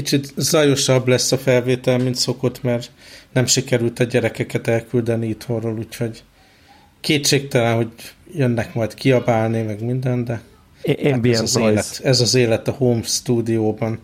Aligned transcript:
Kicsit 0.00 0.32
zajosabb 0.36 1.08
lesz 1.08 1.32
a 1.32 1.38
felvétel, 1.38 1.98
mint 1.98 2.14
szokott, 2.14 2.62
mert 2.62 2.90
nem 3.32 3.46
sikerült 3.46 3.98
a 3.98 4.04
gyerekeket 4.04 4.66
elküldeni 4.66 5.28
itthonról, 5.28 5.78
úgyhogy 5.78 6.22
kétségtelen, 7.00 7.74
hogy 7.74 7.92
jönnek 8.32 8.74
majd 8.74 8.94
kiabálni, 8.94 9.62
meg 9.62 9.84
minden, 9.84 10.24
de 10.24 10.40
hát 10.86 11.26
ez, 11.26 11.40
az 11.40 11.56
élet, 11.56 12.00
ez 12.02 12.20
az 12.20 12.34
élet 12.34 12.68
a 12.68 12.72
home 12.72 13.02
stúdióban. 13.02 13.98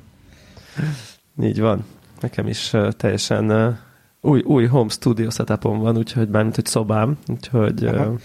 Így 1.42 1.60
van. 1.60 1.84
Nekem 2.20 2.46
is 2.46 2.73
uh, 2.73 2.92
teljesen 2.92 3.51
uh, 3.51 3.74
új, 4.20 4.40
új 4.40 4.66
home 4.66 4.90
studio 4.90 5.30
setupom 5.30 5.78
van, 5.78 5.96
úgyhogy 5.96 6.28
bármint, 6.28 6.54
hogy 6.54 6.66
szobám, 6.66 7.18
úgyhogy... 7.28 7.84
Uh, 7.84 8.18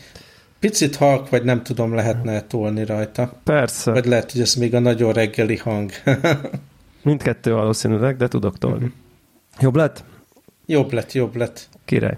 Picit 0.59 0.95
halk, 0.95 1.29
vagy 1.29 1.43
nem 1.43 1.63
tudom, 1.63 1.95
lehetne 1.95 2.41
tolni 2.41 2.85
rajta. 2.85 3.39
Persze. 3.43 3.91
Vagy 3.91 4.05
lehet, 4.05 4.31
hogy 4.31 4.41
ez 4.41 4.53
még 4.53 4.75
a 4.75 4.79
nagyon 4.79 5.13
reggeli 5.13 5.57
hang. 5.57 5.91
Mindkettő 7.03 7.53
valószínűleg, 7.53 8.17
de 8.17 8.27
tudok 8.27 8.57
tolni. 8.57 8.75
Uh-huh. 8.75 8.91
Jobb 9.59 9.75
lett? 9.75 10.03
Jobb 10.65 10.91
lett, 10.91 11.11
jobb 11.11 11.35
lett. 11.35 11.69
Király. 11.85 12.17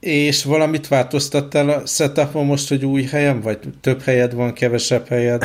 És 0.00 0.44
valamit 0.44 0.88
változtattál 0.88 1.68
a 1.68 1.86
setupon 1.86 2.46
most, 2.46 2.68
hogy 2.68 2.84
új 2.84 3.02
helyen, 3.02 3.40
vagy 3.40 3.58
több 3.80 4.00
helyed 4.00 4.34
van, 4.34 4.52
kevesebb 4.52 5.06
helyed, 5.06 5.44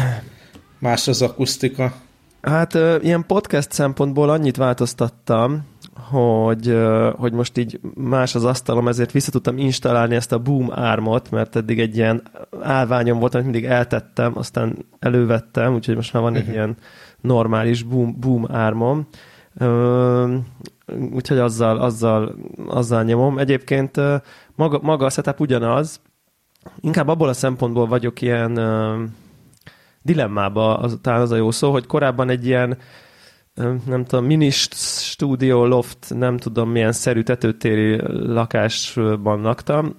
más 0.80 1.08
az 1.08 1.22
akusztika? 1.22 1.94
Hát 2.42 2.74
ilyen 3.02 3.26
podcast 3.28 3.72
szempontból 3.72 4.30
annyit 4.30 4.58
változtattam, 4.58 5.66
hogy, 6.10 6.78
hogy 7.16 7.34
most 7.34 7.58
így 7.58 7.80
más 7.94 8.36
az 8.36 8.44
asztalom, 8.44 8.88
ezért 8.88 9.12
vissza 9.12 9.32
tudtam 9.32 9.58
installálni 9.58 10.16
ezt 10.16 10.32
a 10.32 10.40
Boom 10.40 10.72
ármot, 10.74 11.32
mert 11.32 11.56
eddig 11.56 11.80
egy 11.80 11.96
ilyen 11.96 12.24
állványom 12.62 13.20
volt, 13.20 13.34
amit 13.34 13.52
mindig 13.52 13.66
eltettem, 13.66 14.38
aztán 14.38 14.86
elővettem, 15.00 15.74
úgyhogy 15.74 15.96
most 15.96 16.14
már 16.14 16.24
van 16.24 16.36
egy 16.36 16.40
uh-huh. 16.40 16.56
ilyen 16.56 16.78
normális 17.26 17.84
Boom, 17.84 18.20
boom 18.20 18.46
ármom. 18.52 19.08
Úgyhogy 21.12 21.38
azzal, 21.38 21.78
azzal, 21.78 22.36
azzal 22.68 23.04
nyomom. 23.04 23.38
Egyébként 23.38 24.02
maga, 24.56 24.80
maga 24.82 25.06
a 25.06 25.10
setup 25.10 25.40
ugyanaz, 25.40 26.02
inkább 26.80 27.08
abból 27.08 27.30
a 27.30 27.34
szempontból 27.34 27.88
vagyok 27.88 28.22
ilyen 28.22 28.60
dilemmába, 30.02 30.78
az, 30.78 30.98
talán 31.02 31.22
az 31.22 31.32
a 31.32 31.36
jó 31.36 31.52
szó, 31.52 31.72
hogy 31.72 31.86
korábban 31.86 32.30
egy 32.30 32.46
ilyen 32.46 32.78
nem 33.86 34.06
tudom, 34.06 34.26
mini 34.26 34.50
stúdió, 34.50 35.66
loft, 35.66 36.14
nem 36.16 36.38
tudom 36.38 36.70
milyen 36.70 36.92
szerű 36.92 37.22
tetőtéri 37.22 38.02
lakásban 38.08 39.42
laktam, 39.42 39.96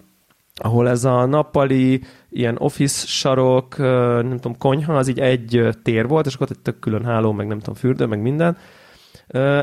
ahol 0.55 0.89
ez 0.89 1.05
a 1.05 1.27
nappali 1.27 2.03
ilyen 2.39 2.57
office 2.59 3.07
sarok, 3.07 3.77
nem 3.77 4.37
tudom, 4.37 4.59
konyha, 4.59 4.97
az 4.97 5.09
így 5.09 5.21
egy 5.21 5.69
tér 5.83 6.09
volt, 6.09 6.27
és 6.27 6.35
akkor 6.35 6.47
egy 6.51 6.59
tök 6.59 6.79
külön 6.79 7.05
háló, 7.05 7.33
meg 7.33 7.47
nem 7.47 7.59
tudom, 7.59 7.75
fürdő, 7.75 8.07
meg 8.07 8.21
minden. 8.21 8.57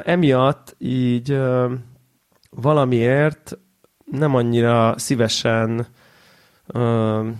Emiatt 0.03 0.75
így 0.77 1.39
valamiért 2.49 3.57
nem 4.11 4.35
annyira 4.35 4.93
szívesen 4.97 5.87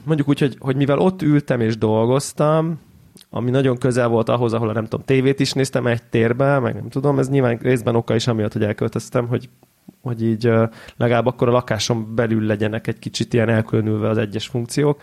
mondjuk 0.06 0.28
úgy, 0.28 0.40
hogy, 0.40 0.56
hogy 0.60 0.76
mivel 0.76 1.00
ott 1.00 1.22
ültem 1.22 1.62
és 1.62 1.78
dolgoztam, 1.78 2.80
ami 3.30 3.50
nagyon 3.50 3.78
közel 3.78 4.08
volt 4.08 4.30
ahhoz, 4.30 4.54
ahol 4.54 4.70
a 4.70 4.74
nem 4.74 4.84
tudom, 4.84 5.06
tévét 5.06 5.40
is 5.40 5.54
néztem 5.54 5.88
egy 5.88 6.04
térbe, 6.04 6.60
meg 6.60 6.74
nem 6.74 6.90
tudom, 6.90 7.20
ez 7.20 7.30
nyilván 7.30 7.58
részben 7.62 7.96
oka 7.96 8.16
is 8.16 8.28
amiatt, 8.28 8.54
hogy 8.54 8.64
elköltöztem, 8.64 9.28
hogy, 9.28 9.50
hogy 10.02 10.24
így 10.24 10.52
legalább 10.98 11.26
akkor 11.26 11.48
a 11.48 11.52
lakásom 11.52 12.16
belül 12.16 12.46
legyenek 12.46 12.88
egy 12.88 13.00
kicsit 13.00 13.34
ilyen 13.34 13.50
elkülönülve 13.50 14.10
az 14.10 14.18
egyes 14.18 14.48
funkciók, 14.48 15.02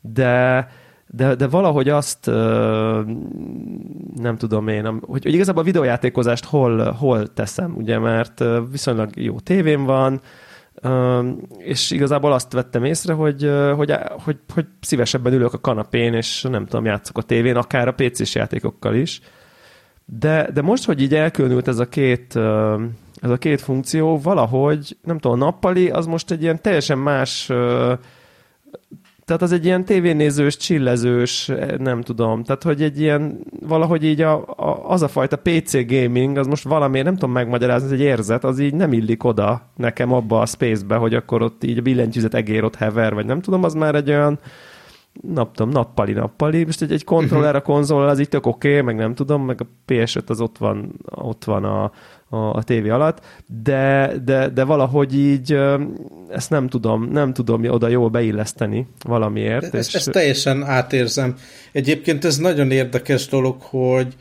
de, 0.00 0.68
de, 1.06 1.34
de 1.34 1.46
valahogy 1.46 1.88
azt 1.88 2.26
nem 4.16 4.36
tudom 4.36 4.68
én, 4.68 4.84
hogy, 4.84 5.22
hogy 5.22 5.34
igazából 5.34 5.62
a 5.62 5.66
videójátékozást 5.66 6.44
hol, 6.44 6.90
hol 6.90 7.32
teszem, 7.32 7.76
ugye, 7.76 7.98
mert 7.98 8.44
viszonylag 8.70 9.10
jó 9.16 9.40
tévém 9.40 9.84
van, 9.84 10.20
és 11.58 11.90
igazából 11.90 12.32
azt 12.32 12.52
vettem 12.52 12.84
észre, 12.84 13.12
hogy, 13.12 13.50
hogy, 13.76 13.94
hogy, 14.24 14.38
hogy 14.54 14.66
szívesebben 14.80 15.32
ülök 15.32 15.52
a 15.52 15.60
kanapén, 15.60 16.14
és 16.14 16.42
nem 16.42 16.66
tudom, 16.66 16.84
játszok 16.84 17.18
a 17.18 17.22
tévén, 17.22 17.56
akár 17.56 17.88
a 17.88 17.94
PC-s 17.94 18.34
játékokkal 18.34 18.94
is. 18.94 19.20
De, 20.04 20.50
de 20.54 20.62
most, 20.62 20.84
hogy 20.84 21.02
így 21.02 21.14
elkülönült 21.14 21.68
ez 21.68 21.78
a 21.78 21.88
két 21.88 22.38
ez 23.22 23.30
a 23.30 23.36
két 23.36 23.60
funkció, 23.60 24.18
valahogy, 24.18 24.96
nem 25.02 25.18
tudom, 25.18 25.40
a 25.40 25.44
nappali, 25.44 25.90
az 25.90 26.06
most 26.06 26.30
egy 26.30 26.42
ilyen 26.42 26.62
teljesen 26.62 26.98
más 26.98 27.50
tehát 29.24 29.42
az 29.42 29.52
egy 29.52 29.64
ilyen 29.64 29.84
tévénézős, 29.84 30.56
csillezős, 30.56 31.50
nem 31.78 32.00
tudom, 32.00 32.44
tehát 32.44 32.62
hogy 32.62 32.82
egy 32.82 33.00
ilyen, 33.00 33.38
valahogy 33.60 34.04
így 34.04 34.20
a, 34.20 34.34
a, 34.56 34.90
az 34.90 35.02
a 35.02 35.08
fajta 35.08 35.36
PC 35.36 35.86
gaming, 35.86 36.36
az 36.36 36.46
most 36.46 36.64
valami, 36.64 37.02
nem 37.02 37.14
tudom 37.14 37.32
megmagyarázni, 37.32 37.86
ez 37.86 37.92
egy 37.92 38.00
érzet, 38.00 38.44
az 38.44 38.58
így 38.58 38.74
nem 38.74 38.92
illik 38.92 39.24
oda 39.24 39.68
nekem 39.76 40.12
abba 40.12 40.40
a 40.40 40.46
space-be, 40.46 40.96
hogy 40.96 41.14
akkor 41.14 41.42
ott 41.42 41.64
így 41.64 41.78
a 41.78 41.82
billentyűzet 41.82 42.34
egér 42.34 42.64
ott 42.64 42.74
hever, 42.74 43.14
vagy 43.14 43.26
nem 43.26 43.40
tudom, 43.40 43.64
az 43.64 43.74
már 43.74 43.94
egy 43.94 44.08
olyan, 44.08 44.38
nem 45.20 45.48
tudom, 45.54 45.72
nappali, 45.72 46.12
nappali, 46.12 46.64
most 46.64 46.82
egy, 46.82 46.92
egy 46.92 47.04
kontroller 47.04 47.56
a 47.56 47.62
konzol, 47.62 48.08
az 48.08 48.20
így 48.20 48.28
tök 48.28 48.46
oké, 48.46 48.68
okay, 48.68 48.80
meg 48.80 48.96
nem 48.96 49.14
tudom, 49.14 49.44
meg 49.44 49.60
a 49.60 49.66
PS5 49.86 50.26
az 50.26 50.40
ott 50.40 50.58
van, 50.58 50.92
ott 51.10 51.44
van 51.44 51.64
a, 51.64 51.92
a, 52.32 52.54
a 52.54 52.62
tévé 52.62 52.88
alatt, 52.88 53.20
de, 53.62 54.12
de, 54.24 54.48
de 54.48 54.64
valahogy 54.64 55.18
így 55.18 55.58
ezt 56.30 56.50
nem 56.50 56.68
tudom, 56.68 57.10
nem 57.10 57.32
tudom 57.32 57.64
oda 57.64 57.88
jól 57.88 58.08
beilleszteni 58.08 58.86
valamiért. 59.04 59.74
Ezt, 59.74 59.88
és... 59.88 59.94
ezt 59.94 60.10
teljesen 60.10 60.62
átérzem. 60.64 61.34
Egyébként 61.72 62.24
ez 62.24 62.36
nagyon 62.36 62.70
érdekes 62.70 63.26
dolog, 63.26 63.60
hogy 63.60 64.14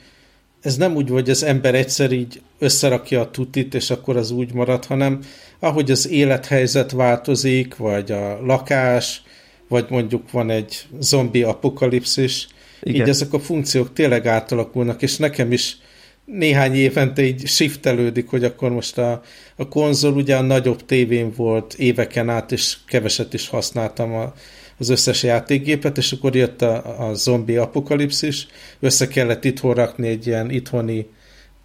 ez 0.61 0.77
nem 0.77 0.95
úgy, 0.95 1.09
hogy 1.09 1.29
az 1.29 1.43
ember 1.43 1.75
egyszer 1.75 2.11
így 2.11 2.41
összerakja 2.59 3.21
a 3.21 3.31
tutit, 3.31 3.73
és 3.73 3.89
akkor 3.89 4.17
az 4.17 4.31
úgy 4.31 4.53
marad, 4.53 4.85
hanem 4.85 5.19
ahogy 5.59 5.91
az 5.91 6.09
élethelyzet 6.09 6.91
változik, 6.91 7.75
vagy 7.77 8.11
a 8.11 8.39
lakás, 8.45 9.23
vagy 9.67 9.85
mondjuk 9.89 10.31
van 10.31 10.49
egy 10.49 10.85
zombi 10.99 11.43
apokalipszis, 11.43 12.47
Igen. 12.83 13.01
így 13.01 13.09
ezek 13.09 13.33
a 13.33 13.39
funkciók 13.39 13.93
tényleg 13.93 14.27
átalakulnak, 14.27 15.01
és 15.01 15.17
nekem 15.17 15.51
is 15.51 15.77
néhány 16.31 16.75
évente 16.75 17.21
így 17.21 17.47
shiftelődik, 17.47 18.29
hogy 18.29 18.43
akkor 18.43 18.71
most 18.71 18.97
a, 18.97 19.21
a 19.55 19.67
konzol 19.67 20.13
ugye 20.13 20.35
a 20.35 20.41
nagyobb 20.41 20.85
tévén 20.85 21.31
volt 21.35 21.73
éveken 21.73 22.29
át, 22.29 22.51
és 22.51 22.77
keveset 22.87 23.33
is 23.33 23.49
használtam 23.49 24.13
a, 24.13 24.33
az 24.77 24.89
összes 24.89 25.23
játékgépet, 25.23 25.97
és 25.97 26.11
akkor 26.11 26.35
jött 26.35 26.61
a, 26.61 27.07
a 27.09 27.13
zombi 27.13 27.55
apokalipszis, 27.55 28.47
össze 28.79 29.07
kellett 29.07 29.45
itthon 29.45 29.73
rakni 29.73 30.07
egy 30.07 30.27
ilyen 30.27 30.49
itthoni 30.49 31.07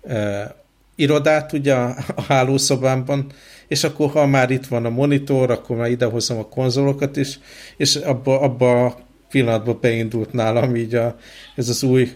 e, 0.02 0.54
irodát 0.94 1.52
ugye 1.52 1.74
a, 1.74 1.96
a 2.14 2.22
hálószobámban, 2.22 3.26
és 3.68 3.84
akkor 3.84 4.10
ha 4.10 4.26
már 4.26 4.50
itt 4.50 4.66
van 4.66 4.84
a 4.84 4.90
monitor, 4.90 5.50
akkor 5.50 5.76
már 5.76 5.90
idehozom 5.90 6.38
a 6.38 6.48
konzolokat 6.48 7.16
is, 7.16 7.38
és 7.76 7.96
abba, 7.96 8.40
abba 8.40 8.84
a 8.84 8.98
pillanatban 9.30 9.78
beindult 9.80 10.32
nálam 10.32 10.76
így 10.76 10.94
a, 10.94 11.16
ez 11.54 11.68
az 11.68 11.82
új 11.82 12.12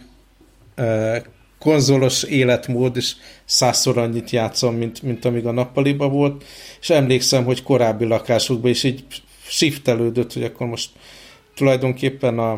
e, 0.74 1.22
konzolos 1.60 2.22
életmód, 2.22 2.96
és 2.96 3.14
százszor 3.44 3.98
annyit 3.98 4.30
játszom, 4.30 4.74
mint, 4.74 5.02
mint 5.02 5.24
amíg 5.24 5.46
a 5.46 5.50
nappaliba 5.50 6.08
volt, 6.08 6.44
és 6.80 6.90
emlékszem, 6.90 7.44
hogy 7.44 7.62
korábbi 7.62 8.04
lakásokban 8.04 8.70
is 8.70 8.84
így 8.84 9.04
shiftelődött, 9.46 10.32
hogy 10.32 10.44
akkor 10.44 10.66
most 10.66 10.90
tulajdonképpen 11.54 12.38
a, 12.38 12.52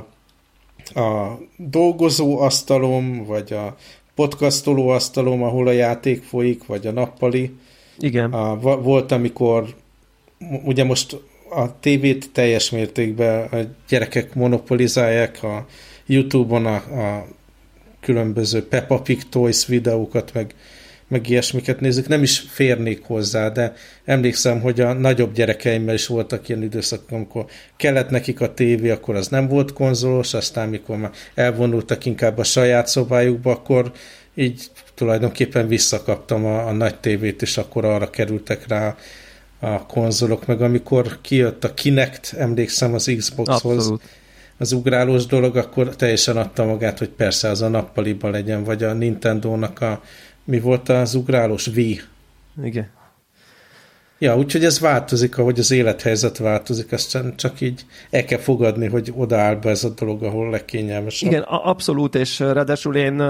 a 1.00 1.38
dolgozó 1.56 2.40
asztalom, 2.40 3.24
vagy 3.24 3.52
a 3.52 3.76
podcastoló 4.14 4.88
asztalom, 4.88 5.42
ahol 5.42 5.66
a 5.66 5.72
játék 5.72 6.22
folyik, 6.22 6.66
vagy 6.66 6.86
a 6.86 6.92
nappali. 6.92 7.56
Igen. 7.98 8.32
A, 8.32 8.56
volt, 8.80 9.12
amikor 9.12 9.74
ugye 10.64 10.84
most 10.84 11.20
a 11.50 11.80
tévét 11.80 12.32
teljes 12.32 12.70
mértékben 12.70 13.48
a 13.48 13.56
gyerekek 13.88 14.34
monopolizálják 14.34 15.42
a 15.42 15.66
YouTube-on 16.06 16.66
a, 16.66 16.74
a 16.74 17.26
különböző 18.02 18.66
Peppa 18.68 19.00
Pig 19.00 19.28
Toys 19.28 19.66
videókat, 19.66 20.32
meg, 20.34 20.54
meg 21.08 21.28
ilyesmiket 21.28 21.80
nézik, 21.80 22.08
nem 22.08 22.22
is 22.22 22.38
férnék 22.38 23.02
hozzá, 23.04 23.48
de 23.48 23.74
emlékszem, 24.04 24.60
hogy 24.60 24.80
a 24.80 24.92
nagyobb 24.92 25.32
gyerekeimmel 25.32 25.94
is 25.94 26.06
voltak 26.06 26.48
ilyen 26.48 26.62
időszak, 26.62 27.02
amikor 27.10 27.44
kellett 27.76 28.10
nekik 28.10 28.40
a 28.40 28.54
tévé, 28.54 28.90
akkor 28.90 29.14
az 29.14 29.28
nem 29.28 29.48
volt 29.48 29.72
konzolos, 29.72 30.34
aztán 30.34 30.68
mikor 30.68 30.96
már 30.96 31.10
elvonultak 31.34 32.04
inkább 32.04 32.38
a 32.38 32.44
saját 32.44 32.86
szobájukba, 32.86 33.50
akkor 33.50 33.92
így 34.34 34.62
tulajdonképpen 34.94 35.68
visszakaptam 35.68 36.44
a, 36.44 36.66
a 36.66 36.72
nagy 36.72 36.98
tévét, 36.98 37.42
és 37.42 37.58
akkor 37.58 37.84
arra 37.84 38.10
kerültek 38.10 38.68
rá 38.68 38.96
a 39.60 39.86
konzolok, 39.86 40.46
meg 40.46 40.62
amikor 40.62 41.18
kijött 41.20 41.64
a 41.64 41.74
Kinect, 41.74 42.34
emlékszem 42.38 42.94
az 42.94 43.12
Xboxhoz, 43.16 43.76
Abszolút 43.76 44.02
az 44.62 44.72
ugrálós 44.72 45.26
dolog, 45.26 45.56
akkor 45.56 45.96
teljesen 45.96 46.36
adta 46.36 46.64
magát, 46.64 46.98
hogy 46.98 47.08
persze 47.08 47.48
az 47.48 47.62
a 47.62 47.68
nappaliba 47.68 48.28
legyen, 48.28 48.64
vagy 48.64 48.82
a 48.82 48.92
Nintendo-nak 48.92 49.80
a 49.80 50.02
mi 50.44 50.60
volt 50.60 50.88
az 50.88 51.14
ugrálós? 51.14 51.66
Wii. 51.66 52.00
Igen. 52.62 52.90
Ja, 54.18 54.36
úgyhogy 54.36 54.64
ez 54.64 54.80
változik, 54.80 55.38
ahogy 55.38 55.58
az 55.58 55.70
élethelyzet 55.70 56.38
változik, 56.38 56.92
azt 56.92 57.18
csak 57.36 57.60
így 57.60 57.84
el 58.10 58.24
kell 58.24 58.38
fogadni, 58.38 58.86
hogy 58.86 59.12
odaáll 59.16 59.54
be 59.54 59.70
ez 59.70 59.84
a 59.84 59.88
dolog, 59.88 60.22
ahol 60.22 60.50
legkényelmesebb. 60.50 61.30
Igen, 61.30 61.42
abszolút, 61.42 62.14
és 62.14 62.38
ráadásul 62.38 62.96
én 62.96 63.22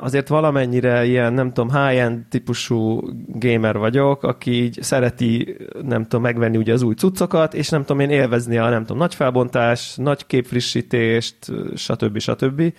azért 0.00 0.28
valamennyire 0.28 1.04
ilyen, 1.04 1.32
nem 1.32 1.52
tudom, 1.52 1.70
high-end 1.70 2.24
típusú 2.28 3.00
gamer 3.26 3.78
vagyok, 3.78 4.22
aki 4.22 4.50
így 4.50 4.78
szereti, 4.82 5.56
nem 5.82 6.02
tudom, 6.02 6.22
megvenni 6.22 6.56
ugye 6.56 6.72
az 6.72 6.82
új 6.82 6.94
cuccokat, 6.94 7.54
és 7.54 7.68
nem 7.68 7.80
tudom 7.80 8.00
én 8.00 8.10
élvezni 8.10 8.58
a, 8.58 8.68
nem 8.68 8.80
tudom, 8.80 8.98
nagy 8.98 9.14
felbontás, 9.14 9.94
nagy 9.96 10.26
képfrissítést, 10.26 11.36
stb. 11.74 12.18
stb 12.18 12.72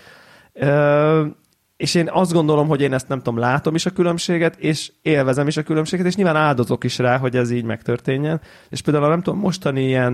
és 1.79 1.95
én 1.95 2.09
azt 2.11 2.33
gondolom, 2.33 2.67
hogy 2.67 2.81
én 2.81 2.93
ezt 2.93 3.07
nem 3.07 3.17
tudom, 3.17 3.39
látom 3.39 3.75
is 3.75 3.85
a 3.85 3.89
különbséget, 3.89 4.55
és 4.55 4.91
élvezem 5.01 5.47
is 5.47 5.57
a 5.57 5.63
különbséget, 5.63 6.05
és 6.05 6.15
nyilván 6.15 6.35
áldozok 6.35 6.83
is 6.83 6.97
rá, 6.97 7.17
hogy 7.17 7.35
ez 7.35 7.51
így 7.51 7.63
megtörténjen. 7.63 8.41
És 8.69 8.81
például 8.81 9.07
nem 9.07 9.21
tudom, 9.21 9.39
mostani 9.39 9.83
ilyen 9.83 10.13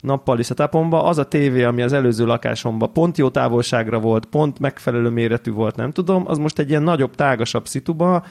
nappali 0.00 0.42
setupomban 0.42 1.06
az 1.06 1.18
a 1.18 1.24
tévé, 1.24 1.62
ami 1.62 1.82
az 1.82 1.92
előző 1.92 2.26
lakásomban 2.26 2.92
pont 2.92 3.18
jó 3.18 3.28
távolságra 3.28 3.98
volt, 3.98 4.26
pont 4.26 4.58
megfelelő 4.58 5.08
méretű 5.08 5.50
volt, 5.50 5.76
nem 5.76 5.90
tudom, 5.90 6.24
az 6.26 6.38
most 6.38 6.58
egy 6.58 6.68
ilyen 6.68 6.82
nagyobb, 6.82 7.14
tágasabb 7.14 7.66
szituba, 7.66 8.24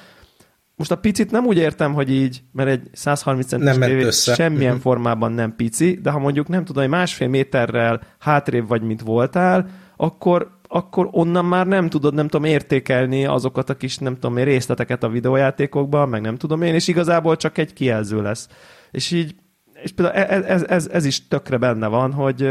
most 0.76 0.92
a 0.92 0.98
picit 0.98 1.32
nem 1.32 1.46
úgy 1.46 1.58
értem, 1.58 1.94
hogy 1.94 2.12
így, 2.12 2.42
mert 2.52 2.70
egy 2.70 2.90
130 2.92 3.48
centis 3.48 3.70
nem 3.70 3.80
tévé 3.80 4.04
össze. 4.04 4.34
semmilyen 4.34 4.68
uh-huh. 4.68 4.82
formában 4.82 5.32
nem 5.32 5.56
pici, 5.56 6.00
de 6.02 6.10
ha 6.10 6.20
mondjuk 6.20 6.48
nem 6.48 6.66
tudom, 6.66 6.84
hogy 6.84 6.92
másfél 6.92 7.28
méterrel 7.28 8.02
hátrébb 8.20 8.68
vagy, 8.68 8.82
mint 8.82 9.02
voltál, 9.02 9.70
akkor 9.98 10.57
akkor 10.68 11.08
onnan 11.12 11.46
már 11.46 11.68
nem 11.68 11.90
tudod, 11.90 12.14
nem 12.14 12.28
tudom, 12.28 12.46
értékelni 12.46 13.26
azokat 13.26 13.70
a 13.70 13.76
kis, 13.76 13.98
nem 13.98 14.14
tudom 14.14 14.38
én, 14.38 14.46
részleteket 14.46 15.04
a 15.04 15.10
videójátékokban, 15.10 16.10
meg 16.10 16.22
nem 16.22 16.36
tudom 16.36 16.62
én, 16.62 16.74
és 16.74 16.88
igazából 16.88 17.36
csak 17.36 17.58
egy 17.58 17.74
kijelző 17.74 18.22
lesz. 18.22 18.48
És 18.92 19.12
így, 19.12 19.36
és 19.84 19.92
például 19.92 20.18
ez, 20.18 20.44
ez, 20.44 20.64
ez, 20.64 20.88
ez 20.92 21.06
is 21.06 21.28
tökre 21.28 21.58
benne 21.58 21.88
van, 21.88 22.14
hogy, 22.14 22.50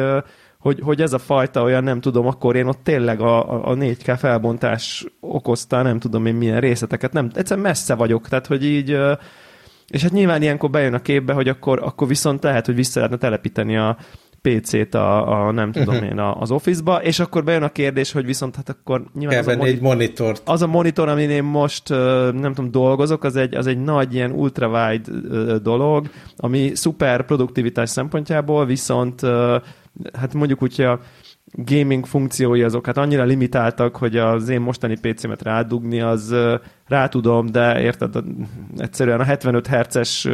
hogy, 0.59 0.81
hogy 0.81 1.01
ez 1.01 1.13
a 1.13 1.19
fajta 1.19 1.63
olyan, 1.63 1.85
nem 1.85 2.01
tudom, 2.01 2.27
akkor 2.27 2.57
én 2.57 2.67
ott 2.67 2.81
tényleg 2.83 3.21
a, 3.21 3.69
a 3.71 3.75
4K 3.75 4.17
felbontás 4.19 5.07
okozta, 5.21 5.83
nem 5.83 5.99
tudom 5.99 6.27
én 6.27 6.35
milyen 6.35 6.61
részleteket, 6.61 7.13
nem, 7.13 7.31
egyszerűen 7.35 7.67
messze 7.67 7.95
vagyok, 7.95 8.29
tehát 8.29 8.47
hogy 8.47 8.65
így, 8.65 8.99
és 9.89 10.03
hát 10.03 10.13
nyilván 10.13 10.43
ilyenkor 10.43 10.71
bejön 10.71 10.95
a 10.95 11.03
képbe, 11.03 11.33
hogy 11.33 11.49
akkor, 11.49 11.81
akkor 11.83 12.09
viszont 12.09 12.43
lehet, 12.43 12.67
hogy 12.67 12.75
vissza 12.75 13.01
lehetne 13.01 13.19
telepíteni 13.19 13.77
a, 13.77 13.97
PC-t 14.49 14.95
a, 14.95 15.47
a 15.47 15.51
nem 15.51 15.73
tudom 15.73 15.95
uh-huh. 15.95 16.11
én, 16.11 16.19
az 16.19 16.51
Office-ba, 16.51 17.03
és 17.03 17.19
akkor 17.19 17.45
bejön 17.45 17.63
a 17.63 17.69
kérdés, 17.69 18.13
hogy 18.13 18.25
viszont 18.25 18.57
hát 18.57 18.69
akkor 18.69 19.05
nyilván 19.15 19.45
Kell 19.45 19.47
az 19.47 19.55
a, 19.55 19.59
moni- 19.59 19.71
egy 19.71 19.81
monitort. 19.81 20.43
az 20.45 20.63
a 20.63 20.67
monitor, 20.67 21.09
amin 21.09 21.31
én 21.31 21.45
most 21.45 21.89
nem 21.89 22.53
tudom, 22.55 22.71
dolgozok, 22.71 23.25
az 23.25 23.37
egy, 23.37 23.55
az 23.55 23.67
egy 23.67 23.79
nagy 23.79 24.15
ilyen 24.15 24.31
ultrawide 24.31 25.11
dolog, 25.63 26.11
ami 26.37 26.71
szuper 26.75 27.25
produktivitás 27.25 27.91
szempontjából, 27.91 28.67
viszont 28.67 29.21
hát 30.13 30.35
mondjuk 30.35 30.63
úgy, 30.63 30.77
hogy 30.77 30.85
a 30.85 31.01
gaming 31.53 32.07
funkciói 32.07 32.63
azok 32.63 32.87
hát 32.87 32.97
annyira 32.97 33.25
limitáltak, 33.25 33.97
hogy 33.97 34.17
az 34.17 34.49
én 34.49 34.61
mostani 34.61 34.97
PC-met 35.01 35.43
rádugni, 35.43 36.01
az 36.01 36.35
rá 36.87 37.09
tudom, 37.09 37.47
de 37.47 37.81
érted, 37.81 38.15
egyszerűen 38.77 39.21
a 39.21 39.25
75 39.25 39.67
Hz-es 39.67 40.29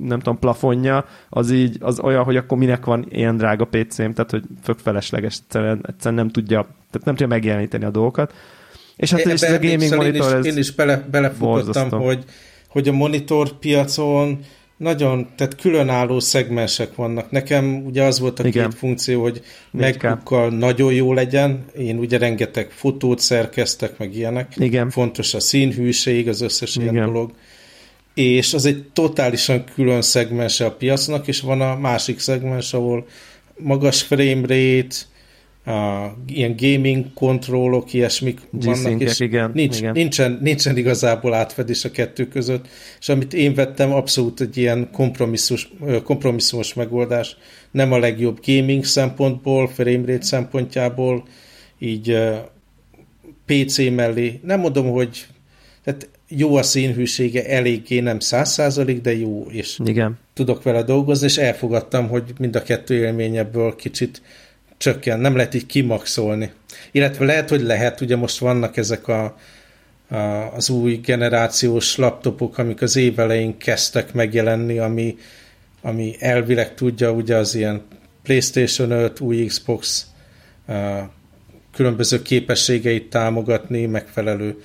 nem 0.00 0.18
tudom, 0.18 0.38
plafonja, 0.38 1.04
az 1.28 1.50
így, 1.50 1.76
az 1.80 2.00
olyan, 2.00 2.24
hogy 2.24 2.36
akkor 2.36 2.58
minek 2.58 2.84
van 2.84 3.06
ilyen 3.08 3.36
drága 3.36 3.64
PC-m, 3.64 4.10
tehát 4.10 4.30
hogy 4.30 4.42
fök 4.62 4.78
felesleges, 4.78 5.38
egyszerűen, 5.38 5.84
egyszerűen 5.88 6.20
nem 6.24 6.30
tudja, 6.30 6.60
tehát 6.60 7.04
nem 7.04 7.14
tudja 7.14 7.26
megjeleníteni 7.26 7.84
a 7.84 7.90
dolgokat. 7.90 8.34
És 8.96 9.10
hát 9.10 9.20
és 9.20 9.26
ez 9.26 9.42
a 9.42 9.58
gaming 9.58 9.94
monitor, 9.94 10.04
én 10.06 10.14
is, 10.14 10.26
ez 10.26 10.46
én 10.46 10.56
is 10.56 10.72
bele, 10.72 11.06
belefutottam, 11.10 11.90
hogy, 11.90 12.24
hogy 12.68 12.88
a 12.88 12.92
monitor 12.92 13.58
piacon 13.58 14.38
nagyon, 14.82 15.28
tehát 15.36 15.56
különálló 15.56 16.20
szegmensek 16.20 16.94
vannak. 16.94 17.30
Nekem 17.30 17.84
ugye 17.86 18.02
az 18.02 18.20
volt 18.20 18.40
a 18.40 18.46
Igen. 18.46 18.68
két 18.68 18.78
funkció, 18.78 19.22
hogy 19.22 19.40
megbukkal 19.70 20.50
nagyon 20.50 20.92
jó 20.92 21.12
legyen. 21.12 21.64
Én 21.78 21.98
ugye 21.98 22.18
rengeteg 22.18 22.70
fotót 22.70 23.18
szerkeztek, 23.18 23.98
meg 23.98 24.16
ilyenek. 24.16 24.52
Igen. 24.56 24.90
Fontos 24.90 25.34
a 25.34 25.40
színhűség, 25.40 26.28
az 26.28 26.40
összes 26.40 26.76
Igen. 26.76 26.94
ilyen 26.94 27.06
dolog 27.06 27.32
és 28.14 28.54
az 28.54 28.64
egy 28.64 28.84
totálisan 28.92 29.64
külön 29.74 30.02
szegmense 30.02 30.64
a 30.64 30.72
piacnak, 30.72 31.28
és 31.28 31.40
van 31.40 31.60
a 31.60 31.76
másik 31.76 32.18
szegmens, 32.18 32.74
ahol 32.74 33.06
magas 33.56 34.02
frame 34.02 34.40
rate, 34.40 34.96
a, 35.64 36.14
ilyen 36.26 36.54
gaming 36.56 37.12
kontrollok, 37.14 37.92
ilyesmik 37.92 38.40
vannak, 38.50 39.00
és 39.00 39.20
igen, 39.20 39.50
nincs, 39.54 39.78
igen. 39.78 39.92
Nincsen, 39.92 40.38
nincsen 40.40 40.76
igazából 40.76 41.34
átfedés 41.34 41.84
a 41.84 41.90
kettő 41.90 42.28
között, 42.28 42.68
és 43.00 43.08
amit 43.08 43.34
én 43.34 43.54
vettem, 43.54 43.92
abszolút 43.92 44.40
egy 44.40 44.56
ilyen 44.56 44.88
kompromisszumos, 44.92 45.68
kompromisszumos 46.04 46.74
megoldás, 46.74 47.36
nem 47.70 47.92
a 47.92 47.98
legjobb 47.98 48.38
gaming 48.46 48.84
szempontból, 48.84 49.68
framerate 49.68 50.24
szempontjából, 50.24 51.24
így 51.78 52.18
PC 53.46 53.78
mellé, 53.78 54.40
nem 54.42 54.60
mondom, 54.60 54.90
hogy 54.90 55.26
tehát 55.84 56.08
jó 56.36 56.56
a 56.56 56.62
színhűsége, 56.62 57.46
eléggé 57.46 58.00
nem 58.00 58.18
száz 58.18 58.50
százalék, 58.52 59.00
de 59.00 59.16
jó, 59.16 59.46
és 59.50 59.78
Igen. 59.84 60.18
tudok 60.34 60.62
vele 60.62 60.82
dolgozni, 60.82 61.26
és 61.26 61.36
elfogadtam, 61.36 62.08
hogy 62.08 62.32
mind 62.38 62.56
a 62.56 62.62
kettő 62.62 62.94
élményebből 62.94 63.76
kicsit 63.76 64.22
csökken, 64.76 65.20
nem 65.20 65.36
lehet 65.36 65.54
így 65.54 65.66
kimaxolni. 65.66 66.52
Illetve 66.90 67.24
lehet, 67.24 67.48
hogy 67.48 67.62
lehet, 67.62 68.00
ugye 68.00 68.16
most 68.16 68.38
vannak 68.38 68.76
ezek 68.76 69.08
a, 69.08 69.36
a, 70.08 70.16
az 70.54 70.70
új 70.70 70.94
generációs 70.94 71.96
laptopok, 71.96 72.58
amik 72.58 72.82
az 72.82 72.96
év 72.96 73.18
elején 73.18 73.58
kezdtek 73.58 74.12
megjelenni, 74.12 74.78
ami, 74.78 75.16
ami 75.80 76.16
elvileg 76.18 76.74
tudja 76.74 77.12
ugye 77.12 77.36
az 77.36 77.54
ilyen 77.54 77.82
PlayStation 78.22 78.90
5, 78.90 79.20
új 79.20 79.44
Xbox 79.44 80.06
a, 80.66 80.72
különböző 81.74 82.22
képességeit 82.22 83.10
támogatni, 83.10 83.86
megfelelő 83.86 84.62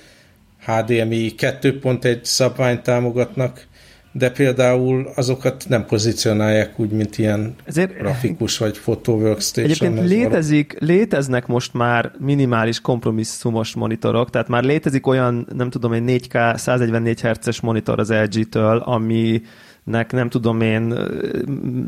HDMI 0.68 1.34
2.1 1.36 2.18
szabványt 2.22 2.82
támogatnak, 2.82 3.66
de 4.12 4.30
például 4.30 5.10
azokat 5.14 5.64
nem 5.68 5.86
pozícionálják 5.86 6.80
úgy, 6.80 6.90
mint 6.90 7.18
ilyen 7.18 7.54
Ezért, 7.64 7.98
grafikus 7.98 8.58
vagy 8.58 8.78
photo 8.78 9.12
workstation. 9.12 9.70
Egyébként 9.70 10.08
létezik, 10.08 10.76
léteznek 10.78 11.46
most 11.46 11.74
már 11.74 12.12
minimális 12.18 12.80
kompromisszumos 12.80 13.74
monitorok, 13.74 14.30
tehát 14.30 14.48
már 14.48 14.64
létezik 14.64 15.06
olyan, 15.06 15.46
nem 15.56 15.70
tudom 15.70 15.92
én, 15.92 16.04
4K 16.06 16.56
144 16.56 17.20
Hz-es 17.20 17.60
monitor 17.60 17.98
az 17.98 18.10
LG-től, 18.10 18.76
ami 18.76 19.42
nek 19.84 20.12
nem 20.12 20.28
tudom 20.28 20.60
én 20.60 20.94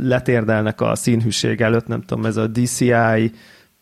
letérdelnek 0.02 0.80
a 0.80 0.94
színhűség 0.94 1.60
előtt, 1.60 1.86
nem 1.86 2.02
tudom, 2.02 2.24
ez 2.24 2.36
a 2.36 2.46
DCI 2.46 3.32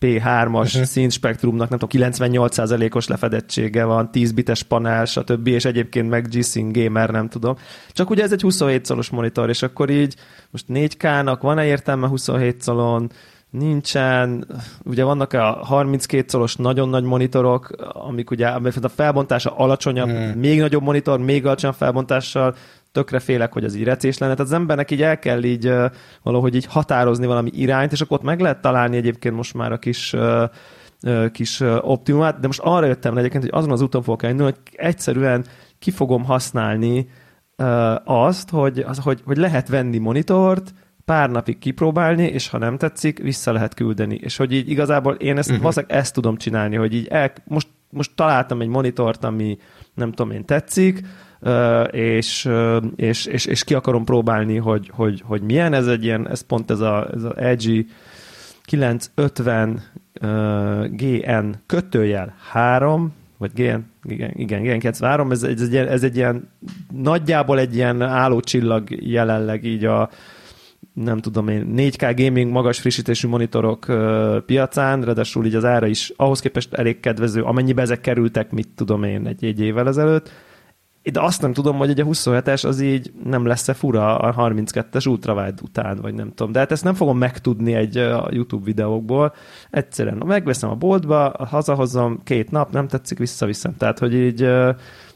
P3-as 0.00 0.66
uh-huh. 0.66 0.82
színspektrumnak, 0.82 1.68
nem 1.68 1.78
tudom, 1.78 2.10
98%-os 2.10 3.08
lefedettsége 3.08 3.84
van, 3.84 4.10
10 4.10 4.32
bites 4.32 4.62
panel, 4.62 5.04
stb. 5.04 5.46
és 5.46 5.64
egyébként 5.64 6.08
meg 6.08 6.28
G-Sync 6.28 6.76
Gamer, 6.76 7.10
nem 7.10 7.28
tudom. 7.28 7.56
Csak 7.92 8.10
ugye 8.10 8.22
ez 8.22 8.32
egy 8.32 8.40
27 8.40 8.84
szolos 8.84 9.10
monitor, 9.10 9.48
és 9.48 9.62
akkor 9.62 9.90
így 9.90 10.14
most 10.50 10.64
4K-nak 10.68 11.38
van-e 11.40 11.64
értelme 11.64 12.06
27 12.06 12.62
szolon, 12.62 13.10
nincsen, 13.50 14.46
ugye 14.84 15.04
vannak 15.04 15.32
a 15.32 15.58
32 15.64 16.24
szolos 16.28 16.56
nagyon 16.56 16.88
nagy 16.88 17.04
monitorok, 17.04 17.70
amik 17.92 18.30
ugye 18.30 18.46
a 18.46 18.88
felbontása 18.88 19.50
alacsonyabb, 19.50 20.08
hmm. 20.08 20.38
még 20.38 20.60
nagyobb 20.60 20.82
monitor, 20.82 21.18
még 21.18 21.46
alacsonyabb 21.46 21.76
felbontással, 21.76 22.54
tökre 22.92 23.18
félek, 23.18 23.52
hogy 23.52 23.64
az 23.64 23.74
így 23.74 23.84
recés 23.84 24.18
lenne. 24.18 24.34
Tehát 24.34 24.50
az 24.52 24.58
embernek 24.58 24.90
így 24.90 25.02
el 25.02 25.18
kell 25.18 25.42
így 25.42 25.72
valahogy 26.22 26.54
így 26.54 26.66
határozni 26.66 27.26
valami 27.26 27.50
irányt, 27.54 27.92
és 27.92 28.00
akkor 28.00 28.18
ott 28.18 28.24
meg 28.24 28.40
lehet 28.40 28.60
találni 28.60 28.96
egyébként 28.96 29.34
most 29.34 29.54
már 29.54 29.72
a 29.72 29.78
kis 29.78 30.14
kis 31.32 31.60
optimumát, 31.80 32.40
de 32.40 32.46
most 32.46 32.60
arra 32.60 32.86
jöttem 32.86 33.12
le 33.12 33.18
egyébként, 33.18 33.42
hogy 33.42 33.52
azon 33.54 33.70
az 33.70 33.80
úton 33.80 34.02
fogok 34.02 34.22
elindulni, 34.22 34.52
hogy 34.52 34.74
egyszerűen 34.76 35.44
ki 35.78 35.90
fogom 35.90 36.24
használni 36.24 37.08
azt, 38.04 38.50
hogy, 38.50 38.78
az, 38.78 38.98
hogy, 38.98 39.22
hogy 39.24 39.36
lehet 39.36 39.68
venni 39.68 39.98
monitort, 39.98 40.74
pár 41.04 41.30
napig 41.30 41.58
kipróbálni, 41.58 42.24
és 42.24 42.48
ha 42.48 42.58
nem 42.58 42.76
tetszik, 42.76 43.18
vissza 43.18 43.52
lehet 43.52 43.74
küldeni. 43.74 44.14
És 44.14 44.36
hogy 44.36 44.52
így 44.52 44.70
igazából 44.70 45.14
én 45.14 45.38
ezt, 45.38 45.50
uh-huh. 45.50 45.84
ezt 45.86 46.14
tudom 46.14 46.36
csinálni, 46.36 46.76
hogy 46.76 46.94
így 46.94 47.06
el, 47.06 47.32
most, 47.44 47.68
most 47.90 48.10
találtam 48.14 48.60
egy 48.60 48.68
monitort, 48.68 49.24
ami 49.24 49.58
nem 49.94 50.12
tudom 50.12 50.32
én 50.32 50.44
tetszik, 50.44 51.06
és, 51.90 52.48
és, 52.96 53.26
és, 53.26 53.46
és 53.46 53.64
ki 53.64 53.74
akarom 53.74 54.04
próbálni, 54.04 54.56
hogy, 54.56 54.90
hogy, 54.94 55.22
hogy 55.26 55.42
milyen. 55.42 55.72
Ez 55.72 55.86
egy 55.86 56.04
ilyen, 56.04 56.28
ez 56.28 56.40
pont 56.40 56.70
ez 56.70 56.80
a, 56.80 57.08
ez 57.14 57.22
a 57.22 57.34
LG 57.36 57.86
950 58.64 59.82
GN 60.90 61.54
kötőjel 61.66 62.34
3, 62.50 63.12
vagy 63.38 63.50
GN, 63.54 63.78
igen, 64.02 64.30
igen, 64.34 64.62
GN 64.62 64.78
93, 64.78 65.30
ez, 65.30 65.42
ez, 65.42 65.60
egy, 65.60 65.76
ez 65.76 66.02
egy 66.02 66.16
ilyen, 66.16 66.48
nagyjából 66.92 67.58
egy 67.58 67.74
ilyen 67.74 68.02
állócsillag 68.02 68.88
jelenleg 68.90 69.64
így 69.64 69.84
a, 69.84 70.10
nem 70.92 71.18
tudom 71.18 71.48
én, 71.48 71.72
4K 71.76 72.14
gaming 72.16 72.50
magas 72.50 72.78
frissítésű 72.78 73.28
monitorok 73.28 73.86
uh, 73.88 74.36
piacán, 74.38 75.02
ráadásul 75.02 75.46
így 75.46 75.54
az 75.54 75.64
ára 75.64 75.86
is 75.86 76.12
ahhoz 76.16 76.40
képest 76.40 76.74
elég 76.74 77.00
kedvező, 77.00 77.42
amennyibe 77.42 77.82
ezek 77.82 78.00
kerültek, 78.00 78.50
mit 78.50 78.68
tudom 78.74 79.02
én, 79.02 79.26
egy, 79.26 79.44
egy 79.44 79.60
évvel 79.60 79.88
ezelőtt, 79.88 80.30
de 81.10 81.20
azt 81.20 81.42
nem 81.42 81.52
tudom, 81.52 81.76
hogy 81.76 81.90
egy 81.90 82.00
a 82.00 82.04
27-es 82.04 82.66
az 82.66 82.80
így 82.80 83.12
nem 83.24 83.46
lesz-e 83.46 83.74
fura 83.74 84.18
a 84.18 84.50
32-es 84.50 85.08
ultrawide 85.08 85.62
után, 85.62 85.96
vagy 85.96 86.14
nem 86.14 86.32
tudom. 86.34 86.52
De 86.52 86.58
hát 86.58 86.72
ezt 86.72 86.84
nem 86.84 86.94
fogom 86.94 87.18
megtudni 87.18 87.74
egy 87.74 87.96
a 87.96 88.28
YouTube 88.30 88.64
videókból. 88.64 89.34
Egyszerűen 89.70 90.22
megveszem 90.26 90.70
a 90.70 90.74
boltba, 90.74 91.46
hazahozom, 91.48 92.20
két 92.24 92.50
nap, 92.50 92.72
nem 92.72 92.88
tetszik, 92.88 93.18
visszaviszem. 93.18 93.76
Tehát, 93.76 93.98
hogy 93.98 94.14
így 94.14 94.48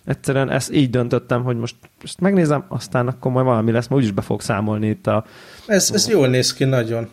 egyszerűen 0.05 0.51
ezt 0.51 0.73
így 0.73 0.91
döntöttem, 0.91 1.43
hogy 1.43 1.57
most, 1.57 1.77
most 2.01 2.21
megnézem, 2.21 2.65
aztán 2.69 3.09
akkor 3.09 3.33
majd 3.33 3.47
valami 3.47 3.73
lesz, 3.73 3.89
majd 3.89 4.03
úgyis 4.03 4.15
be 4.15 4.23
fog 4.23 4.41
számolni 4.41 4.89
itt 4.89 5.07
a... 5.07 5.25
Ez, 5.67 5.91
ez 5.95 6.09
jól 6.09 6.29
néz 6.29 6.53
ki 6.53 6.65
nagyon. 6.65 7.09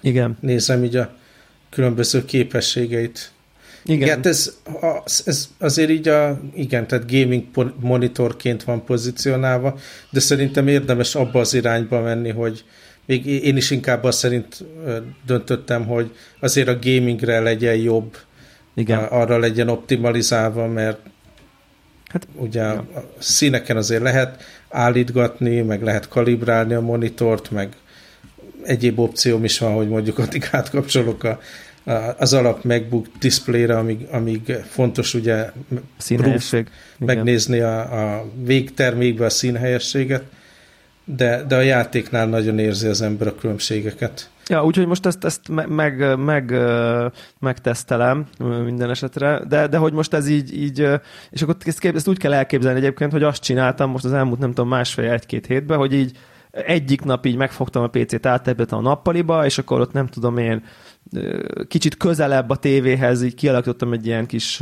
Igen. 0.00 0.36
Nézem 0.40 0.84
így 0.84 0.96
a 0.96 1.10
különböző 1.70 2.24
képességeit. 2.24 3.31
Igen. 3.84 4.08
igen 4.08 4.20
ez, 4.22 4.52
ez 5.24 5.48
azért 5.58 5.90
így 5.90 6.08
a, 6.08 6.40
igen, 6.54 6.86
tehát 6.86 7.10
gaming 7.10 7.44
monitorként 7.80 8.64
van 8.64 8.84
pozícionálva, 8.84 9.78
de 10.10 10.20
szerintem 10.20 10.68
érdemes 10.68 11.14
abba 11.14 11.40
az 11.40 11.54
irányba 11.54 12.00
menni, 12.00 12.30
hogy 12.30 12.64
még 13.06 13.26
én 13.26 13.56
is 13.56 13.70
inkább 13.70 14.04
azt 14.04 14.18
szerint 14.18 14.64
döntöttem, 15.26 15.86
hogy 15.86 16.10
azért 16.40 16.68
a 16.68 16.78
gamingre 16.82 17.40
legyen 17.40 17.76
jobb, 17.76 18.16
igen. 18.74 18.98
arra 19.04 19.38
legyen 19.38 19.68
optimalizálva, 19.68 20.66
mert 20.66 20.98
hát, 22.06 22.26
ugye 22.34 22.60
ja. 22.60 22.72
a 22.72 23.04
színeken 23.18 23.76
azért 23.76 24.02
lehet 24.02 24.44
állítgatni, 24.68 25.60
meg 25.60 25.82
lehet 25.82 26.08
kalibrálni 26.08 26.74
a 26.74 26.80
monitort, 26.80 27.50
meg 27.50 27.68
egyéb 28.62 28.98
opcióm 28.98 29.44
is 29.44 29.58
van, 29.58 29.74
hogy 29.74 29.88
mondjuk 29.88 30.18
addig 30.18 30.48
átkapcsolok 30.50 31.24
a 31.24 31.40
az 32.18 32.32
alap 32.32 32.64
MacBook 32.64 33.06
displayre, 33.18 33.78
amíg, 33.78 34.06
amíg 34.10 34.52
fontos 34.68 35.14
ugye 35.14 35.50
színhelyesség. 35.96 36.68
megnézni 36.98 37.58
a, 37.58 38.16
a 38.16 38.24
végtermékbe 38.44 39.24
a 39.24 39.30
színhelyességet, 39.30 40.22
de, 41.04 41.42
de 41.48 41.56
a 41.56 41.60
játéknál 41.60 42.26
nagyon 42.26 42.58
érzi 42.58 42.86
az 42.86 43.02
ember 43.02 43.26
a 43.26 43.34
különbségeket. 43.34 44.30
Ja, 44.46 44.64
úgyhogy 44.64 44.86
most 44.86 45.06
ezt, 45.06 45.24
ezt 45.24 45.48
meg, 45.48 45.68
meg, 45.68 46.18
meg, 46.18 46.54
megtesztelem 47.38 48.26
minden 48.64 48.90
esetre, 48.90 49.40
de, 49.48 49.66
de 49.66 49.76
hogy 49.76 49.92
most 49.92 50.14
ez 50.14 50.28
így, 50.28 50.62
így 50.62 50.88
és 51.30 51.42
akkor 51.42 51.56
ezt, 51.64 51.84
ezt 51.84 52.08
úgy 52.08 52.18
kell 52.18 52.32
elképzelni 52.32 52.78
egyébként, 52.78 53.12
hogy 53.12 53.22
azt 53.22 53.42
csináltam 53.42 53.90
most 53.90 54.04
az 54.04 54.12
elmúlt 54.12 54.38
nem 54.38 54.48
tudom 54.48 54.68
másfél, 54.68 55.10
egy-két 55.10 55.46
hétben, 55.46 55.78
hogy 55.78 55.92
így 55.92 56.18
egyik 56.52 57.02
nap 57.04 57.26
így 57.26 57.36
megfogtam 57.36 57.82
a 57.82 57.86
PC-t, 57.86 58.26
áttebbet 58.26 58.72
a 58.72 58.80
nappaliba, 58.80 59.44
és 59.44 59.58
akkor 59.58 59.80
ott 59.80 59.92
nem 59.92 60.06
tudom 60.06 60.38
én 60.38 60.64
kicsit 61.68 61.96
közelebb 61.96 62.50
a 62.50 62.56
tévéhez, 62.56 63.22
így 63.22 63.34
kialakítottam 63.34 63.92
egy 63.92 64.06
ilyen 64.06 64.26
kis, 64.26 64.58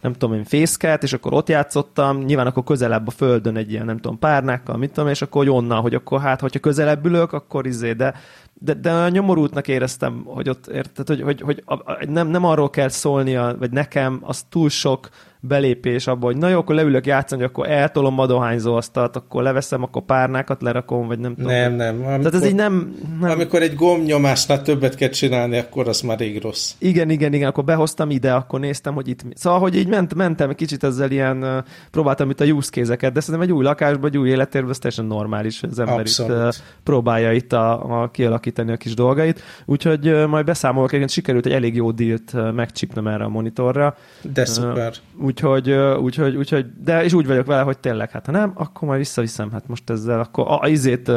nem 0.00 0.12
tudom 0.12 0.34
én, 0.34 0.44
fészket, 0.44 1.02
és 1.02 1.12
akkor 1.12 1.32
ott 1.32 1.48
játszottam, 1.48 2.18
nyilván 2.18 2.46
akkor 2.46 2.64
közelebb 2.64 3.06
a 3.06 3.10
földön 3.10 3.56
egy 3.56 3.70
ilyen, 3.70 3.84
nem 3.84 3.98
tudom, 3.98 4.18
párnákkal, 4.18 4.76
mit 4.76 4.92
tudom, 4.92 5.10
és 5.10 5.22
akkor 5.22 5.44
hogy 5.44 5.54
onnan, 5.54 5.80
hogy 5.80 5.94
akkor 5.94 6.20
hát, 6.20 6.40
hogyha 6.40 6.58
közelebb 6.58 7.06
ülök, 7.06 7.32
akkor 7.32 7.66
izé, 7.66 7.92
de, 7.92 8.14
de, 8.54 8.74
de 8.74 9.08
nyomorultnak 9.08 9.68
éreztem, 9.68 10.22
hogy 10.24 10.48
ott, 10.48 10.66
érted, 10.66 11.08
hogy, 11.08 11.20
hogy, 11.20 11.40
hogy 11.40 11.62
nem, 12.08 12.28
nem 12.28 12.44
arról 12.44 12.70
kell 12.70 12.88
szólnia, 12.88 13.56
vagy 13.58 13.70
nekem, 13.70 14.18
az 14.22 14.42
túl 14.48 14.68
sok 14.68 15.08
belépés 15.40 16.06
abba, 16.06 16.26
hogy 16.26 16.36
na 16.36 16.48
jó, 16.48 16.58
akkor 16.58 16.74
leülök 16.74 17.06
játszani, 17.06 17.42
akkor 17.42 17.70
eltolom 17.70 18.18
a 18.18 18.26
dohányzó 18.26 18.74
asztalt, 18.74 19.16
akkor 19.16 19.42
leveszem, 19.42 19.82
akkor 19.82 20.02
párnákat 20.02 20.62
lerakom, 20.62 21.06
vagy 21.06 21.18
nem 21.18 21.34
tudom. 21.34 21.50
Nem, 21.50 21.74
nem. 21.74 21.94
Amikor, 21.94 22.18
Tehát 22.18 22.34
ez 22.34 22.46
így 22.46 22.54
nem, 22.54 22.96
nem... 23.20 23.30
Amikor 23.30 23.62
egy 23.62 23.74
gombnyomásnál 23.74 24.62
többet 24.62 24.94
kell 24.94 25.08
csinálni, 25.08 25.58
akkor 25.58 25.88
az 25.88 26.00
már 26.00 26.18
rég 26.18 26.42
rossz. 26.42 26.72
Igen, 26.78 27.10
igen, 27.10 27.32
igen, 27.32 27.48
akkor 27.48 27.64
behoztam 27.64 28.10
ide, 28.10 28.32
akkor 28.32 28.60
néztem, 28.60 28.94
hogy 28.94 29.08
itt... 29.08 29.24
Szóval, 29.34 29.58
hogy 29.58 29.76
így 29.76 29.88
ment, 29.88 30.14
mentem 30.14 30.54
kicsit 30.54 30.84
ezzel 30.84 31.10
ilyen, 31.10 31.64
próbáltam 31.90 32.30
itt 32.30 32.40
a 32.40 32.44
use 32.44 32.70
case 32.70 33.10
de 33.10 33.20
szerintem 33.20 33.40
egy 33.40 33.52
új 33.52 33.64
lakásban, 33.64 34.10
egy 34.10 34.18
új 34.18 34.28
életérben, 34.28 34.70
ez 34.70 34.78
teljesen 34.78 35.04
normális, 35.04 35.62
az 35.62 35.78
ember 35.78 35.98
Abszolút. 35.98 36.54
itt 36.54 36.62
próbálja 36.82 37.32
itt 37.32 37.52
a, 37.52 38.02
a 38.02 38.10
kialakítani 38.10 38.72
a 38.72 38.76
kis 38.76 38.94
dolgait. 38.94 39.42
Úgyhogy 39.64 40.26
majd 40.28 40.44
beszámolok, 40.44 40.88
egyébként 40.88 41.10
sikerült 41.10 41.46
egy 41.46 41.52
elég 41.52 41.74
jó 41.74 41.90
dílt 41.90 42.52
megcsipnem 42.54 43.06
erre 43.06 43.24
a 43.24 43.28
monitorra. 43.28 43.96
De 44.34 44.44
szuper. 44.44 44.92
Úgyhogy, 45.28 45.72
úgyhogy, 45.72 46.36
úgyhogy, 46.36 46.66
de 46.84 47.04
és 47.04 47.12
úgy 47.12 47.26
vagyok 47.26 47.46
vele, 47.46 47.62
hogy 47.62 47.78
tényleg, 47.78 48.10
hát 48.10 48.26
ha 48.26 48.32
nem, 48.32 48.52
akkor 48.54 48.88
majd 48.88 49.00
visszaviszem, 49.00 49.50
hát 49.52 49.68
most 49.68 49.90
ezzel, 49.90 50.20
akkor 50.20 50.46
a, 50.48 50.60
a 50.60 50.68
izét, 50.68 51.08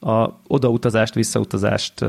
a 0.00 0.40
odautazást, 0.46 1.14
visszautazást 1.14 2.04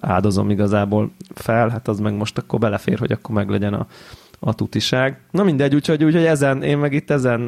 áldozom 0.00 0.50
igazából 0.50 1.10
fel, 1.34 1.68
hát 1.68 1.88
az 1.88 2.00
meg 2.00 2.14
most 2.14 2.38
akkor 2.38 2.58
belefér, 2.58 2.98
hogy 2.98 3.12
akkor 3.12 3.34
meg 3.34 3.48
legyen 3.48 3.74
a, 3.74 3.86
a 4.40 4.54
tutiság. 4.54 5.20
Na 5.30 5.42
mindegy, 5.42 5.74
úgyhogy, 5.74 6.04
úgyhogy 6.04 6.24
ezen, 6.24 6.62
én 6.62 6.78
meg 6.78 6.92
itt 6.92 7.10
ezen 7.10 7.46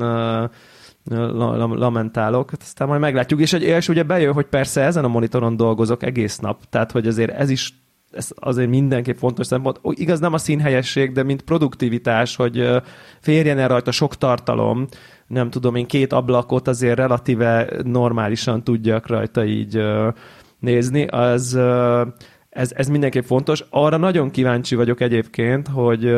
lamentálok, 1.75 2.51
hát 2.51 2.63
aztán 2.63 2.89
majd 2.89 3.01
meglátjuk, 3.01 3.41
és, 3.41 3.53
és 3.53 3.89
ugye 3.89 4.03
bejön, 4.03 4.33
hogy 4.33 4.47
persze 4.47 4.81
ezen 4.81 5.05
a 5.05 5.09
monitoron 5.09 5.57
dolgozok 5.57 6.03
egész 6.03 6.39
nap, 6.39 6.61
tehát 6.71 6.93
hogy 6.93 7.07
azért 7.07 7.31
ez 7.31 7.51
is 7.51 7.84
ez 8.17 8.29
azért 8.35 8.69
mindenképp 8.69 9.17
fontos 9.17 9.47
szempont. 9.47 9.81
Igaz, 9.83 10.21
nem 10.21 10.33
a 10.33 10.39
színhelyesség, 10.39 11.13
de 11.13 11.23
mint 11.23 11.43
produktivitás, 11.43 12.37
hogy 12.37 12.69
férjen 13.21 13.59
el 13.59 13.69
rajta 13.69 13.91
sok 13.91 14.17
tartalom, 14.17 14.87
nem 15.27 15.51
tudom 15.51 15.75
én, 15.75 15.87
két 15.87 16.13
ablakot 16.13 16.69
azért 16.69 16.97
relatíve 16.97 17.69
normálisan 17.85 18.65
tudjak 18.65 19.07
rajta 19.07 19.45
így 19.45 19.83
nézni, 20.59 21.07
az 21.07 21.59
ez, 22.51 22.73
ez 22.75 22.89
mindenképp 22.89 23.25
fontos. 23.25 23.65
Arra 23.71 23.97
nagyon 23.97 24.31
kíváncsi 24.31 24.75
vagyok 24.75 25.01
egyébként, 25.01 25.69
hogy 25.69 26.15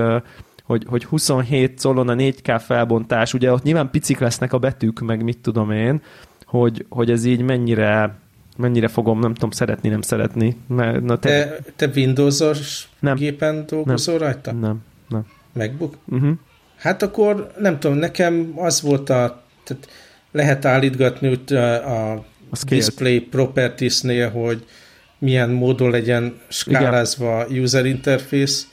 hogy, 0.64 0.84
hogy 0.88 1.04
27 1.04 1.80
colon 1.82 2.08
a 2.08 2.14
4K 2.14 2.62
felbontás, 2.64 3.34
ugye 3.34 3.52
ott 3.52 3.62
nyilván 3.62 3.90
picik 3.90 4.18
lesznek 4.18 4.52
a 4.52 4.58
betűk, 4.58 5.00
meg 5.00 5.22
mit 5.22 5.38
tudom 5.38 5.70
én, 5.70 6.02
hogy, 6.46 6.86
hogy 6.88 7.10
ez 7.10 7.24
így 7.24 7.42
mennyire 7.42 8.18
mennyire 8.56 8.88
fogom, 8.88 9.20
nem 9.20 9.34
tudom, 9.34 9.50
szeretni, 9.50 9.88
nem 9.88 10.00
szeretni. 10.00 10.56
Mert, 10.66 11.02
na 11.02 11.18
te, 11.18 11.28
te, 11.74 11.86
te 11.86 11.90
Windows-os 11.94 12.88
nem. 12.98 13.16
gépen 13.16 13.64
dolgozol 13.66 14.18
nem. 14.18 14.22
rajta? 14.22 14.52
Nem, 14.52 14.82
nem. 15.08 15.26
MacBook? 15.52 15.96
Uh-huh. 16.08 16.32
Hát 16.76 17.02
akkor 17.02 17.52
nem 17.58 17.78
tudom, 17.78 17.96
nekem 17.96 18.52
az 18.56 18.80
volt 18.80 19.10
a, 19.10 19.42
tehát 19.64 19.88
lehet 20.32 20.64
állítgatni 20.64 21.28
úgy 21.28 21.52
a, 21.52 22.12
a, 22.12 22.24
display 22.68 23.20
properties-nél, 23.20 24.30
hogy 24.30 24.64
milyen 25.18 25.50
módon 25.50 25.90
legyen 25.90 26.40
skálázva 26.48 27.38
a 27.38 27.46
user 27.46 27.86
interface, 27.86 28.64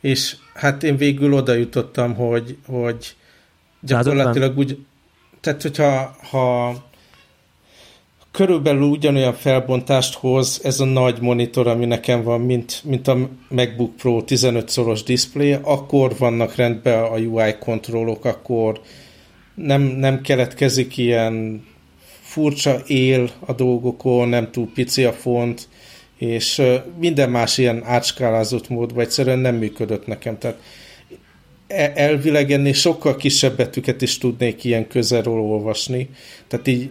és 0.00 0.36
hát 0.54 0.82
én 0.82 0.96
végül 0.96 1.32
oda 1.32 1.52
jutottam, 1.52 2.14
hogy, 2.14 2.56
hogy 2.66 3.16
gyakorlatilag 3.80 4.58
úgy, 4.58 4.84
tehát 5.40 5.62
hogyha 5.62 6.16
ha 6.30 6.74
körülbelül 8.34 8.82
ugyanolyan 8.82 9.34
felbontást 9.34 10.14
hoz 10.14 10.60
ez 10.64 10.80
a 10.80 10.84
nagy 10.84 11.20
monitor, 11.20 11.66
ami 11.66 11.84
nekem 11.84 12.22
van, 12.22 12.40
mint, 12.40 12.80
mint 12.84 13.08
a 13.08 13.28
MacBook 13.48 13.96
Pro 13.96 14.22
15 14.22 14.68
szoros 14.68 15.02
display, 15.02 15.56
akkor 15.62 16.16
vannak 16.18 16.54
rendben 16.54 17.02
a 17.02 17.16
UI 17.16 17.54
kontrollok, 17.58 18.24
akkor 18.24 18.80
nem, 19.54 19.82
nem 19.82 20.20
keletkezik 20.20 20.96
ilyen 20.96 21.64
furcsa 22.20 22.78
él 22.86 23.30
a 23.40 23.52
dolgokon, 23.52 24.28
nem 24.28 24.50
túl 24.50 24.70
pici 24.74 25.04
a 25.04 25.12
font, 25.12 25.68
és 26.18 26.62
minden 26.98 27.30
más 27.30 27.58
ilyen 27.58 27.82
átskálázott 27.84 28.68
módban 28.68 29.04
egyszerűen 29.04 29.38
nem 29.38 29.54
működött 29.54 30.06
nekem. 30.06 30.38
Tehát 30.38 30.58
e, 31.66 31.92
elvileg 31.94 32.50
ennél 32.50 32.72
sokkal 32.72 33.16
kisebb 33.16 33.56
betűket 33.56 34.02
is 34.02 34.18
tudnék 34.18 34.64
ilyen 34.64 34.88
közelről 34.88 35.40
olvasni. 35.40 36.08
Tehát 36.48 36.68
így 36.68 36.90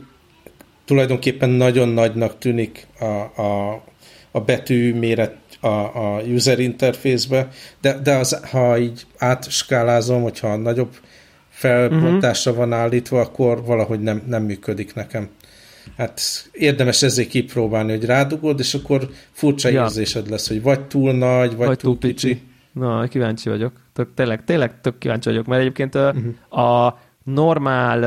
tulajdonképpen 0.85 1.49
nagyon 1.49 1.89
nagynak 1.89 2.37
tűnik 2.37 2.87
a, 2.99 3.41
a, 3.41 3.83
a 4.31 4.39
betű 4.39 4.95
méret 4.95 5.35
a, 5.59 5.67
a 5.67 6.21
user 6.21 6.59
interface-be, 6.59 7.47
de, 7.81 7.99
de 7.99 8.15
az, 8.15 8.39
ha 8.49 8.77
így 8.77 9.05
átskálázom, 9.17 10.21
hogyha 10.21 10.55
nagyobb 10.55 10.95
felbontásra 11.49 12.51
uh-huh. 12.51 12.69
van 12.69 12.79
állítva, 12.79 13.19
akkor 13.19 13.65
valahogy 13.65 13.99
nem, 13.99 14.21
nem 14.27 14.43
működik 14.43 14.93
nekem. 14.93 15.29
Hát 15.97 16.21
érdemes 16.51 17.03
ezért 17.03 17.29
kipróbálni, 17.29 17.91
hogy 17.91 18.05
rádugod, 18.05 18.59
és 18.59 18.73
akkor 18.73 19.09
furcsa 19.31 19.69
ja. 19.69 19.81
érzésed 19.81 20.29
lesz, 20.29 20.47
hogy 20.47 20.61
vagy 20.61 20.81
túl 20.81 21.13
nagy, 21.13 21.55
vagy, 21.55 21.67
vagy 21.67 21.77
túl, 21.77 21.97
túl 21.97 22.11
kicsi. 22.11 22.27
kicsi. 22.27 22.41
Na, 22.71 23.07
kíváncsi 23.07 23.49
vagyok. 23.49 23.71
Tök, 23.93 24.09
tényleg, 24.15 24.43
tényleg 24.43 24.81
tök 24.81 24.97
kíváncsi 24.97 25.29
vagyok, 25.29 25.45
mert 25.45 25.61
egyébként 25.61 25.95
uh-huh. 25.95 26.63
a 26.63 26.99
normál 27.23 28.03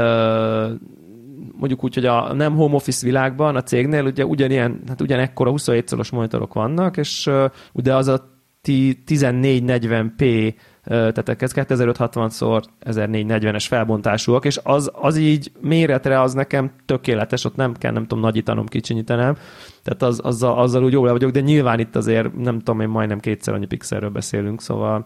mondjuk 1.59 1.85
úgy, 1.85 1.95
hogy 1.95 2.07
a 2.07 2.33
nem 2.33 2.55
home 2.55 2.75
office 2.75 3.07
világban, 3.07 3.57
a 3.57 3.63
cégnél 3.63 4.05
ugye 4.05 4.25
ugyanilyen, 4.25 4.83
hát 4.89 5.01
ugyanekkora 5.01 5.51
27 5.51 5.89
szoros 5.89 6.11
monitorok 6.11 6.55
vannak, 6.55 6.97
és 6.97 7.31
ugye 7.73 7.95
az 7.95 8.09
a 8.09 8.35
1440p 8.63 10.55
tehát 10.87 11.43
ez 11.43 11.53
2560 11.53 12.29
x 12.29 12.39
1440-es 12.43 13.65
felbontásúak, 13.69 14.45
és 14.45 14.61
az, 14.63 14.91
az 14.95 15.17
így 15.17 15.53
méretre 15.61 16.21
az 16.21 16.33
nekem 16.33 16.71
tökéletes, 16.87 17.45
ott 17.45 17.57
nem 17.57 17.75
kell, 17.75 17.93
nem 17.93 18.07
tudom, 18.07 18.25
nagyítanom, 18.25 18.67
kicsinyítenem, 18.67 19.37
tehát 19.83 20.03
az, 20.03 20.21
azzal, 20.23 20.59
azzal 20.59 20.85
úgy 20.85 20.93
jól 20.93 21.11
vagyok, 21.11 21.31
de 21.31 21.41
nyilván 21.41 21.79
itt 21.79 21.97
azért 21.97 22.37
nem 22.37 22.59
tudom, 22.59 22.81
én 22.81 22.89
majdnem 22.89 23.21
kétszer 23.21 23.55
annyi 23.55 23.67
pixelről 23.67 24.11
beszélünk, 24.11 24.63
szóval 24.63 25.05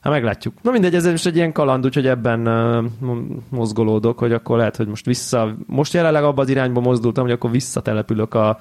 Hát 0.00 0.12
meglátjuk. 0.12 0.54
Na 0.62 0.70
mindegy, 0.70 0.94
ez 0.94 1.06
is 1.06 1.26
egy 1.26 1.36
ilyen 1.36 1.52
kaland, 1.52 1.84
úgyhogy 1.84 2.06
ebben 2.06 2.48
uh, 2.48 3.18
mozgolódok, 3.48 4.18
hogy 4.18 4.32
akkor 4.32 4.56
lehet, 4.56 4.76
hogy 4.76 4.86
most 4.86 5.06
vissza, 5.06 5.56
most 5.66 5.92
jelenleg 5.92 6.24
abban 6.24 6.44
az 6.44 6.50
irányba 6.50 6.80
mozdultam, 6.80 7.24
hogy 7.24 7.32
akkor 7.32 7.50
visszatelepülök 7.50 8.34
a, 8.34 8.60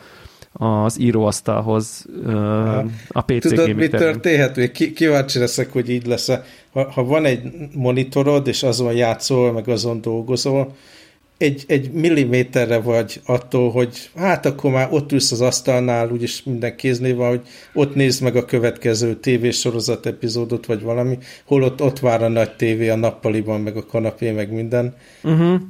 az 0.54 1.00
íróasztalhoz 1.00 2.06
uh, 2.26 2.78
a 3.08 3.22
PC 3.22 3.50
Tudod, 3.50 3.76
mi 3.76 3.88
történhet? 3.88 4.72
Kíváncsi 4.72 5.40
leszek, 5.40 5.72
hogy 5.72 5.90
így 5.90 6.06
lesz. 6.06 6.30
Ha, 6.74 6.92
ha 6.92 7.04
van 7.04 7.26
egy 7.26 7.42
monitorod, 7.74 8.48
és 8.48 8.64
azon 8.64 8.94
játszol, 8.94 9.52
meg 9.52 9.68
azon 9.68 10.02
dolgozol, 10.02 10.76
egy, 11.38 11.64
egy 11.68 11.92
milliméterre 11.92 12.80
vagy 12.80 13.22
attól, 13.26 13.72
hogy 13.72 14.10
hát 14.16 14.46
akkor 14.46 14.72
már 14.72 14.88
ott 14.92 15.12
ülsz 15.12 15.32
az 15.32 15.42
asztalnál, 15.42 16.12
úgyis 16.12 16.44
minden 16.44 16.76
kéznél 16.76 17.16
van, 17.16 17.30
hogy 17.30 17.42
ott 17.74 17.96
nézd 17.96 18.24
meg 18.24 18.36
a 18.36 18.46
következő 18.46 19.16
tévésorozat 19.16 20.06
epizódot, 20.06 20.66
vagy 20.66 20.82
valami, 20.82 21.18
hol 21.46 21.64
ott, 21.64 21.82
ott 21.82 22.00
vár 22.00 22.24
a 22.24 22.28
nagy 22.28 22.56
tévé 22.56 22.90
a 22.90 22.96
nappaliban, 22.96 23.62
meg 23.62 23.78
a 23.78 23.86
kanapé, 23.86 24.32
meg 24.32 24.52
minden. 24.52 24.96
Uh-huh. 25.24 25.62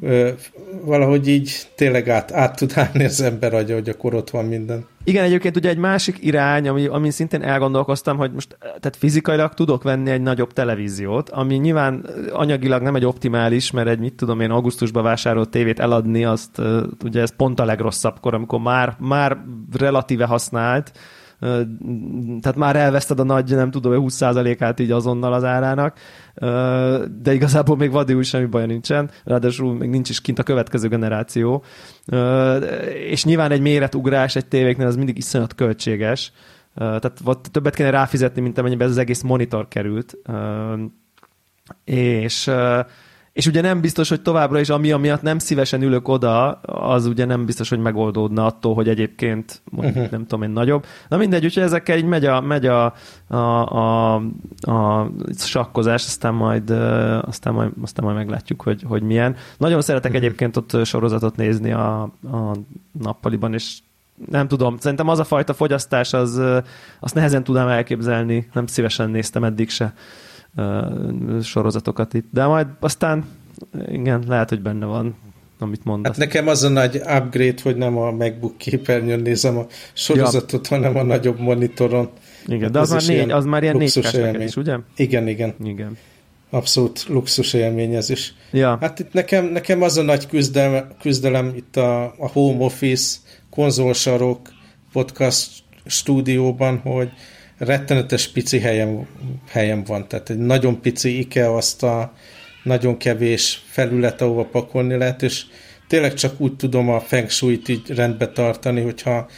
Valahogy 0.82 1.28
így 1.28 1.52
tényleg 1.76 2.10
át, 2.10 2.32
át 2.32 2.56
tud 2.56 2.72
állni 2.76 3.04
az 3.04 3.22
ember 3.22 3.54
agya, 3.54 3.74
hogy 3.74 3.90
akkor 3.90 4.14
ott 4.14 4.30
van 4.30 4.46
minden. 4.46 4.86
Igen, 5.08 5.24
egyébként 5.24 5.56
ugye 5.56 5.70
egy 5.70 5.78
másik 5.78 6.18
irány, 6.24 6.68
ami, 6.68 6.86
amin 6.86 7.12
szintén 7.12 7.42
elgondolkoztam, 7.42 8.18
hogy 8.18 8.32
most 8.32 8.58
tehát 8.60 8.96
fizikailag 8.98 9.54
tudok 9.54 9.84
venni 9.84 10.10
egy 10.10 10.22
nagyobb 10.22 10.54
televíziót, 10.54 11.30
ami 11.30 11.56
nyilván 11.56 12.06
anyagilag 12.32 12.82
nem 12.82 12.96
egy 12.96 13.06
optimális, 13.06 13.72
mert 13.72 13.88
egy 13.88 14.00
mit 14.00 14.14
tudom 14.14 14.40
én 14.40 14.52
augusztusban 14.52 15.04
vásárolt 15.04 15.50
tévét 15.50 15.80
eladni, 15.80 16.26
azt 16.26 16.62
ugye 17.04 17.22
ez 17.22 17.36
pont 17.36 17.60
a 17.60 17.66
legrosszabbkor, 17.66 18.34
amikor 18.34 18.60
már, 18.60 18.96
már 19.00 19.38
relatíve 19.78 20.26
használt, 20.26 20.92
tehát 22.42 22.56
már 22.56 22.76
elveszted 22.76 23.20
a 23.20 23.24
nagy, 23.24 23.50
nem 23.50 23.72
tudom, 23.72 24.06
20%-át 24.08 24.80
így 24.80 24.92
azonnal 24.92 25.34
az 25.34 25.44
árának, 25.44 25.98
de 27.22 27.34
igazából 27.34 27.78
még 27.78 27.92
vadul 27.92 28.24
semmi 28.24 28.46
baj 28.46 28.66
nincsen, 28.66 29.10
ráadásul 29.24 29.74
még 29.74 29.90
nincs 29.90 30.10
is 30.10 30.22
kint 30.22 30.40
a 30.40 30.44
következő 30.44 30.88
generáció, 30.88 31.64
és 33.10 33.24
nyilván 33.24 33.52
egy 33.52 33.62
méretugrás 33.62 34.36
egy 34.36 34.48
tévéknél 34.48 34.88
az 34.88 34.96
mindig 34.96 35.18
iszonyat 35.18 35.56
költséges, 35.56 36.32
tehát 36.76 37.14
többet 37.52 37.76
kéne 37.76 37.90
ráfizetni, 37.90 38.42
mint 38.42 38.58
amennyiben 38.58 38.86
ez 38.86 38.94
az 38.94 39.00
egész 39.00 39.22
monitor 39.22 39.68
került, 39.68 40.18
és 41.84 42.52
és 43.38 43.48
ugye 43.48 43.62
nem 43.62 43.82
biztos, 43.82 44.10
hogy 44.10 44.22
továbbra 44.22 44.60
is, 44.60 44.70
ami 44.70 44.92
miatt 44.92 45.22
nem 45.22 45.40
szívesen 45.40 45.82
ülök 45.82 46.08
oda, 46.08 46.52
az 46.62 47.06
ugye 47.06 47.26
nem 47.26 47.46
biztos, 47.46 47.70
hogy 47.70 47.80
megoldódna 47.80 48.46
attól, 48.46 48.74
hogy 48.74 48.90
egyébként 48.90 49.62
mondjuk, 49.70 49.96
uh-huh. 49.96 50.12
nem 50.12 50.22
tudom 50.22 50.44
én 50.44 50.50
nagyobb. 50.50 50.86
Na 51.08 51.18
mindegy, 51.18 51.46
úgyhogy 51.46 51.64
ezekkel 51.64 51.98
így 51.98 52.06
megy 52.06 52.26
a, 52.26 52.42
megy 52.42 52.66
a, 52.66 52.94
a, 53.28 53.36
a, 53.36 54.16
a 54.62 55.10
sakkozás, 55.36 56.06
aztán 56.06 56.34
majd, 56.34 56.70
aztán 57.22 57.54
majd, 57.54 57.72
aztán 57.82 58.06
majd 58.06 58.18
meglátjuk, 58.18 58.62
hogy, 58.62 58.84
hogy 58.88 59.02
milyen. 59.02 59.36
Nagyon 59.58 59.82
szeretek 59.82 60.12
uh-huh. 60.12 60.26
egyébként 60.26 60.58
ott 60.58 60.86
sorozatot 60.86 61.36
nézni 61.36 61.72
a, 61.72 62.02
a 62.02 62.56
nappaliban, 62.92 63.54
és 63.54 63.78
nem 64.30 64.48
tudom, 64.48 64.78
szerintem 64.78 65.08
az 65.08 65.20
a 65.20 65.24
fajta 65.24 65.54
fogyasztás, 65.54 66.14
az, 66.14 66.42
azt 67.00 67.16
nehezen 67.16 67.44
tudnám 67.44 67.68
elképzelni, 67.68 68.50
nem 68.54 68.68
szívesen 68.68 69.10
néztem 69.10 69.44
eddig 69.44 69.70
se 69.70 69.94
sorozatokat 71.44 72.14
itt. 72.14 72.26
De 72.32 72.46
majd 72.46 72.68
aztán 72.80 73.26
igen, 73.88 74.24
lehet, 74.28 74.50
hogy 74.50 74.62
benne 74.62 74.86
van, 74.86 75.16
amit 75.60 75.84
mondasz. 75.84 76.12
Hát 76.12 76.26
nekem 76.26 76.48
az 76.48 76.64
a 76.64 76.70
nagy 76.70 76.96
upgrade, 76.96 77.62
hogy 77.64 77.76
nem 77.76 77.98
a 77.98 78.12
MacBook 78.12 78.58
képernyőn 78.58 79.20
nézem 79.20 79.58
a 79.58 79.66
sorozatot, 79.94 80.68
ja. 80.68 80.76
hanem 80.76 80.98
a 80.98 81.04
nagyobb 81.04 81.40
monitoron. 81.40 82.10
Igen, 82.46 82.62
hát 82.62 82.72
de 82.72 82.80
az, 82.80 82.92
az, 82.92 83.08
már, 83.08 83.18
négy, 83.18 83.32
az 83.32 83.46
már 83.46 83.64
ilyen 83.64 83.78
4 83.78 84.44
is, 84.44 84.56
ugye? 84.56 84.78
Igen, 84.96 85.28
igen. 85.28 85.54
Igen. 85.64 85.98
Abszolút 86.50 87.06
luxus 87.08 87.54
élmény 87.54 87.94
ez 87.94 88.10
is. 88.10 88.34
Ja. 88.52 88.78
Hát 88.82 89.00
itt 89.00 89.14
nekem, 89.14 89.46
nekem 89.46 89.82
az 89.82 89.98
a 89.98 90.02
nagy 90.02 90.28
küzdelem, 90.28 90.88
küzdelem 91.02 91.54
itt 91.56 91.76
a, 91.78 92.04
a 92.04 92.28
home 92.28 92.64
office, 92.64 93.18
konzolsarok, 93.50 94.40
podcast 94.92 95.52
stúdióban, 95.86 96.78
hogy 96.78 97.12
rettenetes 97.58 98.28
pici 98.28 98.60
helyem, 98.60 99.08
helyem 99.50 99.84
van, 99.84 100.08
tehát 100.08 100.30
egy 100.30 100.38
nagyon 100.38 100.82
pici 100.82 101.20
IKEA 101.20 101.56
azt 101.56 101.84
a 101.84 102.14
nagyon 102.64 102.98
kevés 102.98 103.64
felület, 103.66 104.22
ahova 104.22 104.44
pakolni 104.44 104.98
lehet, 104.98 105.22
és 105.22 105.44
tényleg 105.88 106.14
csak 106.14 106.42
úgy 106.42 106.56
tudom 106.56 106.90
a 106.90 107.00
feng 107.00 107.30
shui-t 107.30 107.68
így 107.68 107.90
rendbe 107.90 108.28
tartani, 108.28 108.82
hogyha 108.82 109.30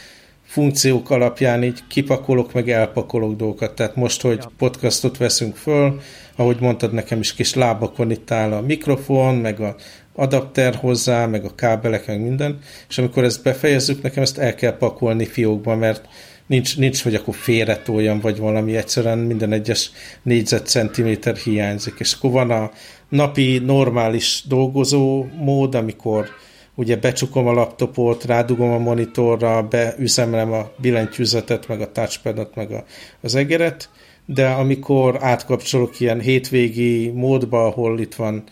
funkciók 0.44 1.10
alapján 1.10 1.62
így 1.62 1.78
kipakolok, 1.88 2.52
meg 2.52 2.70
elpakolok 2.70 3.36
dolgokat. 3.36 3.74
Tehát 3.74 3.96
most, 3.96 4.20
hogy 4.20 4.44
podcastot 4.58 5.16
veszünk 5.16 5.56
föl, 5.56 6.00
ahogy 6.36 6.56
mondtad, 6.60 6.92
nekem 6.92 7.20
is 7.20 7.34
kis 7.34 7.54
lábakon 7.54 8.10
itt 8.10 8.30
áll 8.30 8.52
a 8.52 8.60
mikrofon, 8.60 9.34
meg 9.34 9.60
a 9.60 9.74
adapter 10.14 10.74
hozzá, 10.74 11.26
meg 11.26 11.44
a 11.44 11.54
kábelek, 11.54 12.06
meg 12.06 12.20
minden, 12.20 12.58
és 12.88 12.98
amikor 12.98 13.24
ezt 13.24 13.42
befejezzük, 13.42 14.02
nekem 14.02 14.22
ezt 14.22 14.38
el 14.38 14.54
kell 14.54 14.76
pakolni 14.76 15.24
fiókba, 15.24 15.76
mert 15.76 16.08
nincs, 16.50 16.78
nincs 16.78 17.02
hogy 17.02 17.14
akkor 17.14 17.34
félretoljam, 17.34 18.20
vagy 18.20 18.38
valami, 18.38 18.76
egyszerűen 18.76 19.18
minden 19.18 19.52
egyes 19.52 19.90
négyzetcentiméter 20.22 21.36
hiányzik. 21.36 21.94
És 21.98 22.12
akkor 22.12 22.30
van 22.30 22.50
a 22.50 22.70
napi 23.08 23.58
normális 23.58 24.44
dolgozó 24.48 25.26
mód, 25.36 25.74
amikor 25.74 26.28
ugye 26.74 26.96
becsukom 26.96 27.46
a 27.46 27.52
laptopot, 27.52 28.24
rádugom 28.24 28.70
a 28.70 28.78
monitorra, 28.78 29.62
beüzemlem 29.62 30.52
a 30.52 30.70
billentyűzetet, 30.76 31.68
meg 31.68 31.80
a 31.80 31.92
touchpadot, 31.92 32.54
meg 32.54 32.72
a, 32.72 32.84
az 33.20 33.34
egeret, 33.34 33.88
de 34.26 34.46
amikor 34.46 35.16
átkapcsolok 35.20 36.00
ilyen 36.00 36.20
hétvégi 36.20 37.10
módba, 37.10 37.66
ahol 37.66 38.00
itt 38.00 38.14
van 38.14 38.44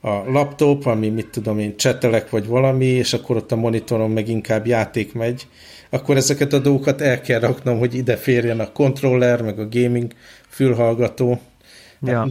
a 0.00 0.30
laptop, 0.30 0.86
ami 0.86 1.08
mit 1.08 1.28
tudom 1.28 1.58
én, 1.58 1.76
csetelek 1.76 2.30
vagy 2.30 2.46
valami, 2.46 2.86
és 2.86 3.12
akkor 3.12 3.36
ott 3.36 3.52
a 3.52 3.56
monitoron 3.56 4.10
meg 4.10 4.28
inkább 4.28 4.66
játék 4.66 5.12
megy, 5.12 5.46
akkor 5.96 6.16
ezeket 6.16 6.52
a 6.52 6.58
dolgokat 6.58 7.00
el 7.00 7.20
kell 7.20 7.40
raknom, 7.40 7.78
hogy 7.78 7.94
ide 7.94 8.16
férjen 8.16 8.60
a 8.60 8.72
controller, 8.72 9.42
meg 9.42 9.58
a 9.58 9.68
gaming 9.68 10.12
fülhallgató. 10.48 11.40
Ja. 12.02 12.28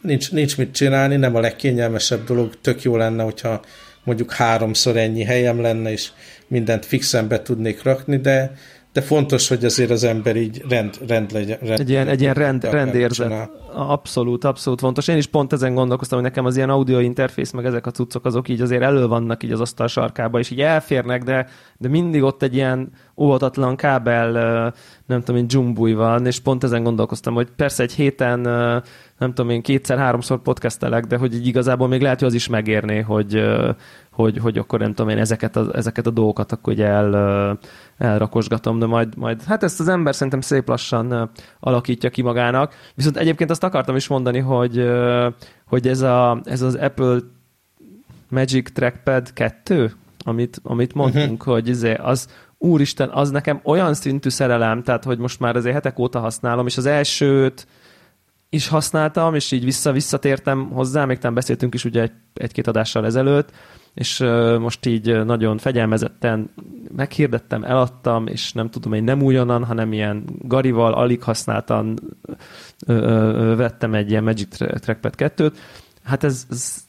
Nincs, 0.00 0.32
nincs 0.32 0.56
mit 0.56 0.74
csinálni, 0.74 1.16
nem 1.16 1.34
a 1.34 1.40
legkényelmesebb 1.40 2.24
dolog, 2.26 2.60
tök 2.60 2.82
jó 2.82 2.96
lenne, 2.96 3.22
hogyha 3.22 3.60
mondjuk 4.04 4.32
háromszor 4.32 4.96
ennyi 4.96 5.24
helyem 5.24 5.60
lenne, 5.60 5.90
és 5.90 6.08
mindent 6.46 6.86
fixen 6.86 7.28
be 7.28 7.42
tudnék 7.42 7.82
rakni, 7.82 8.16
de 8.16 8.56
de 8.96 9.02
fontos, 9.02 9.48
hogy 9.48 9.64
azért 9.64 9.90
az 9.90 10.04
ember 10.04 10.36
így 10.36 10.64
rend, 10.68 10.98
rend 11.06 11.32
legyen. 11.32 11.58
Rend, 11.60 11.80
egy 11.80 11.90
ilyen, 11.90 12.08
egy 12.08 12.20
ilyen 12.20 12.34
rend, 12.34 12.64
rendérzet. 12.64 13.50
Abszolút, 13.74 14.44
abszolút 14.44 14.80
fontos. 14.80 15.08
Én 15.08 15.16
is 15.16 15.26
pont 15.26 15.52
ezen 15.52 15.74
gondolkoztam, 15.74 16.18
hogy 16.18 16.28
nekem 16.28 16.44
az 16.44 16.56
ilyen 16.56 16.70
audio 16.70 16.98
interfész, 16.98 17.50
meg 17.50 17.64
ezek 17.64 17.86
a 17.86 17.90
cuccok, 17.90 18.24
azok 18.24 18.48
így 18.48 18.60
azért 18.60 18.82
elő 18.82 19.06
vannak 19.06 19.42
így 19.42 19.52
az 19.52 19.60
asztal 19.60 19.88
sarkába, 19.88 20.38
és 20.38 20.50
így 20.50 20.60
elférnek, 20.60 21.22
de, 21.22 21.48
de 21.78 21.88
mindig 21.88 22.22
ott 22.22 22.42
egy 22.42 22.54
ilyen 22.54 22.92
óvatatlan 23.16 23.76
kábel, 23.76 24.32
nem 25.06 25.20
tudom 25.20 25.36
én, 25.36 25.46
dzsumbúj 25.46 25.92
van, 25.92 26.26
és 26.26 26.40
pont 26.40 26.64
ezen 26.64 26.82
gondolkoztam, 26.82 27.34
hogy 27.34 27.48
persze 27.56 27.82
egy 27.82 27.92
héten, 27.92 28.46
nem 29.18 29.34
tudom 29.34 29.50
én, 29.50 29.62
kétszer-háromszor 29.62 30.42
podcastelek, 30.42 31.04
de 31.04 31.16
hogy 31.16 31.34
így 31.34 31.46
igazából 31.46 31.88
még 31.88 32.00
lehet, 32.00 32.18
hogy 32.18 32.28
az 32.28 32.34
is 32.34 32.48
megérné, 32.48 33.00
hogy, 33.00 33.42
hogy, 34.10 34.38
hogy 34.38 34.58
akkor 34.58 34.78
nem 34.78 34.94
tudom 34.94 35.10
én, 35.10 35.18
ezeket 35.18 35.56
a, 35.56 35.68
ezeket 35.72 36.06
a 36.06 36.10
dolgokat 36.10 36.52
akkor 36.52 36.72
ugye 36.72 36.86
el, 36.86 37.58
elrakosgatom, 37.98 38.78
de 38.78 38.86
majd, 38.86 39.16
majd, 39.16 39.42
hát 39.42 39.62
ezt 39.62 39.80
az 39.80 39.88
ember 39.88 40.14
szerintem 40.14 40.40
szép 40.40 40.68
lassan 40.68 41.30
alakítja 41.60 42.10
ki 42.10 42.22
magának. 42.22 42.74
Viszont 42.94 43.16
egyébként 43.16 43.50
azt 43.50 43.64
akartam 43.64 43.96
is 43.96 44.08
mondani, 44.08 44.38
hogy, 44.38 44.90
hogy 45.66 45.88
ez, 45.88 46.00
a, 46.00 46.40
ez 46.44 46.62
az 46.62 46.74
Apple 46.74 47.18
Magic 48.28 48.72
Trackpad 48.72 49.32
2, 49.32 49.92
amit, 50.24 50.60
amit 50.62 50.94
mondtunk, 50.94 51.40
uh-huh. 51.40 51.54
hogy 51.54 51.68
izé, 51.68 51.94
az, 51.94 52.28
úristen, 52.58 53.08
az 53.08 53.30
nekem 53.30 53.60
olyan 53.62 53.94
szintű 53.94 54.28
szerelem, 54.28 54.82
tehát 54.82 55.04
hogy 55.04 55.18
most 55.18 55.40
már 55.40 55.56
azért 55.56 55.74
hetek 55.74 55.98
óta 55.98 56.20
használom, 56.20 56.66
és 56.66 56.76
az 56.76 56.86
elsőt 56.86 57.66
is 58.56 58.68
használtam, 58.68 59.34
és 59.34 59.52
így 59.52 59.64
vissza-visszatértem 59.64 60.70
hozzá, 60.70 61.04
még 61.04 61.16
talán 61.18 61.34
beszéltünk 61.34 61.74
is 61.74 61.84
ugye 61.84 62.00
egy, 62.02 62.12
egy-két 62.34 62.66
adással 62.66 63.04
ezelőtt, 63.04 63.50
és 63.94 64.18
most 64.58 64.86
így 64.86 65.24
nagyon 65.24 65.58
fegyelmezetten 65.58 66.50
meghirdettem, 66.96 67.64
eladtam, 67.64 68.26
és 68.26 68.52
nem 68.52 68.70
tudom, 68.70 68.92
hogy 68.92 69.02
nem 69.02 69.22
újonnan, 69.22 69.64
hanem 69.64 69.92
ilyen 69.92 70.24
garival, 70.38 70.92
alig 70.92 71.22
használtan 71.22 71.98
vettem 73.56 73.94
egy 73.94 74.10
ilyen 74.10 74.24
Magic 74.24 74.56
Trackpad 74.56 75.14
2-t. 75.16 75.52
Hát 76.02 76.24
ez, 76.24 76.46
ez 76.50 76.85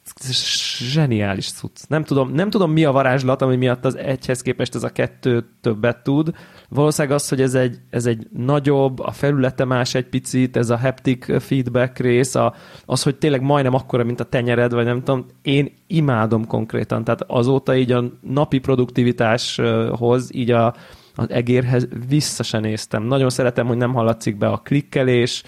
zseniális 0.92 1.52
cucc. 1.52 1.78
Nem 1.88 2.04
tudom, 2.04 2.32
nem 2.32 2.50
tudom, 2.50 2.72
mi 2.72 2.86
a 2.86 2.92
varázslat, 2.92 3.42
ami 3.42 3.56
miatt 3.56 3.86
az 3.86 3.98
egyhez 3.98 4.42
képest 4.42 4.76
ez 4.76 4.84
a 4.84 4.90
kettő 4.90 5.46
többet 5.62 6.04
tud. 6.04 6.32
Valószínűleg 6.70 7.18
az, 7.18 7.30
hogy 7.30 7.42
ez 7.42 7.54
egy, 7.54 7.78
ez 7.90 8.06
egy 8.06 8.28
nagyobb, 8.34 9.00
a 9.00 9.12
felülete 9.12 9.66
más 9.66 9.96
egy 9.96 10.06
picit, 10.06 10.58
ez 10.58 10.70
a 10.70 10.78
haptic 10.78 11.42
feedback 11.44 11.98
rész, 11.98 12.36
a, 12.36 12.54
az, 12.86 13.04
hogy 13.04 13.16
tényleg 13.16 13.42
majdnem 13.42 13.74
akkora, 13.74 14.04
mint 14.04 14.20
a 14.20 14.24
tenyered, 14.24 14.74
vagy 14.74 14.86
nem 14.86 15.04
tudom, 15.04 15.26
én 15.42 15.74
imádom 15.88 16.46
konkrétan. 16.46 17.04
Tehát 17.04 17.24
azóta 17.28 17.76
így 17.76 17.92
a 17.92 18.04
napi 18.22 18.60
produktivitáshoz, 18.60 20.36
így 20.36 20.52
a, 20.52 20.76
az 21.16 21.30
egérhez 21.30 21.88
vissza 22.08 22.44
se 22.44 22.60
néztem. 22.60 23.04
Nagyon 23.04 23.30
szeretem, 23.30 23.68
hogy 23.68 23.78
nem 23.78 23.94
hallatszik 23.94 24.38
be 24.38 24.48
a 24.48 24.58
klikkelés, 24.58 25.44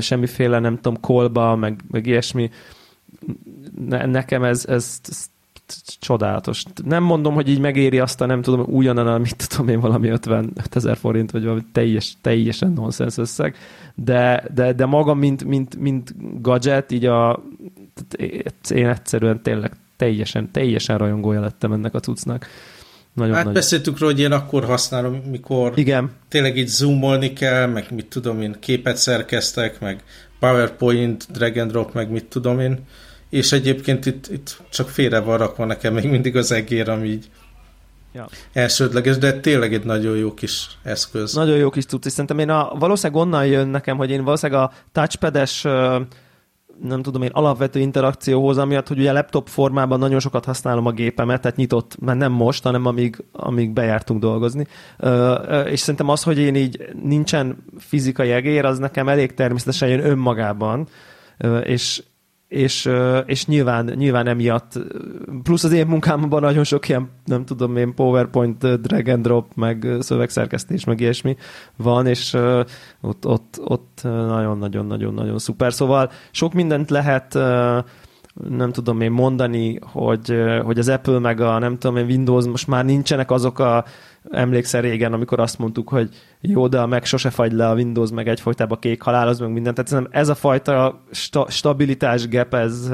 semmiféle, 0.00 0.58
nem 0.58 0.76
tudom, 0.76 1.00
kolba, 1.00 1.56
meg, 1.56 1.80
meg 1.90 2.06
ilyesmi. 2.06 2.50
Ne, 3.86 4.06
nekem 4.06 4.42
ez, 4.42 4.64
ez, 4.66 5.00
ez 5.08 5.30
csodálatos. 6.00 6.64
Nem 6.84 7.02
mondom, 7.02 7.34
hogy 7.34 7.48
így 7.48 7.58
megéri 7.58 7.98
azt 7.98 8.20
a 8.20 8.26
nem 8.26 8.42
tudom, 8.42 8.60
újonnan, 8.60 9.20
mit 9.20 9.48
tudom 9.48 9.68
én, 9.68 9.80
valami 9.80 10.08
50 10.08 10.52
ezer 10.70 10.96
forint, 10.96 11.30
vagy 11.30 11.42
valami 11.42 11.64
teljes, 11.72 12.16
teljesen 12.20 12.72
nonsens 12.72 13.16
összeg, 13.16 13.56
de, 13.94 14.44
de, 14.54 14.72
de 14.72 14.86
maga, 14.86 15.14
mint, 15.14 15.44
mint, 15.44 15.80
mint 15.80 16.14
gadget, 16.42 16.92
így 16.92 17.06
a, 17.06 17.42
én 18.70 18.88
egyszerűen 18.88 19.42
tényleg 19.42 19.72
teljesen, 19.96 20.50
teljesen 20.50 20.98
rajongója 20.98 21.40
lettem 21.40 21.72
ennek 21.72 21.94
a 21.94 22.00
cuccnak. 22.00 22.46
Nagyon 23.12 23.34
hát 23.34 23.44
nagy. 23.44 23.54
beszéltük 23.54 23.98
róla, 23.98 24.12
hogy 24.12 24.20
én 24.20 24.32
akkor 24.32 24.64
használom, 24.64 25.14
mikor 25.30 25.72
Igen. 25.74 26.10
tényleg 26.28 26.56
itt 26.56 26.66
zoomolni 26.66 27.32
kell, 27.32 27.66
meg 27.66 27.86
mit 27.90 28.06
tudom 28.06 28.40
én, 28.40 28.56
képet 28.60 28.96
szerkeztek, 28.96 29.80
meg 29.80 30.02
PowerPoint, 30.38 31.26
drag 31.30 31.56
and 31.56 31.70
drop, 31.70 31.94
meg 31.94 32.10
mit 32.10 32.24
tudom 32.24 32.60
én. 32.60 32.78
És 33.32 33.52
egyébként 33.52 34.06
itt, 34.06 34.26
itt 34.26 34.62
csak 34.70 34.88
félre 34.88 35.20
van 35.20 35.38
rakva 35.38 35.64
nekem 35.64 35.94
még 35.94 36.08
mindig 36.10 36.36
az 36.36 36.52
egér, 36.52 36.88
ami 36.88 37.08
így 37.08 37.30
ja. 38.12 38.28
elsődleges, 38.52 39.18
de 39.18 39.40
tényleg 39.40 39.74
egy 39.74 39.84
nagyon 39.84 40.16
jó 40.16 40.34
kis 40.34 40.68
eszköz. 40.82 41.34
Nagyon 41.34 41.56
jó 41.56 41.70
kis 41.70 41.84
tudsz, 41.86 42.06
és 42.06 42.12
szerintem 42.12 42.38
én 42.38 42.48
a, 42.50 42.72
valószínűleg 42.78 43.22
onnan 43.22 43.46
jön 43.46 43.68
nekem, 43.68 43.96
hogy 43.96 44.10
én 44.10 44.24
valószínűleg 44.24 44.62
a 44.62 44.72
touchpades 44.92 45.62
nem 46.82 47.02
tudom 47.02 47.22
én, 47.22 47.30
alapvető 47.32 47.80
interakcióhoz, 47.80 48.58
amiatt, 48.58 48.88
hogy 48.88 48.98
ugye 48.98 49.12
laptop 49.12 49.48
formában 49.48 49.98
nagyon 49.98 50.20
sokat 50.20 50.44
használom 50.44 50.86
a 50.86 50.92
gépemet, 50.92 51.40
tehát 51.40 51.56
nyitott, 51.56 51.96
mert 52.00 52.18
nem 52.18 52.32
most, 52.32 52.62
hanem 52.62 52.86
amíg, 52.86 53.24
amíg 53.32 53.72
bejártunk 53.72 54.20
dolgozni. 54.20 54.66
És 55.64 55.80
szerintem 55.80 56.08
az, 56.08 56.22
hogy 56.22 56.38
én 56.38 56.54
így 56.54 56.88
nincsen 57.02 57.64
fizikai 57.78 58.30
egér, 58.30 58.64
az 58.64 58.78
nekem 58.78 59.08
elég 59.08 59.34
természetesen 59.34 59.88
jön 59.88 60.04
önmagában, 60.04 60.88
és, 61.62 62.02
és, 62.52 62.90
és 63.26 63.46
nyilván, 63.46 63.92
nyilván 63.96 64.26
emiatt, 64.26 64.78
plusz 65.42 65.64
az 65.64 65.72
én 65.72 65.86
munkámban 65.86 66.40
nagyon 66.40 66.64
sok 66.64 66.88
ilyen, 66.88 67.10
nem 67.24 67.44
tudom 67.44 67.76
én, 67.76 67.94
PowerPoint, 67.94 68.80
drag 68.80 69.08
and 69.08 69.22
drop, 69.22 69.54
meg 69.54 69.86
szövegszerkesztés, 70.00 70.84
meg 70.84 71.00
ilyesmi 71.00 71.36
van, 71.76 72.06
és 72.06 72.36
ott, 73.00 73.26
ott, 73.26 73.60
ott 73.64 74.00
nagyon-nagyon-nagyon-nagyon 74.02 75.38
szuper. 75.38 75.72
Szóval 75.72 76.10
sok 76.30 76.52
mindent 76.52 76.90
lehet 76.90 77.38
nem 78.48 78.72
tudom 78.72 79.00
én 79.00 79.10
mondani, 79.10 79.78
hogy, 79.82 80.34
hogy 80.62 80.78
az 80.78 80.88
Apple 80.88 81.18
meg 81.18 81.40
a 81.40 81.58
nem 81.58 81.78
tudom 81.78 81.96
én 81.96 82.06
Windows 82.06 82.46
most 82.46 82.66
már 82.66 82.84
nincsenek 82.84 83.30
azok 83.30 83.58
a 83.58 83.84
emlékszel 84.30 84.80
régen, 84.80 85.12
amikor 85.12 85.40
azt 85.40 85.58
mondtuk, 85.58 85.88
hogy 85.88 86.08
jó, 86.40 86.68
de 86.68 86.86
meg 86.86 87.04
sose 87.04 87.30
fagy 87.30 87.52
le 87.52 87.68
a 87.68 87.74
Windows, 87.74 88.10
meg 88.10 88.28
egyfolytában 88.28 88.78
kék 88.78 89.02
halál, 89.02 89.28
az 89.28 89.38
meg 89.38 89.52
mindent. 89.52 89.82
Tehát 89.82 90.08
ez 90.10 90.28
a 90.28 90.34
fajta 90.34 91.02
sta- 91.10 91.50
stabilitás 91.50 92.28
gap, 92.28 92.54
ez 92.54 92.90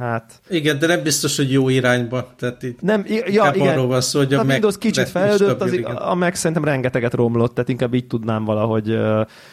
hát... 0.00 0.40
Igen, 0.48 0.78
de 0.78 0.86
nem 0.86 1.02
biztos, 1.02 1.36
hogy 1.36 1.52
jó 1.52 1.68
irányba. 1.68 2.34
Tehát 2.36 2.62
itt 2.62 2.80
nem, 2.80 3.04
ja, 3.06 3.50
igen. 3.54 3.68
arról 3.68 3.86
van 3.86 4.00
szó, 4.00 4.18
hogy 4.18 4.34
a, 4.34 4.40
a 4.40 4.44
Windows 4.44 4.78
kicsit 4.78 5.08
fejlődött, 5.08 5.60
az, 5.60 5.78
a 5.94 6.14
Mac 6.14 6.38
szerintem 6.38 6.64
rengeteget 6.64 7.14
romlott, 7.14 7.54
tehát 7.54 7.68
inkább 7.68 7.94
így 7.94 8.06
tudnám 8.06 8.44
valahogy 8.44 8.98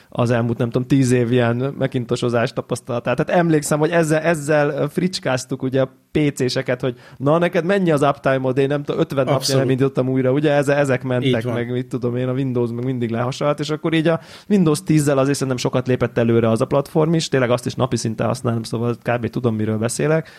az 0.10 0.32
elmúlt, 0.32 0.58
nem 0.58 0.70
tudom, 0.70 0.88
tíz 0.88 1.12
év 1.12 1.32
ilyen 1.32 1.56
megintosozást 1.78 2.54
tapasztalatát. 2.54 3.16
Tehát 3.16 3.42
emlékszem, 3.42 3.80
hogy 3.80 3.90
ezzel, 3.90 4.22
ezzel 4.22 4.90
fricskáztuk 4.90 5.62
ugye 5.64 5.82
a 5.82 5.92
PC-seket, 6.12 6.82
hogy 6.82 6.96
na, 7.18 7.38
neked 7.38 7.66
mennyi 7.66 7.92
az 7.92 8.02
uptime-od, 8.02 8.58
én 8.58 8.68
nem 8.68 8.84
tudom, 8.84 9.02
50 9.02 9.26
napja 9.26 9.58
nem 9.58 9.70
indítottam 9.70 10.10
újra, 10.10 10.32
ugye 10.32 10.52
ezek 10.52 11.04
mentek, 11.04 11.46
meg 11.46 11.72
mit 11.72 11.88
tudom 11.88 12.16
én, 12.16 12.28
a 12.28 12.32
Windows 12.34 12.70
meg 12.72 12.86
mindig 12.86 13.10
lehasalt, 13.10 13.60
és 13.60 13.70
akkor 13.70 13.94
így 13.94 14.08
a 14.08 14.20
Windows 14.50 14.80
10-zel 14.88 15.18
azért 15.18 15.34
szerintem 15.34 15.58
sokat 15.58 15.88
lépett 15.88 16.18
előre 16.18 16.50
az 16.50 16.62
a 16.62 16.66
platform 16.66 17.14
is, 17.14 17.28
tényleg 17.28 17.50
azt 17.50 17.66
is 17.66 17.74
napi 17.74 17.96
szinten 17.96 18.28
használom, 18.28 18.64
szóval 18.64 18.96
kb. 19.02 19.30
tudom, 19.30 19.56
miről 19.56 19.78
beszélek 19.78 20.30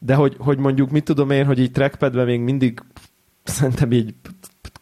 de 0.00 0.14
hogy, 0.14 0.36
hogy 0.38 0.58
mondjuk 0.58 0.90
mit 0.90 1.04
tudom 1.04 1.30
én, 1.30 1.44
hogy 1.44 1.58
így 1.58 1.72
trackpadben 1.72 2.26
még 2.26 2.40
mindig 2.40 2.82
szerintem 3.42 3.92
így 3.92 4.14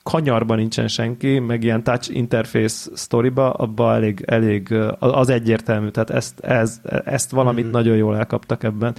kanyarban 0.03 0.57
nincsen 0.57 0.89
senki, 0.89 1.39
meg 1.39 1.65
ilyen 1.65 1.83
touch 1.83 2.15
interface 2.15 2.91
sztoriba, 2.95 3.53
abban 3.53 3.95
elég, 3.95 4.23
elég 4.27 4.75
az 4.99 5.29
egyértelmű, 5.29 5.89
tehát 5.89 6.11
ezt, 6.11 6.41
ez, 6.41 6.81
ezt 7.05 7.31
valamit 7.31 7.63
mm-hmm. 7.65 7.73
nagyon 7.73 7.97
jól 7.97 8.17
elkaptak 8.17 8.63
ebben. 8.63 8.95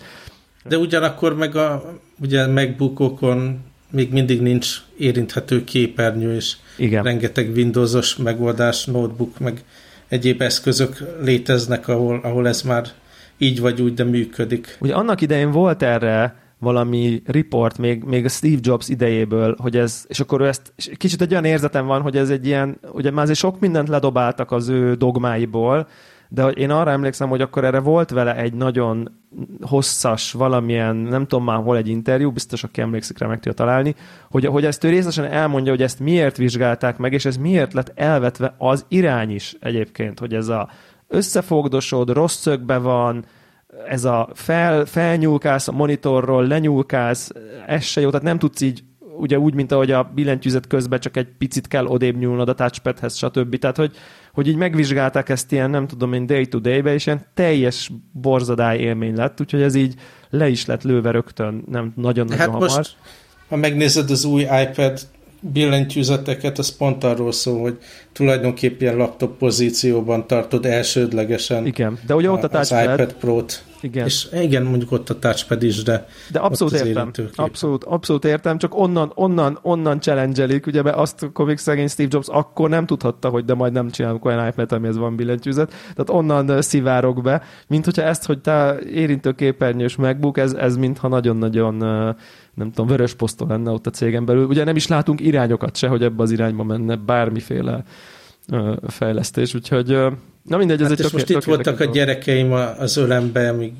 De 0.67 0.77
ugyanakkor 0.77 1.36
meg 1.36 1.55
a 1.55 1.93
ugye 2.21 2.47
MacBookokon 2.47 3.60
még 3.91 4.12
mindig 4.12 4.41
nincs 4.41 4.67
érinthető 4.97 5.63
képernyő, 5.63 6.36
és 6.36 6.55
Igen. 6.77 7.03
rengeteg 7.03 7.51
Windowsos 7.55 8.15
megoldás, 8.15 8.86
notebook, 8.86 9.39
meg 9.39 9.63
egyéb 10.08 10.41
eszközök 10.41 11.03
léteznek, 11.21 11.88
ahol, 11.88 12.19
ahol 12.23 12.47
ez 12.47 12.62
már 12.62 12.88
így 13.39 13.60
vagy 13.60 13.82
úgy, 13.82 13.93
de 13.93 14.04
működik. 14.04 14.78
Ugye 14.80 14.93
annak 14.93 15.21
idején 15.21 15.52
volt 15.52 15.84
erre 15.84 16.36
valami 16.60 17.21
report 17.25 17.78
még, 17.78 18.04
még 18.04 18.25
a 18.25 18.30
Steve 18.30 18.60
Jobs 18.62 18.89
idejéből, 18.89 19.56
hogy 19.60 19.78
ez, 19.78 20.06
és 20.08 20.19
akkor 20.19 20.41
ő 20.41 20.47
ezt, 20.47 20.73
és 20.75 20.91
kicsit 20.97 21.21
egy 21.21 21.32
olyan 21.32 21.45
érzetem 21.45 21.86
van, 21.86 22.02
hogy 22.02 22.17
ez 22.17 22.30
egy 22.30 22.45
ilyen, 22.45 22.80
ugye 22.91 23.12
már 23.12 23.23
azért 23.23 23.39
sok 23.39 23.60
mindent 23.60 23.88
ledobáltak 23.88 24.52
az 24.52 24.67
ő 24.67 24.93
dogmáiból, 24.93 25.88
de 26.32 26.47
én 26.47 26.69
arra 26.69 26.91
emlékszem, 26.91 27.30
hogy 27.30 27.41
akkor 27.41 27.63
erre 27.63 27.80
volt 27.80 28.10
vele 28.10 28.36
egy 28.36 28.54
nagyon 28.54 29.12
hosszas 29.62 30.32
valamilyen, 30.32 30.95
nem 30.95 31.28
tudom 31.28 31.45
már 31.45 31.63
hol 31.63 31.78
egy 31.78 31.88
interjú, 31.88 32.32
biztos 32.32 32.63
aki 32.63 32.82
emlékszik 32.82 33.17
rá 33.17 33.28
meg 33.28 33.36
tudja 33.36 33.54
találni, 33.54 33.95
hogy, 34.30 34.45
hogy 34.45 34.65
ezt 34.65 34.84
ő 34.84 34.89
részesen 34.89 35.25
elmondja, 35.25 35.71
hogy 35.71 35.82
ezt 35.82 35.99
miért 35.99 36.38
vizsgálták 36.38 36.97
meg, 36.97 37.13
és 37.13 37.25
ez 37.25 37.38
miért 37.38 37.73
lett 37.73 37.91
elvetve 37.95 38.56
az 38.58 38.86
irány 38.88 39.32
is 39.32 39.56
egyébként, 39.60 40.19
hogy 40.19 40.34
ez 40.34 40.47
a 40.47 40.69
összefogdosod, 41.10 42.10
rossz 42.10 42.36
szögbe 42.36 42.78
van, 42.78 43.26
ez 43.88 44.06
a 44.06 44.30
fel, 44.34 44.86
felnyúlkálsz 44.86 45.67
a 45.67 45.72
monitorról, 45.72 46.48
lenyúlkálsz, 46.48 47.32
ez 47.67 47.84
se 47.84 48.02
jó, 48.02 48.10
tehát 48.10 48.26
nem 48.26 48.39
tudsz 48.39 48.62
így 48.62 48.84
ugye 49.19 49.39
úgy, 49.39 49.54
mint 49.54 49.72
ahogy 49.72 49.91
a 49.91 50.12
billentyűzet 50.15 50.67
közben 50.67 51.00
csak 51.00 51.17
egy 51.17 51.28
picit 51.38 51.67
kell 51.67 51.86
odébb 51.86 52.17
nyúlnod 52.17 52.50
a 52.50 52.54
touchpadhez, 52.54 53.15
stb. 53.15 53.56
Tehát, 53.56 53.78
hogy, 53.78 53.95
hogy 54.34 54.48
így 54.48 54.56
megvizsgálták 54.56 55.30
ezt 55.30 55.52
ilyen, 55.52 55.69
nem 55.69 55.88
tudom 55.88 56.13
én, 56.13 56.26
day-to-day-be, 56.26 56.93
és 56.93 57.06
ilyen 57.06 57.26
teljes 57.34 57.91
borzadály 58.12 58.80
élmény 58.80 59.15
lett, 59.15 59.41
úgyhogy 59.41 59.62
ez 59.62 59.76
így 59.76 59.95
le 60.30 60.48
is 60.50 60.65
lett 60.65 60.84
lőve 60.84 61.12
rögtön, 61.12 61.63
nem 61.67 61.93
nagyon-nagyon 61.95 62.39
hát 62.39 62.50
hamar. 62.50 62.69
Most, 62.69 62.95
ha 63.50 63.56
megnézed 63.56 64.10
az 64.10 64.26
új 64.26 64.41
iPad 64.41 65.00
billentyűzeteket, 65.41 66.58
az 66.58 66.75
pont 66.75 67.04
arról 67.04 67.32
szól, 67.32 67.62
hogy 67.62 67.78
tulajdonképpen 68.12 68.95
laptop 68.95 69.38
pozícióban 69.38 70.28
tartod 70.28 70.65
elsődlegesen 70.65 71.65
igen, 71.65 71.99
de 72.08 72.15
ugye 72.15 72.32
ott 72.32 72.43
a 72.43 72.60
az 72.60 72.71
iPad 72.71 73.13
Pro-t. 73.13 73.63
Igen. 73.82 74.06
És 74.06 74.28
igen, 74.41 74.63
mondjuk 74.63 74.91
ott 74.91 75.10
a 75.10 75.19
touchpad 75.19 75.63
is, 75.63 75.84
de 75.84 76.06
De 76.32 76.39
abszolút 76.39 76.73
értem. 76.73 77.12
Abszolút, 77.36 77.84
abszolút 77.84 78.25
értem, 78.25 78.58
csak 78.58 78.80
onnan, 78.80 79.12
onnan, 79.15 79.60
onnan 79.62 79.99
challenge 79.99 80.60
ugye 80.65 80.82
be 80.82 80.91
azt 80.91 81.30
komik 81.34 81.58
szegény 81.58 81.88
Steve 81.88 82.10
Jobs 82.12 82.28
akkor 82.28 82.69
nem 82.69 82.86
tudhatta, 82.86 83.30
hogy 83.30 83.45
de 83.45 83.54
majd 83.54 83.73
nem 83.73 83.89
csinálunk 83.89 84.25
olyan 84.25 84.47
iPad, 84.47 84.71
amihez 84.71 84.97
van 84.97 85.15
billentyűzet. 85.15 85.69
Tehát 85.69 86.10
onnan 86.10 86.62
szivárok 86.62 87.21
be, 87.21 87.41
mint 87.67 87.86
hogyha 87.86 88.02
ezt, 88.02 88.25
hogy 88.25 88.39
te 88.39 88.80
érintőképernyős 88.93 89.95
MacBook, 89.95 90.38
ez, 90.38 90.54
ez 90.54 90.78
mintha 90.78 91.08
nagyon-nagyon 91.08 92.15
nem 92.60 92.72
tudom, 92.72 92.88
vörös 92.88 93.13
posztol 93.13 93.48
lenne 93.48 93.72
ott 93.72 93.88
a 93.88 93.89
cégen 93.89 94.26
belül. 94.26 94.45
Ugye 94.45 94.63
nem 94.63 94.76
is 94.76 94.88
látunk 94.88 95.22
irányokat 95.22 95.78
se, 95.78 95.88
hogy 95.88 96.04
ebbe 96.04 96.24
az 96.24 96.32
irányba 96.32 96.63
menne 96.63 96.95
bármiféle 96.95 97.84
fejlesztés, 98.88 99.54
úgyhogy 99.54 99.88
na 100.43 100.58
mindegy, 100.58 100.82
ez 100.82 100.88
hát 100.88 101.00
egy 101.00 101.06
és 101.06 101.12
most 101.12 101.30
itt 101.30 101.43
voltak 101.43 101.80
a 101.80 101.86
gyerekeim 101.86 102.52
az 102.52 102.98
ölembe, 102.98 103.50
amíg 103.50 103.74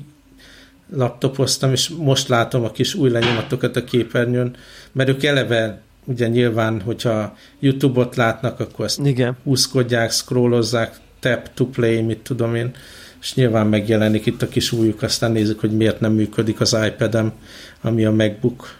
laptopoztam, 0.92 1.72
és 1.72 1.88
most 1.88 2.28
látom 2.28 2.64
a 2.64 2.70
kis 2.70 2.94
új 2.94 3.10
lenyomatokat 3.10 3.76
a 3.76 3.84
képernyőn, 3.84 4.56
mert 4.92 5.08
ők 5.08 5.24
eleve 5.24 5.80
ugye 6.04 6.28
nyilván, 6.28 6.80
hogyha 6.80 7.36
YouTube-ot 7.58 8.16
látnak, 8.16 8.60
akkor 8.60 8.84
ezt 8.84 9.06
Igen. 9.06 9.36
húzkodják, 9.44 10.10
scrollozzák, 10.10 10.96
tap 11.20 11.48
to 11.54 11.66
play, 11.66 12.02
mit 12.02 12.18
tudom 12.18 12.54
én, 12.54 12.70
és 13.20 13.34
nyilván 13.34 13.66
megjelenik 13.66 14.26
itt 14.26 14.42
a 14.42 14.48
kis 14.48 14.72
újjuk, 14.72 15.02
aztán 15.02 15.32
nézzük, 15.32 15.60
hogy 15.60 15.76
miért 15.76 16.00
nem 16.00 16.12
működik 16.12 16.60
az 16.60 16.76
iPad-em, 16.86 17.32
ami 17.80 18.04
a 18.04 18.12
MacBook. 18.12 18.78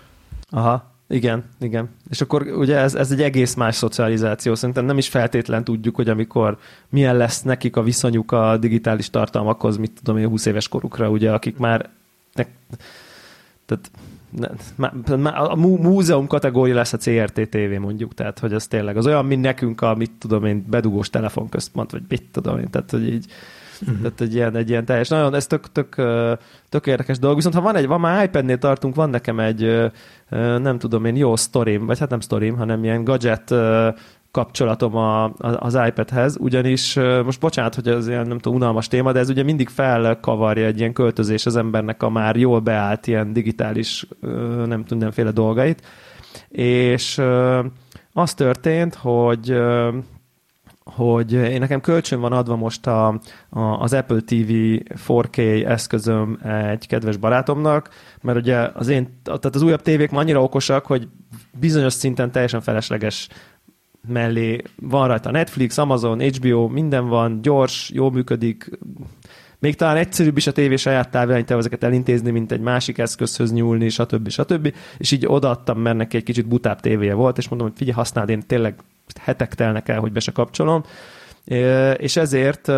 Aha, 0.51 0.91
igen, 1.09 1.45
igen. 1.61 1.89
És 2.11 2.21
akkor 2.21 2.43
ugye 2.43 2.77
ez, 2.77 2.95
ez 2.95 3.11
egy 3.11 3.23
egész 3.23 3.55
más 3.55 3.77
szocializáció. 3.77 4.55
Szerintem 4.55 4.85
nem 4.85 4.99
is 4.99 5.09
feltétlen 5.09 5.65
tudjuk, 5.65 5.97
hogy 5.97 6.09
amikor 6.09 6.59
milyen 6.89 7.17
lesz 7.17 7.43
nekik 7.43 7.77
a 7.77 7.83
viszonyuk 7.83 8.33
a 8.33 8.57
digitális 8.57 9.11
tartalmakhoz, 9.11 9.77
mit 9.77 9.93
tudom 10.03 10.21
én, 10.21 10.29
20 10.29 10.47
éves 10.47 10.69
korukra, 10.69 11.11
ugye, 11.11 11.33
akik 11.33 11.57
már 11.57 11.89
ne, 12.35 12.45
tehát 13.67 13.91
a 15.49 15.57
múzeum 15.57 16.27
kategória 16.27 16.75
lesz 16.75 16.93
a 16.93 16.97
CRT 16.97 17.49
TV 17.49 17.81
mondjuk, 17.81 18.15
tehát 18.15 18.39
hogy 18.39 18.53
ez 18.53 18.67
tényleg 18.67 18.97
az 18.97 19.07
olyan, 19.07 19.27
mint 19.27 19.43
nekünk 19.43 19.81
a, 19.81 19.95
mit 19.95 20.11
tudom 20.19 20.45
én, 20.45 20.65
bedugós 20.69 21.11
telefonközpont, 21.11 21.91
vagy 21.91 22.03
mit 22.09 22.23
tudom 22.33 22.59
én, 22.59 22.71
tehát 22.71 22.91
hogy 22.91 23.13
így 23.13 23.27
Uh-huh. 23.81 23.99
Tehát 24.03 24.21
egy 24.21 24.35
ilyen, 24.35 24.57
egy 24.57 24.69
ilyen 24.69 24.85
teljes, 24.85 25.09
nagyon, 25.09 25.35
ez 25.35 25.47
tök, 25.47 25.73
tök, 25.73 25.95
tök 26.69 26.87
érdekes 26.87 27.19
dolog. 27.19 27.37
Viszont 27.37 27.55
ha 27.55 27.61
van 27.61 27.77
egy, 27.77 27.87
van 27.87 28.01
már 28.01 28.25
iPad-nél 28.25 28.59
tartunk, 28.59 28.95
van 28.95 29.11
nekem 29.11 29.41
egy, 29.41 29.91
nem 30.59 30.79
tudom 30.79 31.05
én, 31.05 31.17
jó 31.17 31.37
sztorim, 31.37 31.87
vagy 31.87 31.99
hát 31.99 32.11
nem 32.11 32.21
sztorim, 32.21 32.57
hanem 32.57 32.85
ilyen 32.85 33.05
gadget 33.05 33.55
kapcsolatom 34.31 34.97
a, 34.97 35.33
az 35.39 35.79
iPadhez, 35.87 36.37
ugyanis 36.41 36.95
most 37.25 37.41
bocsánat, 37.41 37.75
hogy 37.75 37.89
ez 37.89 38.09
ilyen 38.09 38.27
nem 38.27 38.39
tudom, 38.39 38.59
unalmas 38.59 38.89
téma, 38.89 39.13
de 39.13 39.19
ez 39.19 39.29
ugye 39.29 39.43
mindig 39.43 39.69
felkavarja 39.69 40.67
egy 40.67 40.79
ilyen 40.79 40.93
költözés 40.93 41.47
az 41.47 41.57
embernek 41.57 42.03
a 42.03 42.11
már 42.11 42.37
jól 42.37 42.61
beállt 42.61 43.07
ilyen 43.07 43.33
digitális 43.33 44.07
nem 44.21 44.69
tudom, 44.69 44.85
mindenféle 44.89 45.31
dolgait, 45.31 45.83
és 46.49 47.23
az 48.13 48.35
történt, 48.35 48.95
hogy 48.95 49.61
hogy 50.95 51.33
én 51.33 51.59
nekem 51.59 51.81
kölcsön 51.81 52.21
van 52.21 52.33
adva 52.33 52.57
most 52.57 52.87
a, 52.87 53.09
a, 53.49 53.61
az 53.61 53.93
Apple 53.93 54.21
TV 54.21 54.53
4K 55.07 55.67
eszközöm 55.67 56.39
egy 56.71 56.87
kedves 56.87 57.17
barátomnak, 57.17 57.91
mert 58.23 58.39
ugye 58.39 58.57
az 58.57 58.89
én, 58.89 59.21
tehát 59.23 59.55
az 59.55 59.63
újabb 59.63 59.83
tévék 59.83 60.11
ma 60.11 60.19
annyira 60.19 60.43
okosak, 60.43 60.87
hogy 60.87 61.09
bizonyos 61.61 61.93
szinten 61.93 62.31
teljesen 62.31 62.61
felesleges 62.61 63.29
mellé 64.09 64.63
van 64.77 65.07
rajta 65.07 65.31
Netflix, 65.31 65.79
Amazon, 65.79 66.21
HBO, 66.21 66.69
minden 66.69 67.09
van, 67.09 67.43
gyors, 67.43 67.91
jó 67.95 68.11
működik, 68.11 68.71
még 69.61 69.77
talán 69.77 69.97
egyszerűbb 69.97 70.37
is 70.37 70.47
a 70.47 70.53
tévé 70.53 70.77
saját 70.77 71.11
táviránytervezeket 71.11 71.85
elintézni, 71.85 72.31
mint 72.31 72.53
egy 72.53 72.61
másik 72.61 72.99
eszközhöz 72.99 73.53
nyúlni, 73.53 73.89
stb. 73.89 74.29
stb. 74.29 74.75
És 74.99 75.11
így 75.11 75.27
odaadtam, 75.27 75.79
mert 75.81 75.97
neki 75.97 76.17
egy 76.17 76.23
kicsit 76.23 76.49
butább 76.49 76.81
tévéje 76.81 77.15
volt, 77.15 77.39
és 77.39 77.49
mondom, 77.49 77.69
hogy 77.69 77.77
figyelj, 77.77 77.97
használd, 77.97 78.29
én 78.29 78.43
tényleg 78.47 78.75
hetek 79.19 79.55
telnek 79.55 79.89
el, 79.89 80.01
hogy 80.01 80.13
be 80.13 80.21
se 80.21 80.33
kapcsolom, 80.33 80.83
és 81.97 82.17
ezért 82.17 82.73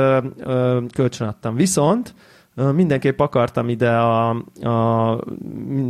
kölcsönadtam. 0.95 1.55
Viszont 1.55 2.15
mindenképp 2.75 3.21
akartam 3.21 3.69
ide 3.69 3.91
a, 3.91 4.29
a 4.61 5.19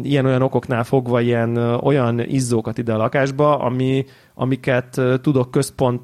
ilyen-olyan 0.02 0.42
okoknál 0.42 0.84
fogva 0.84 1.20
ilyen 1.20 1.56
olyan 1.56 2.20
izzókat 2.20 2.78
ide 2.78 2.92
a 2.92 2.96
lakásba, 2.96 3.58
ami, 3.58 4.04
amiket 4.34 5.00
tudok 5.22 5.50
központ 5.50 6.00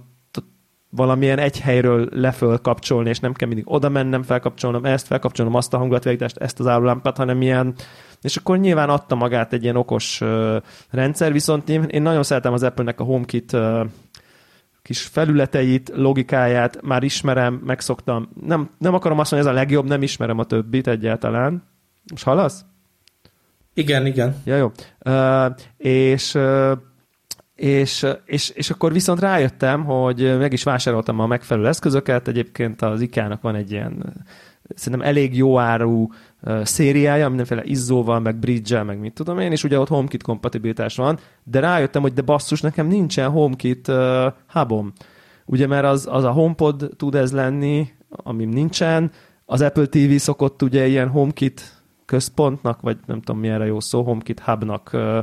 valamilyen 0.90 1.38
egy 1.38 1.60
helyről 1.60 2.08
leföl 2.10 2.58
kapcsolni, 2.58 3.08
és 3.08 3.18
nem 3.18 3.32
kell 3.32 3.48
mindig 3.48 3.72
oda 3.72 3.88
mennem, 3.88 4.22
felkapcsolnom 4.22 4.84
ezt, 4.84 5.06
felkapcsolnom 5.06 5.54
azt 5.54 5.74
a 5.74 5.78
hangulatvilágítást, 5.78 6.36
ezt 6.36 6.60
az 6.60 6.66
állólámpát, 6.66 7.16
hanem 7.16 7.42
ilyen, 7.42 7.74
és 8.20 8.36
akkor 8.36 8.58
nyilván 8.58 8.88
adta 8.88 9.14
magát 9.14 9.52
egy 9.52 9.62
ilyen 9.62 9.76
okos 9.76 10.20
uh, 10.20 10.56
rendszer, 10.90 11.32
viszont 11.32 11.68
én, 11.68 11.82
én 11.82 12.02
nagyon 12.02 12.22
szeretem 12.22 12.52
az 12.52 12.62
Apple-nek 12.62 13.00
a 13.00 13.04
HomeKit 13.04 13.52
uh, 13.52 13.80
kis 14.88 15.02
felületeit, 15.02 15.92
logikáját, 15.94 16.82
már 16.82 17.02
ismerem, 17.02 17.54
megszoktam. 17.64 18.28
Nem, 18.46 18.70
nem 18.78 18.94
akarom 18.94 19.18
azt 19.18 19.30
mondani, 19.30 19.50
ez 19.50 19.56
a 19.56 19.60
legjobb, 19.64 19.86
nem 19.86 20.02
ismerem 20.02 20.38
a 20.38 20.44
többit 20.44 20.86
egyáltalán. 20.86 21.62
Most 22.10 22.24
hallasz? 22.24 22.64
Igen, 23.74 24.06
igen. 24.06 24.36
Ja, 24.44 24.56
jó. 24.56 24.72
Uh, 25.04 25.54
és 25.76 26.34
uh, 26.34 26.72
és, 27.54 28.06
és, 28.24 28.48
és 28.48 28.70
akkor 28.70 28.92
viszont 28.92 29.20
rájöttem, 29.20 29.84
hogy 29.84 30.38
meg 30.38 30.52
is 30.52 30.62
vásároltam 30.62 31.20
a 31.20 31.26
megfelelő 31.26 31.68
eszközöket, 31.68 32.28
egyébként 32.28 32.82
az 32.82 33.00
IKEA-nak 33.00 33.42
van 33.42 33.54
egy 33.54 33.70
ilyen 33.70 34.26
szerintem 34.74 35.08
elég 35.08 35.36
jó 35.36 35.58
áru 35.58 36.06
szériája, 36.62 37.28
mindenféle 37.28 37.62
izzóval, 37.64 38.20
meg 38.20 38.36
bridge 38.36 38.82
meg 38.82 38.98
mit 38.98 39.12
tudom 39.12 39.38
én, 39.38 39.52
és 39.52 39.64
ugye 39.64 39.78
ott 39.78 39.88
HomeKit 39.88 40.22
kompatibilitás 40.22 40.96
van, 40.96 41.18
de 41.44 41.60
rájöttem, 41.60 42.02
hogy 42.02 42.12
de 42.12 42.22
basszus, 42.22 42.60
nekem 42.60 42.86
nincsen 42.86 43.30
HomeKit 43.30 43.88
uh, 43.88 44.32
hubom. 44.48 44.92
Ugye, 45.44 45.66
mert 45.66 45.84
az, 45.84 46.08
az 46.10 46.24
a 46.24 46.30
HomePod 46.30 46.90
tud 46.96 47.14
ez 47.14 47.32
lenni, 47.32 47.88
ami 48.08 48.44
nincsen, 48.44 49.10
az 49.44 49.60
Apple 49.60 49.86
TV 49.86 50.14
szokott 50.16 50.62
ugye 50.62 50.86
ilyen 50.86 51.08
HomeKit 51.08 51.82
központnak, 52.04 52.80
vagy 52.80 52.96
nem 53.06 53.20
tudom 53.20 53.40
mi 53.40 53.48
erre 53.48 53.66
jó 53.66 53.80
szó, 53.80 54.02
HomeKit 54.02 54.40
hubnak 54.40 54.90
uh, 54.92 55.18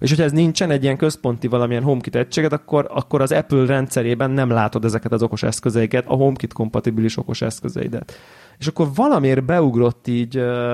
és 0.00 0.08
hogyha 0.08 0.24
ez 0.24 0.32
nincsen 0.32 0.70
egy 0.70 0.82
ilyen 0.82 0.96
központi 0.96 1.46
valamilyen 1.46 1.82
HomeKit 1.82 2.16
egységet, 2.16 2.52
akkor, 2.52 2.86
akkor 2.90 3.20
az 3.20 3.32
Apple 3.32 3.66
rendszerében 3.66 4.30
nem 4.30 4.50
látod 4.50 4.84
ezeket 4.84 5.12
az 5.12 5.22
okos 5.22 5.42
eszközeiket, 5.42 6.06
a 6.06 6.14
HomeKit 6.14 6.52
kompatibilis 6.52 7.16
okos 7.16 7.42
eszközeidet. 7.42 8.12
És 8.58 8.66
akkor 8.66 8.88
valamiért 8.94 9.44
beugrott 9.44 10.06
így 10.06 10.38
uh, 10.38 10.72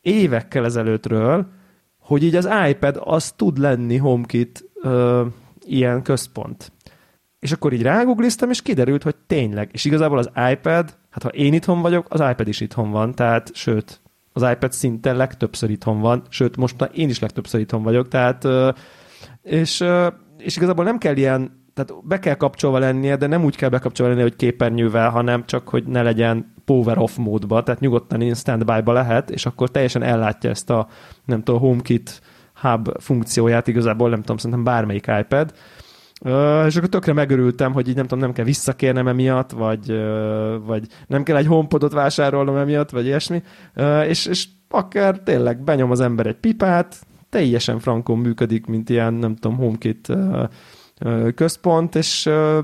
évekkel 0.00 0.64
ezelőttről, 0.64 1.46
hogy 1.98 2.22
így 2.22 2.36
az 2.36 2.48
iPad 2.68 3.00
az 3.04 3.32
tud 3.32 3.58
lenni 3.58 3.96
HomeKit 3.96 4.64
uh, 4.82 5.26
ilyen 5.64 6.02
központ. 6.02 6.72
És 7.38 7.52
akkor 7.52 7.72
így 7.72 7.82
rágugliztam, 7.82 8.50
és 8.50 8.62
kiderült, 8.62 9.02
hogy 9.02 9.16
tényleg. 9.26 9.68
És 9.72 9.84
igazából 9.84 10.18
az 10.18 10.30
iPad, 10.50 10.96
hát 11.10 11.22
ha 11.22 11.28
én 11.28 11.52
itthon 11.52 11.80
vagyok, 11.80 12.06
az 12.08 12.20
iPad 12.30 12.48
is 12.48 12.60
itthon 12.60 12.90
van, 12.90 13.14
tehát 13.14 13.54
sőt, 13.54 14.01
az 14.32 14.42
iPad 14.52 14.72
szinte 14.72 15.12
legtöbbször 15.12 15.70
itthon 15.70 16.00
van, 16.00 16.22
sőt, 16.28 16.56
most 16.56 16.90
én 16.94 17.08
is 17.08 17.18
legtöbbször 17.18 17.60
itthon 17.60 17.82
vagyok, 17.82 18.08
tehát 18.08 18.48
és, 19.42 19.84
és 20.38 20.56
igazából 20.56 20.84
nem 20.84 20.98
kell 20.98 21.16
ilyen, 21.16 21.60
tehát 21.74 22.06
be 22.06 22.18
kell 22.18 22.34
kapcsolva 22.34 22.78
lennie, 22.78 23.16
de 23.16 23.26
nem 23.26 23.44
úgy 23.44 23.56
kell 23.56 23.68
bekapcsolva 23.68 24.12
lennie, 24.12 24.28
hogy 24.28 24.36
képernyővel, 24.36 25.10
hanem 25.10 25.46
csak, 25.46 25.68
hogy 25.68 25.84
ne 25.84 26.02
legyen 26.02 26.54
power 26.64 26.98
off 26.98 27.16
módba, 27.16 27.62
tehát 27.62 27.80
nyugodtan 27.80 28.20
in 28.20 28.34
standby-ba 28.34 28.92
lehet, 28.92 29.30
és 29.30 29.46
akkor 29.46 29.70
teljesen 29.70 30.02
ellátja 30.02 30.50
ezt 30.50 30.70
a, 30.70 30.88
nem 31.24 31.42
tudom, 31.42 31.60
HomeKit 31.60 32.20
hub 32.54 33.00
funkcióját, 33.00 33.66
igazából 33.66 34.08
nem 34.08 34.20
tudom, 34.20 34.36
szerintem 34.36 34.64
bármelyik 34.64 35.10
iPad, 35.20 35.52
Uh, 36.24 36.64
és 36.66 36.76
akkor 36.76 36.88
tökre 36.88 37.12
megörültem, 37.12 37.72
hogy 37.72 37.88
így 37.88 37.94
nem 37.94 38.06
tudom, 38.06 38.18
nem 38.18 38.32
kell 38.32 38.44
visszakérnem 38.44 39.08
emiatt, 39.08 39.50
vagy, 39.50 39.90
uh, 39.90 40.64
vagy 40.64 40.86
nem 41.06 41.22
kell 41.22 41.36
egy 41.36 41.46
homepodot 41.46 41.92
vásárolnom 41.92 42.56
emiatt, 42.56 42.90
vagy 42.90 43.04
ilyesmi. 43.04 43.42
Uh, 43.76 44.08
és, 44.08 44.26
és 44.26 44.46
akár 44.68 45.18
tényleg 45.18 45.64
benyom 45.64 45.90
az 45.90 46.00
ember 46.00 46.26
egy 46.26 46.36
pipát, 46.36 46.96
teljesen 47.28 47.78
frankon 47.78 48.18
működik, 48.18 48.66
mint 48.66 48.90
ilyen, 48.90 49.14
nem 49.14 49.36
tudom, 49.36 49.56
HomeKit 49.56 50.08
uh, 50.08 50.42
uh, 51.00 51.32
központ, 51.34 51.94
és 51.94 52.26
uh, 52.26 52.58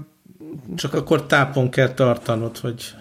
csak 0.77 0.95
akkor 0.95 1.27
tápon 1.27 1.71
kell 1.71 1.89
tartanod, 1.89 2.59
hogy 2.59 2.95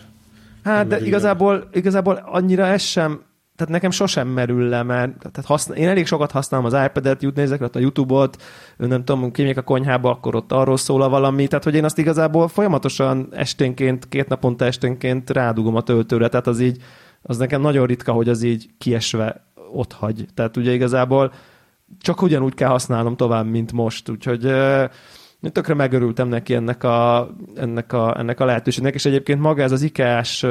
Hát, 0.68 0.88
de 0.88 1.00
igazából, 1.00 1.70
igazából 1.72 2.24
annyira 2.26 2.66
ez 2.66 2.82
sem, 2.82 3.22
tehát 3.58 3.74
nekem 3.74 3.92
sosem 3.92 4.28
merül 4.28 4.68
le, 4.68 4.84
mert 4.84 5.18
tehát 5.18 5.46
használ, 5.46 5.78
én 5.78 5.88
elég 5.88 6.06
sokat 6.06 6.32
használom 6.32 6.66
az 6.66 6.78
iPad-et, 6.86 7.36
nézek 7.36 7.62
a 7.62 7.80
YouTube-ot, 7.80 8.42
nem 8.78 9.04
tudom, 9.04 9.32
kimegyek 9.32 9.58
a 9.58 9.62
konyhába, 9.62 10.10
akkor 10.10 10.36
ott 10.36 10.52
arról 10.52 10.78
szól 10.78 11.02
a 11.02 11.10
valami, 11.10 11.48
tehát 11.48 11.64
hogy 11.64 11.76
én 11.76 11.84
azt 11.84 11.98
igazából 11.98 12.48
folyamatosan 12.48 13.28
esténként, 13.32 14.10
két 14.10 14.28
naponta 14.28 14.66
esténként 14.66 15.30
rádugom 15.30 15.76
a 15.76 15.82
töltőre, 15.82 16.28
tehát 16.28 16.48
az 16.48 16.60
így, 16.60 16.78
az 17.22 17.38
nekem 17.38 17.62
nagyon 17.62 17.86
ritka, 17.86 18.12
hogy 18.12 18.30
az 18.30 18.44
így 18.44 18.70
kiesve 18.78 19.46
ott 19.74 19.94
hagy. 19.94 20.26
Tehát 20.34 20.58
ugye 20.58 20.74
igazából 20.74 21.34
csak 22.00 22.22
ugyanúgy 22.22 22.54
kell 22.54 22.70
használnom 22.70 23.16
tovább, 23.16 23.46
mint 23.46 23.72
most, 23.72 24.10
úgyhogy 24.10 24.46
én 25.42 25.52
tökre 25.52 25.74
megörültem 25.74 26.28
neki 26.28 26.54
ennek 26.54 26.84
a, 26.84 27.30
ennek 27.56 27.94
a, 27.94 28.20
ennek 28.20 28.40
a 28.40 28.46
lehetőségnek, 28.46 28.94
és 28.94 29.06
egyébként 29.06 29.40
maga 29.40 29.62
ez 29.62 29.72
az 29.72 29.82
IKEA-s 29.82 30.46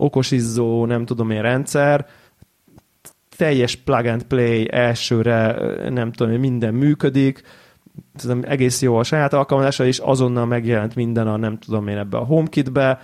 okosizzó, 0.00 0.86
nem 0.86 1.04
tudom 1.04 1.30
én 1.30 1.42
rendszer, 1.42 2.06
teljes 3.36 3.76
plug 3.76 4.06
and 4.06 4.22
play 4.22 4.68
elsőre, 4.70 5.56
nem 5.90 6.12
tudom, 6.12 6.40
minden 6.40 6.74
működik, 6.74 7.42
Szerintem 8.14 8.50
egész 8.50 8.82
jó 8.82 8.96
a 8.96 9.02
saját 9.02 9.32
alkalmazása, 9.32 9.86
és 9.86 9.98
azonnal 9.98 10.46
megjelent 10.46 10.94
minden 10.94 11.26
a 11.26 11.36
nem 11.36 11.58
tudom 11.58 11.88
én 11.88 11.96
ebbe 11.96 12.16
a 12.16 12.24
HomeKit-be, 12.24 13.00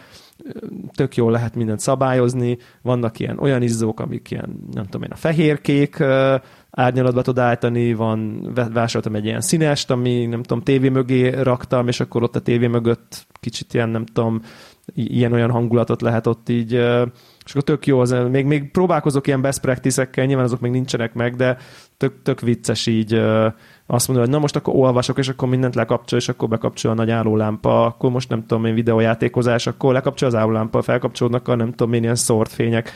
tök 0.95 1.17
jól 1.17 1.31
lehet 1.31 1.55
mindent 1.55 1.81
szabályozni, 1.81 2.59
vannak 2.83 3.19
ilyen 3.19 3.39
olyan 3.39 3.63
izzók, 3.63 4.01
amik 4.01 4.31
ilyen, 4.31 4.59
nem 4.73 4.85
tudom 4.85 5.03
én, 5.03 5.11
a 5.13 5.17
fehérkék 5.17 6.05
árnyalatba 6.71 7.23
tud 7.23 7.39
állítani, 7.39 7.95
van, 7.95 8.51
vásároltam 8.55 9.15
egy 9.15 9.25
ilyen 9.25 9.41
színest, 9.41 9.91
ami 9.91 10.27
nem 10.27 10.43
tudom, 10.43 10.63
tévé 10.63 10.89
mögé 10.89 11.29
raktam, 11.29 11.89
és 11.89 12.01
akkor 12.01 12.23
ott 12.23 12.37
a 12.37 12.41
tévé 12.41 12.67
mögött 12.67 13.27
kicsit 13.41 13.75
ilyen, 13.75 13.89
nem 13.89 14.05
tudom, 14.07 14.43
ilyen-olyan 14.95 15.51
hangulatot 15.51 16.01
lehet 16.01 16.27
ott 16.27 16.49
így, 16.49 16.73
és 16.73 17.51
akkor 17.51 17.63
tök 17.63 17.87
jó, 17.87 18.01
az, 18.01 18.17
még, 18.31 18.45
még 18.45 18.71
próbálkozok 18.71 19.27
ilyen 19.27 19.41
best 19.41 19.61
practice-ekkel, 19.61 20.25
nyilván 20.25 20.45
azok 20.45 20.61
még 20.61 20.71
nincsenek 20.71 21.15
meg, 21.15 21.37
de 21.37 21.57
tök, 21.97 22.23
tök 22.23 22.41
vicces 22.41 22.87
így 22.87 23.23
azt 23.87 24.09
mondod, 24.09 24.25
hogy 24.25 24.35
na 24.35 24.41
most 24.41 24.57
akkor 24.57 24.75
olvasok, 24.75 25.19
és 25.19 25.29
akkor 25.29 25.49
mindent 25.49 25.75
lekapcsol, 25.75 26.19
és 26.19 26.29
akkor 26.29 26.49
bekapcsol 26.49 26.91
a 26.91 26.95
nagy 26.95 27.11
állólámpa, 27.11 27.85
akkor 27.85 28.11
most 28.11 28.29
nem 28.29 28.47
tudom 28.47 28.65
én 28.65 28.75
videójátékozás, 28.75 29.67
akkor 29.67 29.93
lekapcsol 29.93 30.29
az 30.29 30.35
állólámpa, 30.35 30.83
felkapcsolódnak 30.83 31.49
a 31.49 31.55
nem 31.55 31.71
tudom 31.71 31.93
én 31.93 32.03
ilyen 32.03 32.15
szórt 32.15 32.53
fények. 32.53 32.93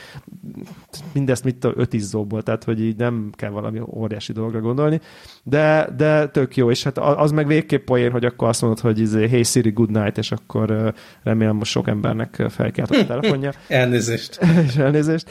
Mindezt 1.13 1.43
mit 1.43 1.63
a 1.63 1.71
öt 1.75 1.93
izzóból, 1.93 2.43
tehát 2.43 2.63
hogy 2.63 2.81
így 2.81 2.95
nem 2.95 3.29
kell 3.35 3.49
valami 3.49 3.81
óriási 3.85 4.33
dologra 4.33 4.59
gondolni. 4.59 5.01
De, 5.43 5.89
de 5.97 6.27
tök 6.27 6.55
jó, 6.55 6.69
és 6.69 6.83
hát 6.83 6.97
az 6.97 7.31
meg 7.31 7.47
végképp 7.47 7.85
poén, 7.85 8.11
hogy 8.11 8.25
akkor 8.25 8.47
azt 8.47 8.61
mondod, 8.61 8.79
hogy 8.79 8.99
izé, 8.99 9.27
hey 9.27 9.43
Siri, 9.43 9.71
good 9.71 9.91
night, 9.91 10.17
és 10.17 10.31
akkor 10.31 10.93
remélem 11.23 11.55
most 11.55 11.71
sok 11.71 11.87
embernek 11.87 12.43
felkelt 12.49 12.91
a 12.91 13.05
telefonja. 13.05 13.51
elnézést. 13.67 14.39
és 14.67 14.75
elnézést. 14.75 15.29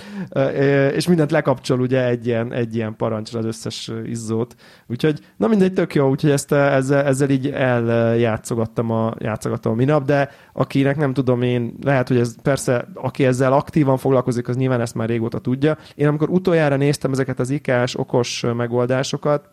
És 0.94 1.06
mindent 1.06 1.30
lekapcsol 1.30 1.80
ugye 1.80 2.06
egy 2.06 2.26
ilyen, 2.26 2.52
egy 2.52 2.74
ilyen 2.76 2.96
parancsra 2.96 3.38
az 3.38 3.44
összes 3.44 3.90
izzót. 4.06 4.54
Úgyhogy 4.86 5.20
na 5.36 5.48
mindegy, 5.50 5.72
tök 5.72 5.94
jó, 5.94 6.08
úgyhogy 6.08 6.30
ezt, 6.30 6.52
ezzel, 6.52 7.04
ezzel 7.04 7.30
így 7.30 7.48
eljátszogattam 7.50 8.90
a, 8.90 9.14
játszogattam 9.18 9.72
a 9.72 9.74
minap, 9.74 10.04
de 10.04 10.30
akinek 10.52 10.96
nem 10.96 11.12
tudom 11.12 11.42
én, 11.42 11.74
lehet, 11.82 12.08
hogy 12.08 12.16
ez 12.16 12.34
persze, 12.42 12.88
aki 12.94 13.24
ezzel 13.24 13.52
aktívan 13.52 13.96
foglalkozik, 13.96 14.48
az 14.48 14.56
nyilván 14.56 14.80
ezt 14.80 14.94
már 14.94 15.08
régóta 15.08 15.38
tudja. 15.38 15.76
Én 15.94 16.06
amikor 16.06 16.28
utoljára 16.28 16.76
néztem 16.76 17.12
ezeket 17.12 17.40
az 17.40 17.50
ikás 17.50 17.96
okos 17.96 18.44
megoldásokat, 18.56 19.48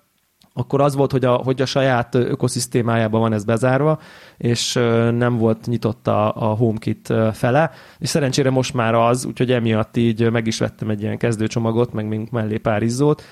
akkor 0.54 0.82
az 0.82 0.96
volt, 0.96 1.12
hogy 1.12 1.26
a, 1.26 1.34
hogy 1.34 1.62
a 1.62 1.66
saját 1.66 2.16
ökoszisztémájában 2.16 3.20
van 3.20 3.34
ez 3.34 3.44
bezárva, 3.44 4.00
és 4.38 4.74
nem 5.12 5.38
volt 5.38 5.66
nyitott 5.66 6.08
a, 6.08 6.36
a 6.36 6.56
HomeKit 6.56 7.14
fele, 7.34 7.72
és 8.00 8.10
szerencsére 8.10 8.50
most 8.50 8.74
már 8.74 8.94
az, 8.94 9.26
úgyhogy 9.26 9.52
emiatt 9.52 9.98
így 9.98 10.32
meg 10.32 10.48
is 10.48 10.60
vettem 10.60 10.90
egy 10.90 11.02
ilyen 11.02 11.18
kezdőcsomagot, 11.18 11.94
meg 11.94 12.08
még 12.08 12.28
mellé 12.32 12.58
pár 12.58 12.82
izzót, 12.82 13.24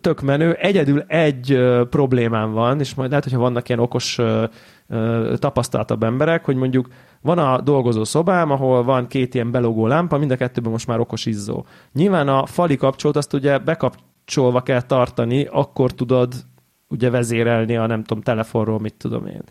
tök 0.00 0.20
menő. 0.20 0.52
Egyedül 0.52 1.00
egy 1.06 1.52
ö, 1.52 1.84
problémám 1.90 2.52
van, 2.52 2.80
és 2.80 2.94
majd 2.94 3.08
lehet, 3.08 3.24
hogyha 3.24 3.38
vannak 3.38 3.68
ilyen 3.68 3.80
okos 3.80 4.18
ö, 4.18 4.44
emberek, 6.00 6.44
hogy 6.44 6.56
mondjuk 6.56 6.88
van 7.20 7.38
a 7.38 7.60
dolgozó 7.60 8.04
szobám, 8.04 8.50
ahol 8.50 8.82
van 8.82 9.06
két 9.06 9.34
ilyen 9.34 9.50
belogó 9.50 9.86
lámpa, 9.86 10.18
mind 10.18 10.30
a 10.30 10.36
kettőben 10.36 10.70
most 10.72 10.86
már 10.86 11.00
okos 11.00 11.26
izzó. 11.26 11.66
Nyilván 11.92 12.28
a 12.28 12.46
fali 12.46 12.76
kapcsolót 12.76 13.16
azt 13.16 13.32
ugye 13.32 13.58
bekapcsolva 13.58 14.62
kell 14.62 14.82
tartani, 14.82 15.44
akkor 15.44 15.92
tudod 15.92 16.34
ugye 16.88 17.10
vezérelni 17.10 17.76
a 17.76 17.86
nem 17.86 18.02
tudom, 18.02 18.22
telefonról, 18.22 18.78
mit 18.78 18.94
tudom 18.94 19.26
én. 19.26 19.42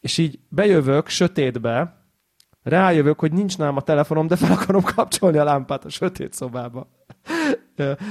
És 0.00 0.18
így 0.18 0.38
bejövök 0.48 1.08
sötétbe, 1.08 2.00
rájövök, 2.62 3.20
hogy 3.20 3.32
nincs 3.32 3.58
nálam 3.58 3.76
a 3.76 3.80
telefonom, 3.80 4.26
de 4.26 4.36
fel 4.36 4.52
akarom 4.52 4.82
kapcsolni 4.82 5.38
a 5.38 5.44
lámpát 5.44 5.84
a 5.84 5.88
sötét 5.88 6.32
szobába. 6.32 6.86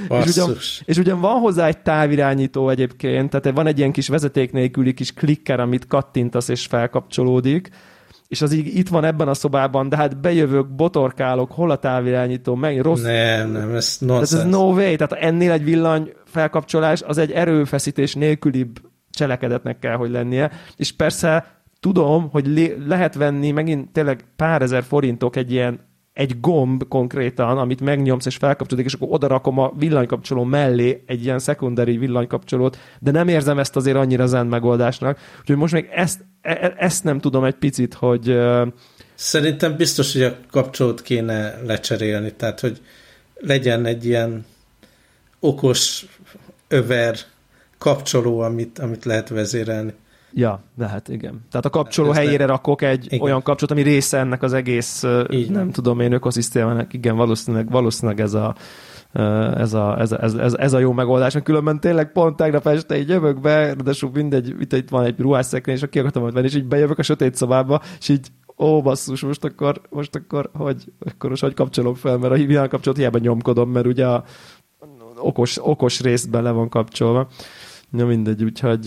És, 0.08 0.36
ugyan, 0.36 0.56
és 0.84 0.96
ugyan 0.96 1.20
van 1.20 1.40
hozzá 1.40 1.66
egy 1.66 1.78
távirányító 1.78 2.68
egyébként, 2.68 3.30
tehát 3.30 3.56
van 3.56 3.66
egy 3.66 3.78
ilyen 3.78 3.92
kis 3.92 4.08
vezeték 4.08 4.52
nélküli 4.52 4.94
kis 4.94 5.12
klikker, 5.12 5.60
amit 5.60 5.86
kattintasz 5.86 6.48
és 6.48 6.66
felkapcsolódik, 6.66 7.68
és 8.28 8.42
az 8.42 8.52
így 8.52 8.76
itt 8.76 8.88
van 8.88 9.04
ebben 9.04 9.28
a 9.28 9.34
szobában, 9.34 9.88
de 9.88 9.96
hát 9.96 10.20
bejövök, 10.20 10.74
botorkálok, 10.74 11.52
hol 11.52 11.70
a 11.70 11.76
távirányító, 11.76 12.54
meg 12.54 12.80
rossz. 12.80 13.02
Nem, 13.02 13.50
nem, 13.50 13.74
ez 13.74 13.96
nonsense. 14.00 14.38
ez 14.38 14.50
no 14.50 14.72
way, 14.72 14.96
tehát 14.96 15.12
ennél 15.12 15.50
egy 15.50 15.64
villany 15.64 16.12
felkapcsolás, 16.24 17.02
az 17.02 17.18
egy 17.18 17.30
erőfeszítés 17.30 18.14
nélkülibb 18.14 18.80
cselekedetnek 19.10 19.78
kell, 19.78 19.96
hogy 19.96 20.10
lennie, 20.10 20.50
és 20.76 20.92
persze 20.92 21.62
tudom, 21.80 22.28
hogy 22.30 22.46
le- 22.46 22.86
lehet 22.86 23.14
venni 23.14 23.50
megint 23.50 23.92
tényleg 23.92 24.24
pár 24.36 24.62
ezer 24.62 24.82
forintok 24.82 25.36
egy 25.36 25.52
ilyen 25.52 25.80
egy 26.12 26.40
gomb 26.40 26.88
konkrétan, 26.88 27.58
amit 27.58 27.80
megnyomsz 27.80 28.26
és 28.26 28.36
felkapcsolódik, 28.36 28.88
és 28.88 28.94
akkor 28.94 29.08
odarakom 29.10 29.58
a 29.58 29.72
villanykapcsoló 29.76 30.44
mellé 30.44 31.02
egy 31.06 31.24
ilyen 31.24 31.38
secondary 31.38 31.96
villanykapcsolót, 31.96 32.78
de 33.00 33.10
nem 33.10 33.28
érzem 33.28 33.58
ezt 33.58 33.76
azért 33.76 33.96
annyira 33.96 34.26
zen 34.26 34.46
megoldásnak. 34.46 35.18
Úgyhogy 35.40 35.56
most 35.56 35.72
még 35.72 35.88
ezt, 35.94 36.24
e, 36.40 36.50
e, 36.50 36.74
ezt 36.78 37.04
nem 37.04 37.20
tudom 37.20 37.44
egy 37.44 37.54
picit, 37.54 37.94
hogy... 37.94 38.38
Szerintem 39.14 39.76
biztos, 39.76 40.12
hogy 40.12 40.22
a 40.22 40.36
kapcsolót 40.50 41.02
kéne 41.02 41.60
lecserélni, 41.66 42.32
tehát 42.32 42.60
hogy 42.60 42.80
legyen 43.34 43.86
egy 43.86 44.04
ilyen 44.04 44.46
okos 45.40 46.06
över 46.68 47.16
kapcsoló, 47.78 48.40
amit, 48.40 48.78
amit 48.78 49.04
lehet 49.04 49.28
vezérelni. 49.28 49.94
Ja, 50.34 50.62
lehet, 50.78 51.08
igen. 51.08 51.40
Tehát 51.50 51.66
a 51.66 51.70
kapcsoló 51.70 52.10
Ez 52.10 52.16
helyére 52.16 52.44
ne... 52.44 52.50
rakok 52.50 52.82
egy 52.82 53.04
igen. 53.04 53.20
olyan 53.20 53.42
kapcsolót, 53.42 53.70
ami 53.70 53.82
része 53.82 54.18
ennek 54.18 54.42
az 54.42 54.52
egész, 54.52 55.04
Így 55.30 55.50
nem 55.50 55.62
van. 55.62 55.70
tudom 55.70 56.00
én, 56.00 56.12
ökoszisztémának, 56.12 56.92
igen, 56.92 57.16
valószínűleg, 57.16 57.70
valószínűleg 57.70 58.20
ez 58.20 58.34
a, 58.34 58.54
ez 59.56 59.74
a, 59.74 59.98
ez, 60.00 60.12
a, 60.12 60.22
ez, 60.22 60.34
ez, 60.34 60.54
ez 60.54 60.72
a 60.72 60.78
jó 60.78 60.92
megoldás. 60.92 61.36
Különben 61.42 61.80
tényleg 61.80 62.12
pont 62.12 62.36
tegnap 62.36 62.66
este 62.66 62.98
így 62.98 63.08
jövök 63.08 63.40
be, 63.40 63.74
de 63.74 63.92
mindegy, 64.12 64.54
itt, 64.60 64.72
itt 64.72 64.88
van 64.88 65.04
egy 65.04 65.20
ruhásszekrény, 65.20 65.76
és 65.76 65.82
aki 65.82 65.98
akartam 65.98 66.30
venni, 66.30 66.46
és 66.46 66.54
így 66.54 66.66
bejövök 66.66 66.98
a 66.98 67.02
sötét 67.02 67.34
szobába, 67.34 67.80
és 67.98 68.08
így 68.08 68.28
ó, 68.58 68.82
basszus, 68.82 69.20
most 69.20 69.44
akkor, 69.44 69.80
most 69.90 70.14
akkor, 70.14 70.50
hogy, 70.52 70.84
akkor 70.98 71.30
most 71.30 71.42
hogy 71.42 71.54
kapcsolom 71.54 71.94
fel, 71.94 72.18
mert 72.18 72.32
a 72.32 72.36
hívján 72.36 72.68
kapcsolat 72.68 72.98
hiába 72.98 73.18
nyomkodom, 73.18 73.70
mert 73.70 73.86
ugye 73.86 74.06
a 74.06 74.24
okos, 75.16 75.58
okos 75.62 76.00
részben 76.00 76.42
le 76.42 76.50
van 76.50 76.68
kapcsolva. 76.68 77.28
Na 77.90 78.04
mindegy, 78.04 78.44
úgyhogy 78.44 78.86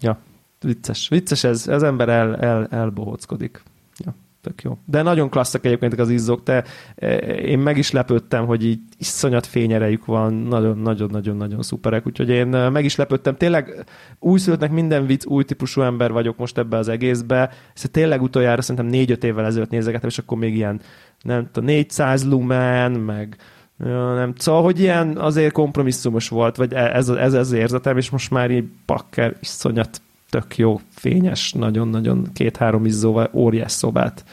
ja, 0.00 0.18
vicces. 0.64 1.08
Vicces 1.08 1.44
ez, 1.44 1.66
az 1.66 1.82
ember 1.82 2.08
el, 2.08 2.36
el, 2.36 2.66
elbohóckodik. 2.66 3.62
Ja, 4.04 4.14
tök 4.40 4.62
jó. 4.62 4.78
De 4.84 5.02
nagyon 5.02 5.28
klasszak 5.28 5.64
egyébként 5.64 5.98
az 5.98 6.10
izzók, 6.10 6.42
te 6.42 6.64
e, 6.94 7.16
én 7.26 7.58
meg 7.58 7.76
is 7.76 7.90
lepődtem, 7.90 8.46
hogy 8.46 8.64
így 8.64 8.80
iszonyat 8.98 9.46
fényerejük 9.46 10.04
van, 10.04 10.34
nagyon-nagyon-nagyon-nagyon 10.34 11.62
szuperek, 11.62 12.06
úgyhogy 12.06 12.28
én 12.28 12.54
e, 12.54 12.68
meg 12.68 12.84
is 12.84 12.96
lepődtem. 12.96 13.36
Tényleg 13.36 13.84
újszülöttnek 14.18 14.70
minden 14.70 15.06
vicc, 15.06 15.26
új 15.26 15.44
típusú 15.44 15.80
ember 15.80 16.12
vagyok 16.12 16.36
most 16.36 16.58
ebbe 16.58 16.76
az 16.76 16.88
egészbe. 16.88 17.50
Ezt 17.74 17.90
tényleg 17.90 18.22
utoljára 18.22 18.62
szerintem 18.62 18.90
négy-öt 18.90 19.24
évvel 19.24 19.44
ezelőtt 19.44 19.70
nézegetem, 19.70 20.08
és 20.08 20.18
akkor 20.18 20.38
még 20.38 20.54
ilyen 20.54 20.80
nem 21.22 21.48
tudom, 21.52 21.64
400 21.64 22.24
lumen, 22.24 22.92
meg 22.92 23.36
nem. 23.84 24.32
Szóval, 24.36 24.62
hogy 24.62 24.80
ilyen 24.80 25.16
azért 25.16 25.52
kompromisszumos 25.52 26.28
volt, 26.28 26.56
vagy 26.56 26.72
e, 26.72 26.94
ez, 26.94 27.08
ez, 27.08 27.16
ez 27.16 27.34
az 27.34 27.52
érzetem, 27.52 27.96
és 27.96 28.10
most 28.10 28.30
már 28.30 28.50
így 28.50 28.64
pakker 28.84 29.36
iszonyat 29.40 30.00
tök 30.30 30.56
jó, 30.56 30.80
fényes, 30.90 31.52
nagyon-nagyon 31.52 32.28
két-három 32.32 32.84
izzóval 32.84 33.30
óriás 33.32 33.72
szobát 33.72 34.24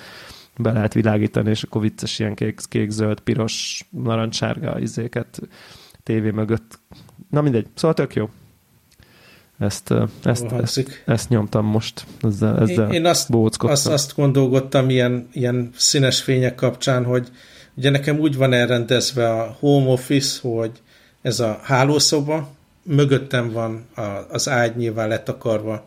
be 0.58 0.72
lehet 0.72 0.94
világítani, 0.94 1.50
és 1.50 1.64
akkor 1.64 1.82
vicces 1.82 2.20
ilyen 2.20 2.36
kék, 2.36 2.60
kék 2.70 2.90
zöld, 2.90 3.20
piros, 3.20 3.88
narancssárga 3.90 4.80
izéket 4.80 5.40
tévé 6.04 6.30
mögött. 6.30 6.80
Na 7.30 7.42
mindegy, 7.42 7.68
szóval 7.74 7.94
tök 7.96 8.16
jó. 8.16 8.30
Ezt, 9.60 9.94
ezt, 10.24 10.44
ezt, 10.52 11.02
ezt 11.06 11.30
nyomtam 11.30 11.66
most, 11.66 12.06
ezzel, 12.22 12.60
ezzel 12.60 12.88
én, 12.88 12.94
én 12.94 13.06
azt, 13.06 13.30
azt, 13.58 13.88
azt 13.88 14.16
gondolkodtam 14.16 14.90
ilyen, 14.90 15.28
ilyen 15.32 15.70
színes 15.76 16.22
fények 16.22 16.56
kapcsán, 16.56 17.04
hogy 17.04 17.28
ugye 17.76 17.90
nekem 17.90 18.20
úgy 18.20 18.36
van 18.36 18.54
elrendezve 18.54 19.30
a 19.30 19.58
home 19.60 19.88
office, 19.88 20.40
hogy 20.50 20.72
ez 21.22 21.40
a 21.40 21.60
hálószoba, 21.64 22.56
mögöttem 22.88 23.52
van 23.52 23.86
a, 23.96 24.02
az 24.30 24.50
ágy 24.50 24.76
nyilván 24.76 25.08
letakarva 25.08 25.86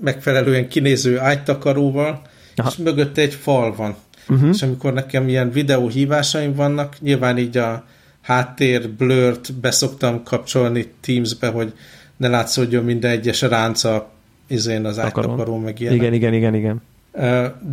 megfelelően 0.00 0.68
kinéző 0.68 1.18
ágytakaróval, 1.18 2.22
Aha. 2.56 2.68
és 2.70 2.76
mögötte 2.76 3.22
egy 3.22 3.34
fal 3.34 3.74
van. 3.74 3.96
Uh-huh. 4.28 4.48
És 4.48 4.62
amikor 4.62 4.92
nekem 4.92 5.28
ilyen 5.28 5.50
videóhívásaim 5.50 6.54
vannak, 6.54 7.00
nyilván 7.00 7.38
így 7.38 7.56
a 7.56 7.84
háttér 8.20 8.88
blurt 8.88 9.54
beszoktam 9.54 10.22
kapcsolni 10.22 10.92
Teams-be, 11.00 11.48
hogy 11.48 11.72
ne 12.16 12.28
látszódjon 12.28 12.84
minden 12.84 13.10
egyes 13.10 13.40
ránca 13.40 14.10
izén 14.46 14.84
az 14.84 14.98
ágytakaró, 14.98 15.58
meg 15.58 15.80
ilyen. 15.80 15.94
Igen, 15.94 16.12
igen, 16.12 16.34
igen, 16.34 16.54
igen. 16.54 16.82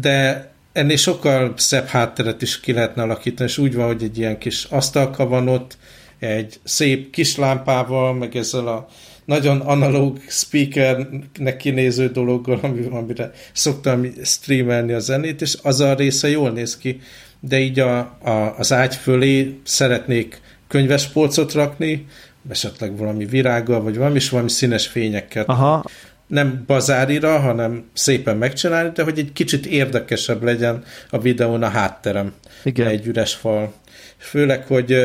De 0.02 0.50
ennél 0.72 0.98
sokkal 0.98 1.54
szebb 1.56 1.86
hátteret 1.86 2.42
is 2.42 2.60
ki 2.60 2.74
lehetne 2.74 3.02
alakítani, 3.02 3.50
és 3.50 3.58
úgy 3.58 3.76
van, 3.76 3.86
hogy 3.86 4.04
egy 4.04 4.18
ilyen 4.18 4.38
kis 4.38 4.64
asztalka 4.64 5.28
van 5.28 5.48
ott, 5.48 5.78
egy 6.20 6.60
szép 6.64 7.12
kis 7.12 7.36
lámpával, 7.36 8.14
meg 8.14 8.36
ezzel 8.36 8.68
a 8.68 8.88
nagyon 9.26 9.60
analóg 9.60 10.20
speakernek 10.28 11.58
kinéző 11.58 12.08
dologgal, 12.08 12.60
amire 12.92 13.32
szoktam 13.54 14.06
streamelni 14.24 14.94
a 14.94 15.00
zenét, 15.00 15.42
és 15.42 15.58
az 15.62 15.80
a 15.80 15.94
része 15.94 16.30
jól 16.30 16.50
néz 16.50 16.78
ki, 16.78 17.02
de 17.40 17.60
így 17.60 17.80
a, 17.80 17.98
a, 18.00 18.56
az 18.58 18.74
ágy 18.74 18.96
fölé 18.96 19.60
szeretnék 19.64 20.42
könyves 20.68 21.08
polcot 21.08 21.54
rakni, 21.54 22.06
esetleg 22.50 22.98
valami 22.98 23.26
virággal, 23.26 23.82
vagy 23.82 23.98
valami, 23.98 24.16
és 24.16 24.30
valami 24.30 24.50
színes 24.50 24.88
fényekkel. 24.88 25.44
Aha. 25.48 25.86
Nem 26.28 26.64
bazárira, 26.68 27.40
hanem 27.40 27.90
szépen 27.94 28.38
megcsinálni, 28.38 28.92
de 28.94 29.04
hogy 29.04 29.20
egy 29.20 29.34
kicsit 29.34 29.66
érdekesebb 29.66 30.44
legyen 30.44 30.84
a 31.10 31.20
videón 31.20 31.64
a 31.64 31.70
hátterem. 31.70 32.34
Igen. 32.64 32.88
Egy 32.88 33.06
üres 33.06 33.34
fal. 33.34 33.74
Főleg, 34.18 34.66
hogy 34.66 34.96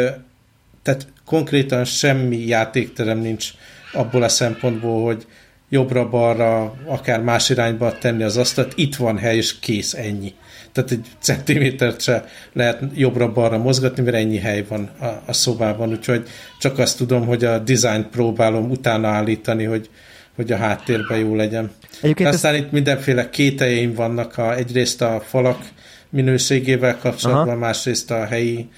tehát 0.85 1.07
konkrétan 1.25 1.85
semmi 1.85 2.47
játékterem 2.47 3.19
nincs 3.19 3.51
abból 3.93 4.23
a 4.23 4.29
szempontból, 4.29 5.05
hogy 5.05 5.27
jobbra-balra, 5.69 6.75
akár 6.87 7.21
más 7.23 7.51
irányba 7.51 7.99
tenni 7.99 8.23
az 8.23 8.37
asztalt, 8.37 8.73
itt 8.77 8.97
van 8.97 9.19
hely, 9.19 9.37
és 9.37 9.59
kész, 9.59 9.95
ennyi. 9.95 10.35
Tehát 10.73 10.91
egy 10.91 11.07
centimétert 11.19 12.01
se 12.01 12.25
lehet 12.53 12.83
jobbra-balra 12.95 13.59
mozgatni, 13.59 14.03
mert 14.03 14.17
ennyi 14.17 14.39
hely 14.39 14.65
van 14.69 14.91
a, 15.01 15.07
a 15.27 15.33
szobában, 15.33 15.91
úgyhogy 15.91 16.29
csak 16.59 16.79
azt 16.79 16.97
tudom, 16.97 17.27
hogy 17.27 17.45
a 17.45 17.59
design 17.59 18.07
próbálom 18.11 18.71
utána 18.71 19.09
állítani, 19.09 19.65
hogy, 19.65 19.91
hogy 20.37 20.53
a 20.53 20.57
háttérben 20.57 21.19
jó 21.19 21.35
legyen. 21.35 21.71
Egyébként 22.03 22.29
Aztán 22.29 22.55
ez... 22.55 22.61
itt 22.61 22.71
mindenféle 22.71 23.31
kételjeim 23.31 23.95
vannak, 23.95 24.39
a, 24.39 24.55
egyrészt 24.55 25.03
a 25.03 25.23
falak 25.27 25.69
minőségével 26.11 26.99
kapcsolatban, 26.99 27.49
Aha. 27.49 27.59
másrészt 27.59 28.11
a 28.11 28.25
helyi 28.25 28.69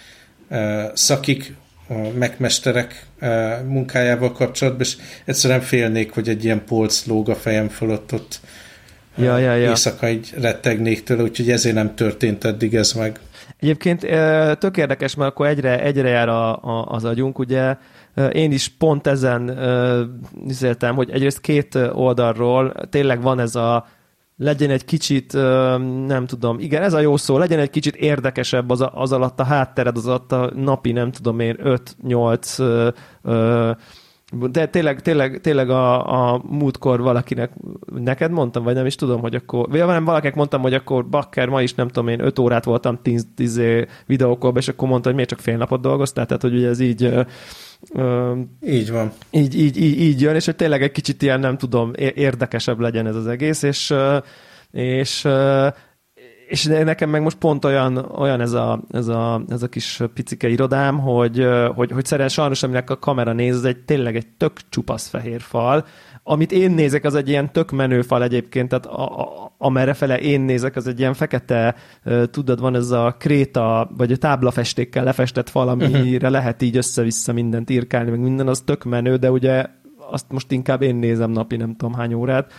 uh, 0.50 0.82
szakik 0.94 1.54
a 1.88 1.94
megmesterek 2.18 3.06
e, 3.18 3.62
munkájával 3.66 4.32
kapcsolatban, 4.32 4.82
és 4.82 4.96
egyszerűen 5.24 5.60
félnék, 5.60 6.12
hogy 6.12 6.28
egy 6.28 6.44
ilyen 6.44 6.64
polc 6.64 7.06
lóg 7.06 7.28
a 7.28 7.34
fejem 7.34 7.68
fölött 7.68 8.12
ott 8.12 8.40
e, 9.18 9.22
ja, 9.22 9.38
ja, 9.38 9.54
ja. 9.54 9.68
éjszaka 9.68 10.08
így 10.08 10.34
rettegnék 10.40 11.02
tőle, 11.02 11.22
úgyhogy 11.22 11.50
ezért 11.50 11.74
nem 11.74 11.94
történt 11.94 12.44
eddig 12.44 12.74
ez 12.74 12.92
meg. 12.92 13.18
Egyébként 13.60 14.04
e, 14.04 14.54
tök 14.54 14.76
érdekes, 14.76 15.14
mert 15.14 15.30
akkor 15.30 15.46
egyre, 15.46 15.82
egyre 15.82 16.08
jár 16.08 16.28
a, 16.28 16.56
a, 16.56 16.86
az 16.88 17.04
agyunk, 17.04 17.38
ugye 17.38 17.76
én 18.32 18.52
is 18.52 18.68
pont 18.68 19.06
ezen 19.06 19.58
nézéltem, 20.44 20.94
hogy 20.94 21.10
egyrészt 21.10 21.40
két 21.40 21.74
oldalról 21.92 22.72
tényleg 22.90 23.22
van 23.22 23.40
ez 23.40 23.54
a 23.54 23.86
legyen 24.36 24.70
egy 24.70 24.84
kicsit, 24.84 25.32
nem 26.06 26.26
tudom, 26.26 26.58
igen, 26.58 26.82
ez 26.82 26.92
a 26.92 27.00
jó 27.00 27.16
szó, 27.16 27.38
legyen 27.38 27.58
egy 27.58 27.70
kicsit 27.70 27.96
érdekesebb 27.96 28.70
az, 28.70 28.84
az 28.92 29.12
alatt 29.12 29.40
a 29.40 29.44
háttered, 29.44 29.96
az 29.96 30.06
alatt 30.06 30.32
a 30.32 30.50
napi, 30.54 30.92
nem 30.92 31.10
tudom 31.10 31.40
én, 31.40 31.56
5-8 32.04 32.94
de 34.50 34.66
tényleg, 34.66 35.02
tényleg, 35.02 35.40
tényleg 35.40 35.70
a, 35.70 36.32
a 36.32 36.42
múltkor 36.48 37.00
valakinek, 37.00 37.52
neked 37.94 38.30
mondtam, 38.30 38.64
vagy 38.64 38.74
nem 38.74 38.86
is 38.86 38.94
tudom, 38.94 39.20
hogy 39.20 39.34
akkor, 39.34 39.68
vagy 39.68 39.86
nem 39.86 40.04
valakinek 40.04 40.34
mondtam, 40.34 40.60
hogy 40.60 40.74
akkor 40.74 41.06
bakker, 41.06 41.48
ma 41.48 41.62
is 41.62 41.74
nem 41.74 41.88
tudom 41.88 42.08
én, 42.08 42.20
öt 42.20 42.38
órát 42.38 42.64
voltam 42.64 42.98
tíz, 43.02 43.26
tíz 43.36 43.60
videókból, 44.06 44.56
és 44.56 44.68
akkor 44.68 44.88
mondta, 44.88 45.06
hogy 45.06 45.14
miért 45.14 45.30
csak 45.30 45.38
fél 45.40 45.56
napot 45.56 45.80
dolgoztál, 45.80 46.26
tehát 46.26 46.42
hogy 46.42 46.54
ugye 46.54 46.68
ez 46.68 46.80
így 46.80 47.04
Uh, 47.04 47.26
így 48.66 48.90
van. 48.90 49.12
Így, 49.30 49.58
így, 49.58 49.76
így, 49.76 50.00
így 50.00 50.20
jön, 50.20 50.34
és 50.34 50.44
hogy 50.44 50.56
tényleg 50.56 50.82
egy 50.82 50.92
kicsit 50.92 51.22
ilyen, 51.22 51.40
nem 51.40 51.58
tudom, 51.58 51.92
érdekesebb 51.96 52.80
legyen 52.80 53.06
ez 53.06 53.16
az 53.16 53.26
egész, 53.26 53.62
és, 53.62 53.94
és 54.70 55.28
és 56.46 56.64
nekem 56.64 57.10
meg 57.10 57.22
most 57.22 57.38
pont 57.38 57.64
olyan, 57.64 57.96
olyan 57.96 58.40
ez, 58.40 58.52
a, 58.52 58.82
ez, 58.90 59.08
a, 59.08 59.42
ez 59.48 59.62
a 59.62 59.68
kis 59.68 60.00
picike 60.14 60.48
irodám, 60.48 60.98
hogy, 60.98 61.46
hogy, 61.74 61.90
hogy 61.90 62.04
szerint 62.04 62.30
sajnos, 62.30 62.62
aminek 62.62 62.90
a 62.90 62.98
kamera 62.98 63.32
néz, 63.32 63.56
ez 63.56 63.64
egy 63.64 63.84
tényleg 63.84 64.16
egy 64.16 64.26
tök 64.36 64.52
csupasz 64.68 65.08
fehér 65.08 65.40
fal, 65.40 65.86
amit 66.28 66.52
én 66.52 66.70
nézek, 66.70 67.04
az 67.04 67.14
egy 67.14 67.28
ilyen 67.28 67.52
tök 67.52 67.70
menő 67.70 68.02
fal 68.02 68.22
egyébként, 68.22 68.68
tehát 68.68 68.86
a, 68.86 69.20
a, 69.20 69.54
amerre 69.58 69.94
fele 69.94 70.20
én 70.20 70.40
nézek, 70.40 70.76
az 70.76 70.86
egy 70.86 70.98
ilyen 70.98 71.14
fekete, 71.14 71.74
tudod, 72.30 72.60
van 72.60 72.74
ez 72.74 72.90
a 72.90 73.16
kréta, 73.18 73.90
vagy 73.96 74.12
a 74.12 74.16
táblafestékkel 74.16 75.04
lefestett 75.04 75.48
fal, 75.48 75.68
amire 75.68 75.98
uh-huh. 75.98 76.30
lehet 76.30 76.62
így 76.62 76.76
össze-vissza 76.76 77.32
mindent 77.32 77.70
írkálni, 77.70 78.10
meg 78.10 78.20
minden, 78.20 78.48
az 78.48 78.60
tök 78.60 78.84
menő, 78.84 79.16
de 79.16 79.30
ugye 79.30 79.66
azt 80.10 80.26
most 80.30 80.52
inkább 80.52 80.82
én 80.82 80.94
nézem 80.94 81.30
napi 81.30 81.56
nem 81.56 81.76
tudom 81.76 81.94
hány 81.94 82.14
órát. 82.14 82.52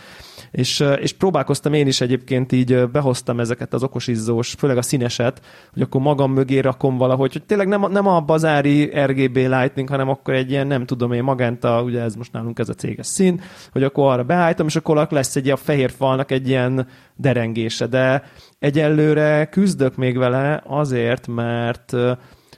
És, 0.50 0.84
és 1.00 1.12
próbálkoztam 1.12 1.72
én 1.72 1.86
is 1.86 2.00
egyébként 2.00 2.52
így, 2.52 2.88
behoztam 2.88 3.40
ezeket 3.40 3.74
az 3.74 3.82
okosizzós, 3.82 4.54
főleg 4.58 4.76
a 4.76 4.82
színeset, 4.82 5.42
hogy 5.72 5.82
akkor 5.82 6.00
magam 6.00 6.32
mögé 6.32 6.58
rakom 6.58 6.96
valahogy, 6.96 7.32
hogy 7.32 7.44
tényleg 7.44 7.68
nem, 7.68 7.90
nem 7.90 8.06
a 8.06 8.20
bazári 8.20 8.84
RGB 9.04 9.36
Lightning, 9.36 9.88
hanem 9.88 10.08
akkor 10.08 10.34
egy 10.34 10.50
ilyen, 10.50 10.66
nem 10.66 10.86
tudom 10.86 11.12
én, 11.12 11.22
magenta, 11.22 11.82
ugye 11.82 12.00
ez 12.00 12.14
most 12.14 12.32
nálunk 12.32 12.58
ez 12.58 12.68
a 12.68 12.74
céges 12.74 13.06
szín, 13.06 13.40
hogy 13.72 13.82
akkor 13.82 14.12
arra 14.12 14.24
beállítom, 14.24 14.66
és 14.66 14.76
akkor 14.76 15.06
lesz 15.10 15.36
egy 15.36 15.50
a 15.50 15.56
fehér 15.56 15.90
falnak 15.90 16.30
egy 16.30 16.48
ilyen 16.48 16.86
derengése, 17.16 17.86
de 17.86 18.22
egyelőre 18.58 19.46
küzdök 19.46 19.96
még 19.96 20.18
vele 20.18 20.62
azért, 20.66 21.26
mert 21.26 21.94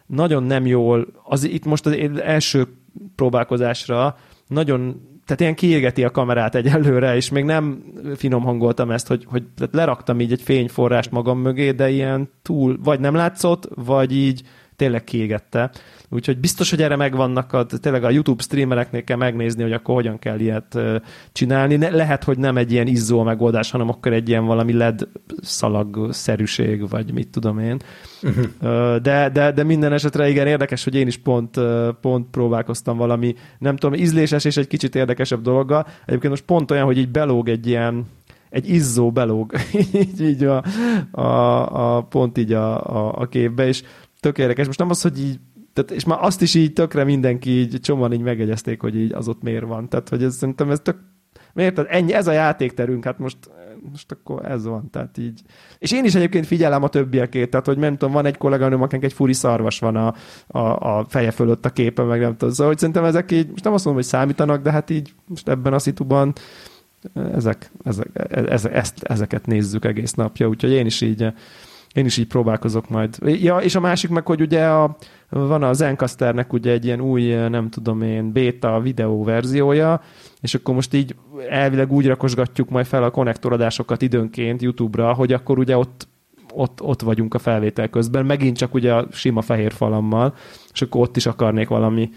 nagyon 0.06 0.42
nem 0.42 0.66
jól, 0.66 1.06
az 1.24 1.44
itt 1.44 1.64
most 1.64 1.86
az 1.86 1.96
első 2.22 2.66
próbálkozásra 3.14 4.16
nagyon 4.46 5.09
tehát 5.30 5.44
ilyen 5.44 5.54
kiégeti 5.54 6.04
a 6.04 6.10
kamerát 6.10 6.54
egyelőre, 6.54 7.16
és 7.16 7.28
még 7.28 7.44
nem 7.44 7.82
finom 8.16 8.42
hangoltam 8.42 8.90
ezt, 8.90 9.06
hogy, 9.06 9.24
hogy 9.28 9.42
leraktam 9.70 10.20
így 10.20 10.32
egy 10.32 10.42
fényforrást 10.42 11.10
magam 11.10 11.38
mögé, 11.38 11.70
de 11.70 11.90
ilyen 11.90 12.30
túl, 12.42 12.78
vagy 12.82 13.00
nem 13.00 13.14
látszott, 13.14 13.68
vagy 13.74 14.16
így 14.16 14.42
tényleg 14.80 15.04
kiégette. 15.04 15.70
Úgyhogy 16.08 16.38
biztos, 16.38 16.70
hogy 16.70 16.82
erre 16.82 16.96
megvannak, 16.96 17.52
a, 17.52 17.66
tényleg 17.66 18.04
a 18.04 18.10
YouTube 18.10 18.42
streamereknél 18.42 19.04
kell 19.04 19.16
megnézni, 19.16 19.62
hogy 19.62 19.72
akkor 19.72 19.94
hogyan 19.94 20.18
kell 20.18 20.38
ilyet 20.38 20.78
csinálni. 21.32 21.76
Ne, 21.76 21.90
lehet, 21.90 22.24
hogy 22.24 22.38
nem 22.38 22.56
egy 22.56 22.72
ilyen 22.72 22.86
izzó 22.86 23.22
megoldás, 23.22 23.70
hanem 23.70 23.88
akkor 23.88 24.12
egy 24.12 24.28
ilyen 24.28 24.44
valami 24.44 24.72
LED 24.72 25.08
szalagszerűség, 25.42 26.88
vagy 26.88 27.12
mit 27.12 27.28
tudom 27.28 27.58
én. 27.58 27.76
Uh-huh. 28.22 28.96
De, 28.96 29.30
de, 29.32 29.52
de 29.52 29.62
minden 29.62 29.92
esetre 29.92 30.28
igen, 30.28 30.46
érdekes, 30.46 30.84
hogy 30.84 30.94
én 30.94 31.06
is 31.06 31.16
pont, 31.16 31.60
pont 32.00 32.26
próbálkoztam 32.30 32.96
valami, 32.96 33.34
nem 33.58 33.76
tudom, 33.76 34.00
ízléses 34.00 34.44
és 34.44 34.56
egy 34.56 34.66
kicsit 34.66 34.94
érdekesebb 34.94 35.42
dologgal. 35.42 35.86
Egyébként 36.06 36.32
most 36.32 36.44
pont 36.44 36.70
olyan, 36.70 36.84
hogy 36.84 36.98
így 36.98 37.10
belóg 37.10 37.48
egy 37.48 37.66
ilyen 37.66 38.06
egy 38.50 38.68
izzó 38.68 39.12
belóg, 39.12 39.52
így, 39.92 40.20
így 40.20 40.44
a, 40.44 40.64
a, 41.10 41.96
a, 41.96 42.02
pont 42.02 42.38
így 42.38 42.52
a, 42.52 42.96
a, 42.96 43.12
a 43.20 43.26
képbe, 43.26 43.66
és 43.66 43.82
tök 44.20 44.38
érdekes. 44.38 44.66
Most 44.66 44.78
nem 44.78 44.90
az, 44.90 45.02
hogy 45.02 45.20
így 45.20 45.38
tehát, 45.72 45.90
és 45.90 46.04
már 46.04 46.18
azt 46.20 46.42
is 46.42 46.54
így 46.54 46.72
tökre 46.72 47.04
mindenki 47.04 47.50
így 47.50 47.80
csomóan 47.80 48.12
így 48.12 48.20
megegyezték, 48.20 48.80
hogy 48.80 48.96
így 48.96 49.12
az 49.12 49.28
ott 49.28 49.42
miért 49.42 49.64
van. 49.64 49.88
Tehát, 49.88 50.08
hogy 50.08 50.22
ez 50.22 50.36
szerintem 50.36 50.70
ez 50.70 50.80
tök, 50.82 50.96
miért? 51.52 51.74
Tehát 51.74 51.90
ennyi, 51.90 52.12
ez 52.12 52.26
a 52.26 52.32
játékterünk, 52.32 53.04
hát 53.04 53.18
most, 53.18 53.36
most 53.90 54.12
akkor 54.12 54.44
ez 54.44 54.64
van, 54.64 54.90
tehát 54.90 55.18
így. 55.18 55.40
És 55.78 55.92
én 55.92 56.04
is 56.04 56.14
egyébként 56.14 56.46
figyelem 56.46 56.82
a 56.82 56.88
többiekét, 56.88 57.50
tehát, 57.50 57.66
hogy 57.66 57.78
nem 57.78 57.96
tudom, 57.96 58.14
van 58.14 58.26
egy 58.26 58.36
kolléganőm, 58.36 58.82
akinek 58.82 59.04
egy 59.04 59.12
furi 59.12 59.32
szarvas 59.32 59.78
van 59.78 59.96
a, 59.96 60.14
a, 60.46 60.98
a 60.98 61.06
feje 61.08 61.30
fölött 61.30 61.64
a 61.64 61.70
képen, 61.70 62.06
meg 62.06 62.20
nem 62.20 62.32
tudom. 62.32 62.50
Szóval, 62.50 62.66
hogy 62.66 62.78
szerintem 62.78 63.04
ezek 63.04 63.30
így, 63.30 63.48
most 63.50 63.64
nem 63.64 63.72
azt 63.72 63.84
mondom, 63.84 64.02
hogy 64.02 64.12
számítanak, 64.12 64.62
de 64.62 64.70
hát 64.70 64.90
így 64.90 65.14
most 65.26 65.48
ebben 65.48 65.72
a 65.72 65.78
szituban 65.78 66.32
ezek, 67.14 67.70
ezek, 67.84 68.08
ezek, 68.30 68.74
ezt, 68.74 69.02
ezeket 69.02 69.46
nézzük 69.46 69.84
egész 69.84 70.12
napja, 70.12 70.48
úgyhogy 70.48 70.70
én 70.70 70.86
is 70.86 71.00
így 71.00 71.32
én 71.94 72.04
is 72.04 72.16
így 72.16 72.26
próbálkozok 72.26 72.88
majd. 72.88 73.16
Ja, 73.24 73.56
és 73.56 73.74
a 73.74 73.80
másik 73.80 74.10
meg, 74.10 74.26
hogy 74.26 74.40
ugye 74.40 74.66
a, 74.66 74.96
van 75.28 75.62
a 75.62 75.72
Zencasternek 75.72 76.52
ugye 76.52 76.72
egy 76.72 76.84
ilyen 76.84 77.00
új, 77.00 77.22
nem 77.32 77.70
tudom 77.70 78.02
én, 78.02 78.32
beta 78.32 78.80
videó 78.80 79.24
verziója, 79.24 80.02
és 80.40 80.54
akkor 80.54 80.74
most 80.74 80.94
így 80.94 81.14
elvileg 81.48 81.92
úgy 81.92 82.06
rakosgatjuk 82.06 82.70
majd 82.70 82.86
fel 82.86 83.02
a 83.02 83.10
konnektorodásokat 83.10 84.02
időnként 84.02 84.62
YouTube-ra, 84.62 85.12
hogy 85.12 85.32
akkor 85.32 85.58
ugye 85.58 85.76
ott 85.76 86.08
ott, 86.54 86.82
ott 86.82 87.02
vagyunk 87.02 87.34
a 87.34 87.38
felvétel 87.38 87.88
közben, 87.88 88.26
megint 88.26 88.56
csak 88.56 88.74
ugye 88.74 88.94
a 88.94 89.06
sima 89.12 89.42
fehér 89.42 89.72
falammal, 89.72 90.34
és 90.72 90.82
akkor 90.82 91.00
ott 91.00 91.16
is 91.16 91.26
akarnék 91.26 91.68
valami 91.68 92.10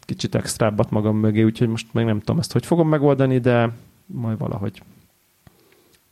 kicsit 0.00 0.34
extrábbat 0.34 0.90
magam 0.90 1.16
mögé, 1.16 1.42
úgyhogy 1.42 1.68
most 1.68 1.86
meg 1.92 2.04
nem 2.04 2.18
tudom 2.18 2.38
ezt, 2.38 2.52
hogy 2.52 2.66
fogom 2.66 2.88
megoldani, 2.88 3.38
de 3.38 3.72
majd 4.06 4.38
valahogy 4.38 4.82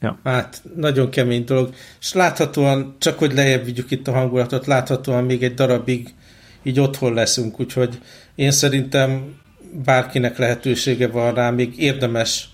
Ja. 0.05 0.19
Hát, 0.25 0.63
nagyon 0.77 1.11
kemény 1.11 1.45
dolog. 1.45 1.75
És 2.01 2.13
láthatóan, 2.13 2.97
csak 2.99 3.19
hogy 3.19 3.35
lejjebb 3.35 3.65
vigyük 3.65 3.91
itt 3.91 4.09
a 4.09 4.13
hangulatot, 4.13 4.67
láthatóan 4.67 5.25
még 5.25 5.43
egy 5.43 5.55
darabig 5.55 6.15
így 6.63 6.81
otthon 6.81 7.15
leszünk, 7.15 7.61
úgyhogy 7.61 7.99
én 8.35 8.51
szerintem 8.51 9.35
bárkinek 9.85 10.39
lehetősége 10.39 11.09
van 11.09 11.35
rá, 11.35 11.51
még 11.51 11.79
érdemes 11.79 12.49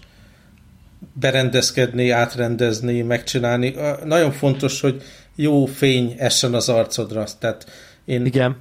berendezkedni, 1.12 2.10
átrendezni, 2.10 3.02
megcsinálni. 3.02 3.74
Nagyon 4.04 4.32
fontos, 4.32 4.80
hogy 4.80 5.02
jó 5.34 5.66
fény 5.66 6.14
essen 6.18 6.54
az 6.54 6.68
arcodra. 6.68 7.24
Tehát 7.38 7.66
én 8.04 8.24
Igen. 8.24 8.56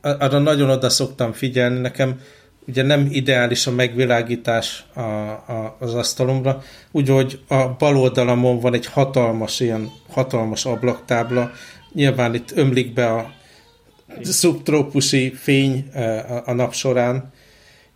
arra 0.00 0.38
nagyon 0.38 0.70
oda 0.70 0.88
szoktam 0.88 1.32
figyelni. 1.32 1.78
Nekem 1.78 2.20
ugye 2.66 2.82
nem 2.82 3.08
ideális 3.10 3.66
a 3.66 3.70
megvilágítás 3.70 4.84
a, 4.94 5.00
a, 5.00 5.76
az 5.78 5.94
asztalomra, 5.94 6.62
úgyhogy 6.90 7.40
a 7.48 7.68
bal 7.68 7.96
oldalamon 7.96 8.60
van 8.60 8.74
egy 8.74 8.86
hatalmas, 8.86 9.60
ilyen 9.60 9.90
hatalmas 10.08 10.64
ablaktábla, 10.64 11.50
nyilván 11.92 12.34
itt 12.34 12.50
ömlik 12.54 12.92
be 12.92 13.12
a 13.12 13.32
szubtrópusi 14.22 15.32
fény 15.34 15.88
e, 15.92 16.18
a, 16.18 16.42
a 16.46 16.52
nap 16.52 16.74
során, 16.74 17.32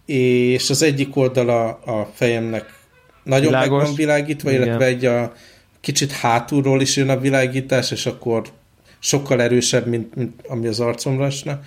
és 0.06 0.70
az 0.70 0.82
egyik 0.82 1.16
oldala 1.16 1.68
a 1.68 2.10
fejemnek 2.14 2.82
nagyon 3.22 3.46
Világos. 3.46 3.78
meg 3.78 3.86
van 3.86 3.94
világítva, 3.94 4.50
Igen. 4.50 4.62
illetve 4.62 4.84
egy 4.84 5.04
a 5.04 5.32
kicsit 5.80 6.12
hátulról 6.12 6.80
is 6.80 6.96
jön 6.96 7.08
a 7.08 7.18
világítás, 7.18 7.90
és 7.90 8.06
akkor 8.06 8.42
sokkal 8.98 9.42
erősebb, 9.42 9.86
mint, 9.86 10.14
mint 10.14 10.42
ami 10.48 10.66
az 10.66 10.80
arcomra 10.80 11.24
esne 11.24 11.60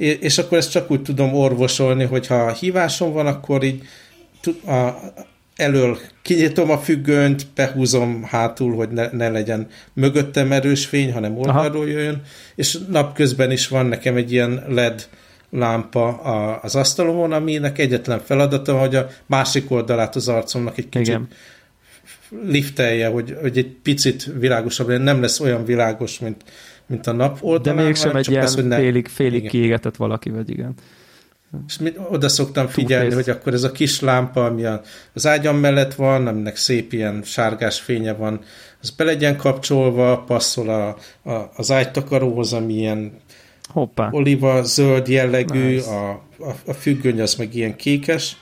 és 0.00 0.38
akkor 0.38 0.58
ezt 0.58 0.70
csak 0.70 0.90
úgy 0.90 1.02
tudom 1.02 1.34
orvosolni, 1.34 2.04
hogy 2.04 2.26
ha 2.26 2.52
hívásom 2.52 3.12
van, 3.12 3.26
akkor 3.26 3.62
így 3.62 3.82
a, 4.66 4.90
elől 5.56 5.98
kinyitom 6.22 6.70
a 6.70 6.78
függönyt, 6.78 7.46
behúzom 7.54 8.22
hátul, 8.22 8.74
hogy 8.74 8.88
ne, 8.88 9.08
ne 9.12 9.28
legyen 9.28 9.68
mögöttem 9.92 10.52
erős 10.52 10.86
fény, 10.86 11.12
hanem 11.12 11.38
oldalról 11.38 11.88
jöjjön, 11.88 12.22
és 12.54 12.78
napközben 12.88 13.50
is 13.50 13.68
van 13.68 13.86
nekem 13.86 14.16
egy 14.16 14.32
ilyen 14.32 14.64
LED 14.68 15.08
lámpa 15.50 16.08
a, 16.08 16.60
az 16.62 16.74
asztalomon, 16.74 17.32
aminek 17.32 17.78
egyetlen 17.78 18.20
feladata, 18.20 18.78
hogy 18.78 18.94
a 18.94 19.08
másik 19.26 19.70
oldalát 19.70 20.16
az 20.16 20.28
arcomnak 20.28 20.78
egy 20.78 20.88
kicsit 20.88 21.06
Igen. 21.06 21.28
liftelje, 22.44 23.08
hogy, 23.08 23.36
hogy 23.40 23.58
egy 23.58 23.76
picit 23.82 24.30
világosabb 24.38 24.88
legyen, 24.88 25.02
nem 25.02 25.20
lesz 25.20 25.40
olyan 25.40 25.64
világos, 25.64 26.18
mint 26.18 26.44
mint 26.90 27.06
a 27.06 27.12
nap 27.12 27.38
oldalán. 27.40 27.76
De 27.76 27.82
mégsem 27.82 28.16
egy 28.16 28.30
ilyen 28.30 28.42
az, 28.42 28.54
ne... 28.54 28.76
félig, 28.76 29.08
félig 29.08 29.48
kiégetett 29.48 29.96
valaki, 29.96 30.30
vagy 30.30 30.50
igen. 30.50 30.74
És 31.66 31.78
mit, 31.78 31.98
oda 32.10 32.28
szoktam 32.28 32.66
figyelni, 32.66 33.08
Túlfész. 33.08 33.26
hogy 33.26 33.34
akkor 33.36 33.52
ez 33.52 33.62
a 33.62 33.72
kis 33.72 34.00
lámpa, 34.00 34.44
ami 34.44 34.64
az 35.12 35.26
ágyam 35.26 35.56
mellett 35.56 35.94
van, 35.94 36.26
aminek 36.26 36.56
szép 36.56 36.92
ilyen 36.92 37.22
sárgás 37.24 37.80
fénye 37.80 38.12
van, 38.12 38.40
az 38.82 38.90
be 38.90 39.04
legyen 39.04 39.36
kapcsolva, 39.36 40.22
passzol 40.26 40.68
a, 40.68 40.88
a, 41.30 41.50
az 41.56 41.70
ágytakaróhoz, 41.70 42.52
ami 42.52 42.74
ilyen 42.74 43.12
Hoppá. 43.68 44.08
oliva 44.10 44.62
zöld 44.62 45.08
jellegű, 45.08 45.74
nice. 45.74 45.90
a, 45.90 46.10
a, 46.38 46.54
a 46.66 46.72
függöny 46.72 47.20
az 47.20 47.34
meg 47.34 47.54
ilyen 47.54 47.76
kékes, 47.76 48.36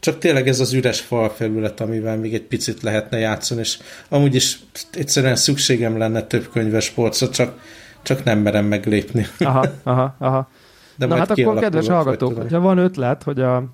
csak 0.00 0.18
tényleg 0.18 0.48
ez 0.48 0.60
az 0.60 0.72
üres 0.72 1.00
falfelület, 1.00 1.80
amivel 1.80 2.16
még 2.16 2.34
egy 2.34 2.42
picit 2.42 2.82
lehetne 2.82 3.18
játszani, 3.18 3.60
és 3.60 3.78
amúgy 4.08 4.34
is 4.34 4.58
egyszerűen 4.92 5.36
szükségem 5.36 5.98
lenne 5.98 6.22
több 6.22 6.48
könyves 6.48 6.90
polcra, 6.90 7.30
csak 7.30 7.58
csak 8.06 8.24
nem 8.24 8.38
merem 8.38 8.64
meglépni. 8.64 9.26
Aha, 9.38 9.64
aha, 9.82 10.14
aha. 10.18 10.48
De 10.96 11.06
Na 11.06 11.16
hát 11.16 11.30
akkor 11.30 11.58
kedves 11.58 11.88
hallgatók, 11.88 12.36
hogyha 12.36 12.60
van 12.60 12.78
ötlet, 12.78 13.22
hogy 13.22 13.40
a 13.40 13.64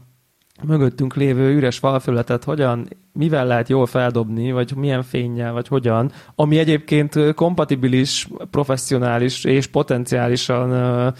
mögöttünk 0.62 1.14
lévő 1.14 1.55
üres 1.55 1.78
falfelületet 1.78 2.45
hogyan, 2.45 2.89
mivel 3.12 3.47
lehet 3.47 3.68
jól 3.68 3.87
feldobni, 3.87 4.53
vagy 4.53 4.76
milyen 4.76 5.03
fényjel, 5.03 5.53
vagy 5.53 5.68
hogyan, 5.68 6.12
ami 6.35 6.59
egyébként 6.59 7.35
kompatibilis, 7.35 8.28
professzionális 8.51 9.45
és 9.45 9.66
potenciálisan 9.66 11.14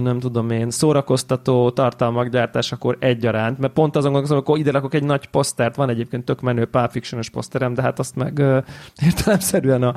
nem 0.00 0.18
tudom 0.18 0.50
én, 0.50 0.70
szórakoztató 0.70 1.70
tartalmak 1.70 2.28
gyártásakor 2.28 2.96
egyaránt, 3.00 3.58
mert 3.58 3.72
pont 3.72 3.96
azon 3.96 4.12
gondolkozom, 4.12 4.38
akkor 4.38 4.58
ide 4.58 4.70
rakok 4.70 4.94
egy 4.94 5.04
nagy 5.04 5.26
posztert, 5.26 5.76
van 5.76 5.88
egyébként 5.88 6.24
tök 6.24 6.40
menő 6.40 6.64
Pulp 6.64 6.90
fiction 6.90 7.20
poszterem, 7.32 7.74
de 7.74 7.82
hát 7.82 7.98
azt 7.98 8.16
meg 8.16 8.38
uh, 8.38 8.56
értelemszerűen 9.06 9.82
a, 9.82 9.94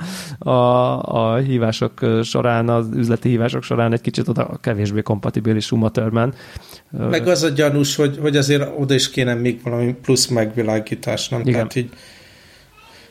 a, 0.49 1.01
a 1.03 1.35
hívások 1.35 2.05
során, 2.23 2.69
az 2.69 2.87
üzleti 2.93 3.29
hívások 3.29 3.63
során 3.63 3.93
egy 3.93 4.01
kicsit 4.01 4.27
oda 4.27 4.57
kevésbé 4.61 5.01
kompatibilis 5.01 5.71
Uma 5.71 5.91
Thurman. 5.91 6.33
Meg 6.89 7.27
az 7.27 7.43
a 7.43 7.49
gyanús, 7.49 7.95
hogy, 7.95 8.17
hogy 8.21 8.37
azért 8.37 8.69
oda 8.77 8.93
is 8.93 9.09
kéne 9.09 9.33
még 9.33 9.61
valami 9.63 9.93
plusz 9.93 10.27
megvilágítás, 10.27 11.29
nem? 11.29 11.39
Igen. 11.39 11.53
Tehát 11.53 11.75
így 11.75 11.89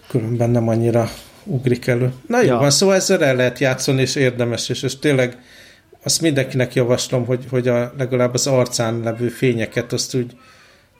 különben 0.08 0.50
nem 0.50 0.68
annyira 0.68 1.08
ugrik 1.44 1.86
elő. 1.86 2.12
Na 2.26 2.40
jó 2.40 2.46
ja. 2.46 2.56
van, 2.56 2.70
szóval 2.70 2.94
ezzel 2.94 3.24
el 3.24 3.36
lehet 3.36 3.58
játszani, 3.58 4.00
és 4.00 4.14
érdemes, 4.14 4.68
és, 4.68 4.82
és 4.82 4.98
tényleg 4.98 5.38
azt 6.04 6.20
mindenkinek 6.20 6.74
javaslom, 6.74 7.26
hogy, 7.26 7.44
hogy 7.50 7.68
a, 7.68 7.92
legalább 7.98 8.34
az 8.34 8.46
arcán 8.46 9.00
levő 9.00 9.28
fényeket 9.28 9.92
azt 9.92 10.14
úgy 10.14 10.36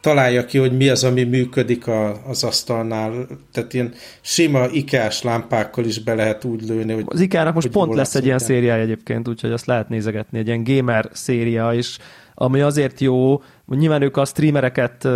találja 0.01 0.45
ki, 0.45 0.59
hogy 0.59 0.77
mi 0.77 0.89
az, 0.89 1.05
ami 1.05 1.23
működik 1.23 1.87
a, 1.87 2.27
az 2.27 2.45
asztalnál. 2.45 3.27
Tehát 3.53 3.75
ilyen 3.75 3.93
sima 4.21 4.67
ikás 4.67 5.23
lámpákkal 5.23 5.85
is 5.85 5.99
be 5.99 6.15
lehet 6.15 6.45
úgy 6.45 6.63
lőni. 6.69 6.93
Hogy, 6.93 7.05
az 7.07 7.21
ikának 7.21 7.55
most 7.55 7.69
pont 7.69 7.95
lesz 7.95 8.15
egy 8.15 8.25
ilyen 8.25 8.39
szériája 8.39 8.83
egyébként, 8.83 9.29
úgyhogy 9.29 9.53
azt 9.53 9.67
lehet 9.67 9.89
nézegetni, 9.89 10.39
egy 10.39 10.47
ilyen 10.47 10.65
gamer 10.65 11.09
széria 11.13 11.73
is, 11.73 11.99
ami 12.35 12.61
azért 12.61 13.01
jó, 13.01 13.43
Nyilván 13.67 14.03
ők 14.03 14.17
a 14.17 14.25
streamereket 14.25 15.09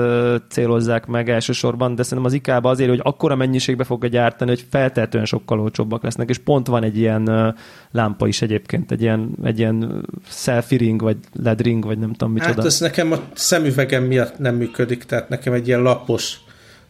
célozzák 0.49 1.07
meg 1.07 1.31
elsősorban, 1.31 1.95
de 1.95 2.03
szerintem 2.03 2.27
az 2.27 2.33
IK 2.33 2.49
azért, 2.63 2.89
hogy 2.89 3.01
akkora 3.03 3.35
mennyiségbe 3.35 3.85
fogja 3.85 4.09
gyártani, 4.09 4.51
hogy 4.51 4.65
feltehetően 4.71 5.25
sokkal 5.25 5.61
olcsóbbak 5.61 6.03
lesznek, 6.03 6.29
és 6.29 6.39
pont 6.39 6.67
van 6.67 6.83
egy 6.83 6.99
ilyen 6.99 7.55
lámpa 7.91 8.27
is 8.27 8.43
egyébként, 8.43 8.91
egy 8.91 9.03
ilyen, 9.03 9.31
egy 9.43 9.59
ilyen 9.59 10.07
selfie 10.29 10.79
ring, 10.79 11.03
vagy 11.03 11.17
LED 11.43 11.61
ring, 11.61 11.85
vagy 11.85 11.99
nem 11.99 12.13
tudom 12.13 12.33
micsoda. 12.33 12.55
Hát 12.55 12.65
ez 12.65 12.81
nekem 12.81 13.13
a 13.13 13.19
szemüvegem 13.35 14.05
miatt 14.05 14.39
nem 14.39 14.55
működik, 14.55 15.05
tehát 15.05 15.29
nekem 15.29 15.53
egy 15.53 15.67
ilyen 15.67 15.83
lapos 15.83 16.37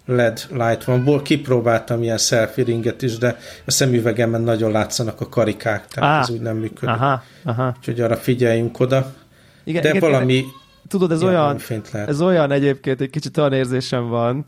LED 0.06 0.46
light 0.50 0.84
van. 0.84 1.22
Kipróbáltam 1.22 2.02
ilyen 2.02 2.18
selfie 2.18 2.64
ringet 2.64 3.02
is, 3.02 3.18
de 3.18 3.36
a 3.64 3.70
szemüvegemben 3.70 4.40
nagyon 4.40 4.70
látszanak 4.70 5.20
a 5.20 5.28
karikák, 5.28 5.86
tehát 5.86 6.16
ah, 6.16 6.22
ez 6.22 6.30
úgy 6.30 6.40
nem 6.40 6.56
működik. 6.56 6.88
Aha, 6.88 7.22
aha. 7.44 7.74
Úgyhogy 7.78 8.00
arra 8.00 8.16
figyeljünk 8.16 8.80
oda. 8.80 9.12
Igen, 9.64 9.82
de 9.82 9.88
igen, 9.88 10.00
valami 10.00 10.34
igen 10.34 10.66
tudod, 10.89 11.12
ez, 11.12 11.22
olyan, 11.22 11.59
ez 11.93 12.20
olyan 12.20 12.51
egyébként, 12.51 13.01
egy 13.01 13.11
kicsit 13.11 13.36
olyan 13.36 13.53
érzésem 13.53 14.09
van, 14.09 14.45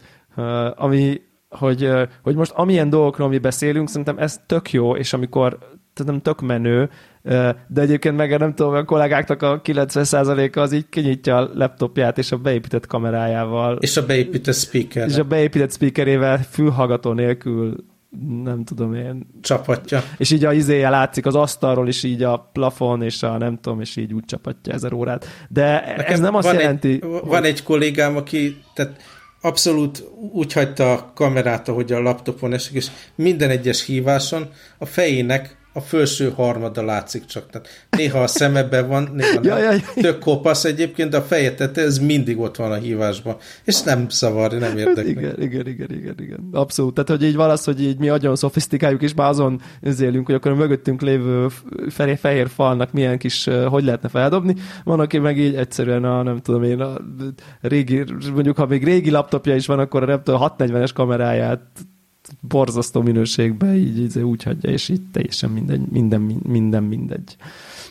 ami, 0.74 1.20
hogy, 1.48 1.90
hogy 2.22 2.34
most 2.34 2.52
amilyen 2.54 2.90
dolgokról 2.90 3.28
mi 3.28 3.38
beszélünk, 3.38 3.88
szerintem 3.88 4.18
ez 4.18 4.40
tök 4.46 4.72
jó, 4.72 4.96
és 4.96 5.12
amikor 5.12 5.58
nem 6.04 6.20
tök 6.20 6.40
menő, 6.40 6.90
de 7.68 7.80
egyébként 7.80 8.16
meg 8.16 8.38
nem 8.38 8.54
tudom, 8.54 8.74
a 8.74 8.84
kollégáknak 8.84 9.42
a 9.42 9.60
90%-a 9.60 10.60
az 10.60 10.72
így 10.72 10.88
kinyitja 10.88 11.36
a 11.36 11.50
laptopját 11.54 12.18
és 12.18 12.32
a 12.32 12.36
beépített 12.36 12.86
kamerájával. 12.86 13.76
És 13.80 13.96
a 13.96 14.06
beépített 14.06 14.54
speaker. 14.54 15.08
És 15.08 15.16
a 15.16 15.24
beépített 15.24 15.72
speakerével 15.72 16.38
fülhallgató 16.50 17.12
nélkül 17.12 17.76
nem 18.42 18.64
tudom 18.64 18.94
én. 18.94 19.26
Csapatja. 19.40 20.02
És 20.16 20.30
így 20.30 20.44
a 20.44 20.52
izéje 20.52 20.88
látszik 20.88 21.26
az 21.26 21.34
asztalról 21.34 21.88
is 21.88 22.02
így 22.02 22.22
a 22.22 22.50
plafon, 22.52 23.02
és 23.02 23.22
a 23.22 23.38
nem 23.38 23.58
tudom, 23.60 23.80
és 23.80 23.96
így 23.96 24.12
úgy 24.12 24.24
csapatja 24.24 24.72
ezer 24.72 24.92
órát. 24.92 25.26
De 25.48 25.94
Nekem 25.96 26.12
ez 26.12 26.20
nem 26.20 26.34
azt 26.34 26.52
jelenti... 26.52 26.92
Egy, 26.92 27.04
van 27.24 27.44
egy 27.44 27.62
kollégám, 27.62 28.16
aki 28.16 28.62
tehát 28.74 29.02
abszolút 29.40 30.04
úgy 30.32 30.52
hagyta 30.52 30.92
a 30.92 31.12
kamerát, 31.14 31.68
ahogy 31.68 31.92
a 31.92 32.00
laptopon 32.00 32.52
esik, 32.52 32.74
és 32.74 32.86
minden 33.14 33.50
egyes 33.50 33.84
híváson 33.84 34.50
a 34.78 34.86
fejének 34.86 35.56
a 35.72 35.80
felső 35.80 36.30
harmada 36.30 36.84
látszik 36.84 37.24
csak. 37.24 37.50
Tehát 37.50 37.68
néha 37.90 38.22
a 38.22 38.26
szemebe 38.26 38.82
van, 38.82 39.10
néha 39.14 39.40
ja. 39.42 39.58
Ja, 39.58 39.72
ja. 39.72 39.80
Tök 39.94 40.18
kopasz 40.18 40.64
egyébként, 40.64 41.10
de 41.10 41.16
a 41.16 41.22
feje 41.22 41.54
tete, 41.54 41.80
ez 41.80 41.98
mindig 41.98 42.38
ott 42.38 42.56
van 42.56 42.72
a 42.72 42.74
hívásban. 42.74 43.36
És 43.64 43.82
nem 43.82 44.08
szavar, 44.08 44.52
nem 44.52 44.76
érdekel. 44.76 45.06
Igen, 45.06 45.42
igen, 45.42 45.66
igen, 45.66 45.90
igen, 45.90 46.14
igen. 46.18 46.48
Abszolút. 46.52 46.94
Tehát, 46.94 47.10
hogy 47.10 47.22
így 47.22 47.36
valasz, 47.36 47.64
hogy 47.64 47.82
így 47.82 47.98
mi 47.98 48.06
nagyon 48.06 48.36
szofisztikáljuk, 48.36 49.02
és 49.02 49.14
már 49.14 49.28
azon 49.28 49.60
zélünk, 49.82 50.26
hogy 50.26 50.34
akkor 50.34 50.50
a 50.50 50.54
mögöttünk 50.54 51.00
lévő 51.00 51.46
fehér, 51.88 52.18
fehér 52.18 52.48
falnak 52.48 52.92
milyen 52.92 53.18
kis, 53.18 53.48
hogy 53.68 53.84
lehetne 53.84 54.08
feldobni. 54.08 54.54
Van, 54.84 55.00
aki 55.00 55.18
meg 55.18 55.38
így 55.38 55.54
egyszerűen 55.54 56.04
a, 56.04 56.22
nem 56.22 56.40
tudom 56.40 56.62
én, 56.62 56.80
a 56.80 57.00
régi, 57.60 58.04
mondjuk 58.34 58.56
ha 58.56 58.66
még 58.66 58.84
régi 58.84 59.10
laptopja 59.10 59.54
is 59.54 59.66
van, 59.66 59.78
akkor 59.78 60.02
a 60.02 60.06
nem 60.06 60.22
tudom, 60.22 60.40
640-es 60.58 60.90
kameráját 60.94 61.60
borzasztó 62.40 63.00
minőségben 63.00 63.74
így, 63.74 63.98
így 63.98 64.18
úgy 64.18 64.42
hagyja, 64.42 64.70
és 64.70 64.88
így 64.88 65.02
teljesen 65.12 65.50
minden, 65.50 65.88
minden, 65.90 66.20
minden 66.48 66.82
mindegy. 66.82 67.36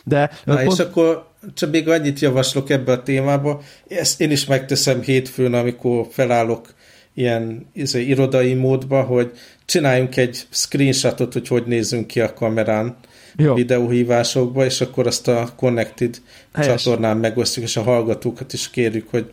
De 0.04 0.30
Na 0.44 0.56
pont... 0.56 0.72
és 0.72 0.78
akkor 0.78 1.28
csak 1.54 1.70
még 1.70 1.88
annyit 1.88 2.20
javaslok 2.20 2.70
ebbe 2.70 2.92
a 2.92 3.02
témába, 3.02 3.62
ezt 3.88 4.20
én 4.20 4.30
is 4.30 4.46
megteszem 4.46 5.00
hétfőn, 5.00 5.54
amikor 5.54 6.06
felállok 6.10 6.74
ilyen 7.14 7.66
izé, 7.72 8.02
irodai 8.02 8.54
módba, 8.54 9.02
hogy 9.02 9.30
csináljunk 9.64 10.16
egy 10.16 10.46
screenshotot, 10.50 11.32
hogy 11.32 11.48
hogy 11.48 11.66
nézzünk 11.66 12.06
ki 12.06 12.20
a 12.20 12.34
kamerán 12.34 12.96
Jó. 13.36 13.54
videóhívásokba, 13.54 14.64
és 14.64 14.80
akkor 14.80 15.06
azt 15.06 15.28
a 15.28 15.52
Connected 15.56 16.20
Helyes. 16.52 16.82
csatornán 16.82 17.16
megosztjuk, 17.16 17.64
és 17.64 17.76
a 17.76 17.82
hallgatókat 17.82 18.52
is 18.52 18.70
kérjük, 18.70 19.08
hogy 19.08 19.32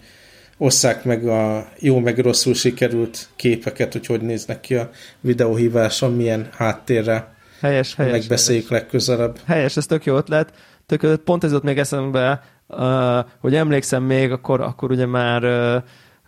osszák 0.57 1.03
meg 1.03 1.27
a 1.27 1.67
jó 1.79 1.99
meg 1.99 2.17
rosszul 2.17 2.53
sikerült 2.53 3.29
képeket, 3.35 3.91
hogy 3.91 4.05
hogy 4.05 4.21
néznek 4.21 4.59
ki 4.59 4.75
a 4.75 4.89
videóhíváson, 5.21 6.13
milyen 6.13 6.49
háttérre 6.51 7.35
helyes, 7.61 7.95
helyes, 7.95 8.11
megbeszéljük 8.11 8.67
helyes. 8.67 8.83
legközelebb. 8.83 9.39
Helyes, 9.45 9.77
ez 9.77 9.85
tök 9.85 10.05
jó 10.05 10.15
ötlet. 10.15 10.53
Tök, 10.85 11.15
pont 11.15 11.43
ez 11.43 11.53
ott 11.53 11.63
még 11.63 11.77
eszembe, 11.77 12.43
hogy 13.39 13.55
emlékszem 13.55 14.03
még, 14.03 14.31
akkor, 14.31 14.61
akkor 14.61 14.91
ugye 14.91 15.05
már 15.05 15.43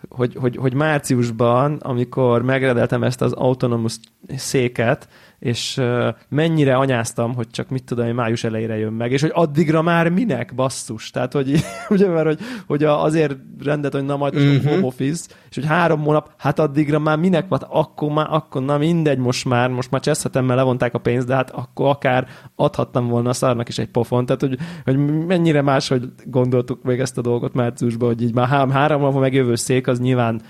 hogy, 0.09 0.35
hogy, 0.35 0.55
hogy 0.55 0.73
márciusban, 0.73 1.75
amikor 1.81 2.41
megredeltem 2.41 3.03
ezt 3.03 3.21
az 3.21 3.31
autonomous 3.31 3.95
széket, 4.35 5.07
és 5.39 5.81
mennyire 6.29 6.75
anyáztam, 6.75 7.35
hogy 7.35 7.49
csak 7.49 7.69
mit 7.69 7.83
tudom, 7.83 8.05
hogy 8.05 8.13
május 8.13 8.43
elejére 8.43 8.77
jön 8.77 8.93
meg, 8.93 9.11
és 9.11 9.21
hogy 9.21 9.31
addigra 9.33 9.81
már 9.81 10.09
minek, 10.09 10.55
basszus. 10.55 11.09
Tehát, 11.09 11.33
hogy 11.33 11.63
ugye, 11.89 12.07
mert 12.07 12.25
hogy, 12.25 12.39
hogy 12.67 12.83
azért 12.83 13.35
rendet, 13.63 13.93
hogy 13.93 14.05
na 14.05 14.17
majd 14.17 14.35
uh-huh. 14.35 14.63
home 14.63 14.85
office, 14.85 15.25
és 15.49 15.55
hogy 15.55 15.65
három 15.65 16.03
hónap, 16.03 16.31
hát 16.37 16.59
addigra 16.59 16.99
már 16.99 17.17
minek, 17.17 17.45
hát 17.49 17.67
akkor 17.69 18.11
már, 18.11 18.27
akkor 18.29 18.61
na 18.61 18.77
mindegy, 18.77 19.17
most 19.17 19.45
már, 19.45 19.69
most 19.69 19.91
már 19.91 20.01
cseszhetem, 20.01 20.45
mert 20.45 20.59
levonták 20.59 20.93
a 20.93 20.97
pénzt, 20.97 21.27
de 21.27 21.35
hát 21.35 21.49
akkor 21.49 21.89
akár 21.89 22.27
adhattam 22.55 23.07
volna 23.07 23.29
a 23.29 23.33
szarnak 23.33 23.67
is 23.67 23.77
egy 23.77 23.89
pofon. 23.89 24.25
Tehát, 24.25 24.41
hogy, 24.41 24.57
hogy 24.83 25.25
mennyire 25.25 25.61
máshogy 25.61 26.09
gondoltuk 26.25 26.83
még 26.83 26.99
ezt 26.99 27.17
a 27.17 27.21
dolgot 27.21 27.53
márciusban, 27.53 28.09
hogy 28.09 28.21
így 28.21 28.33
már 28.33 28.47
három, 28.47 28.69
három 28.69 29.01
hónap 29.01 29.19
megjövő 29.19 29.55
szék, 29.55 29.87
az 29.87 29.99
nyilván 29.99 30.41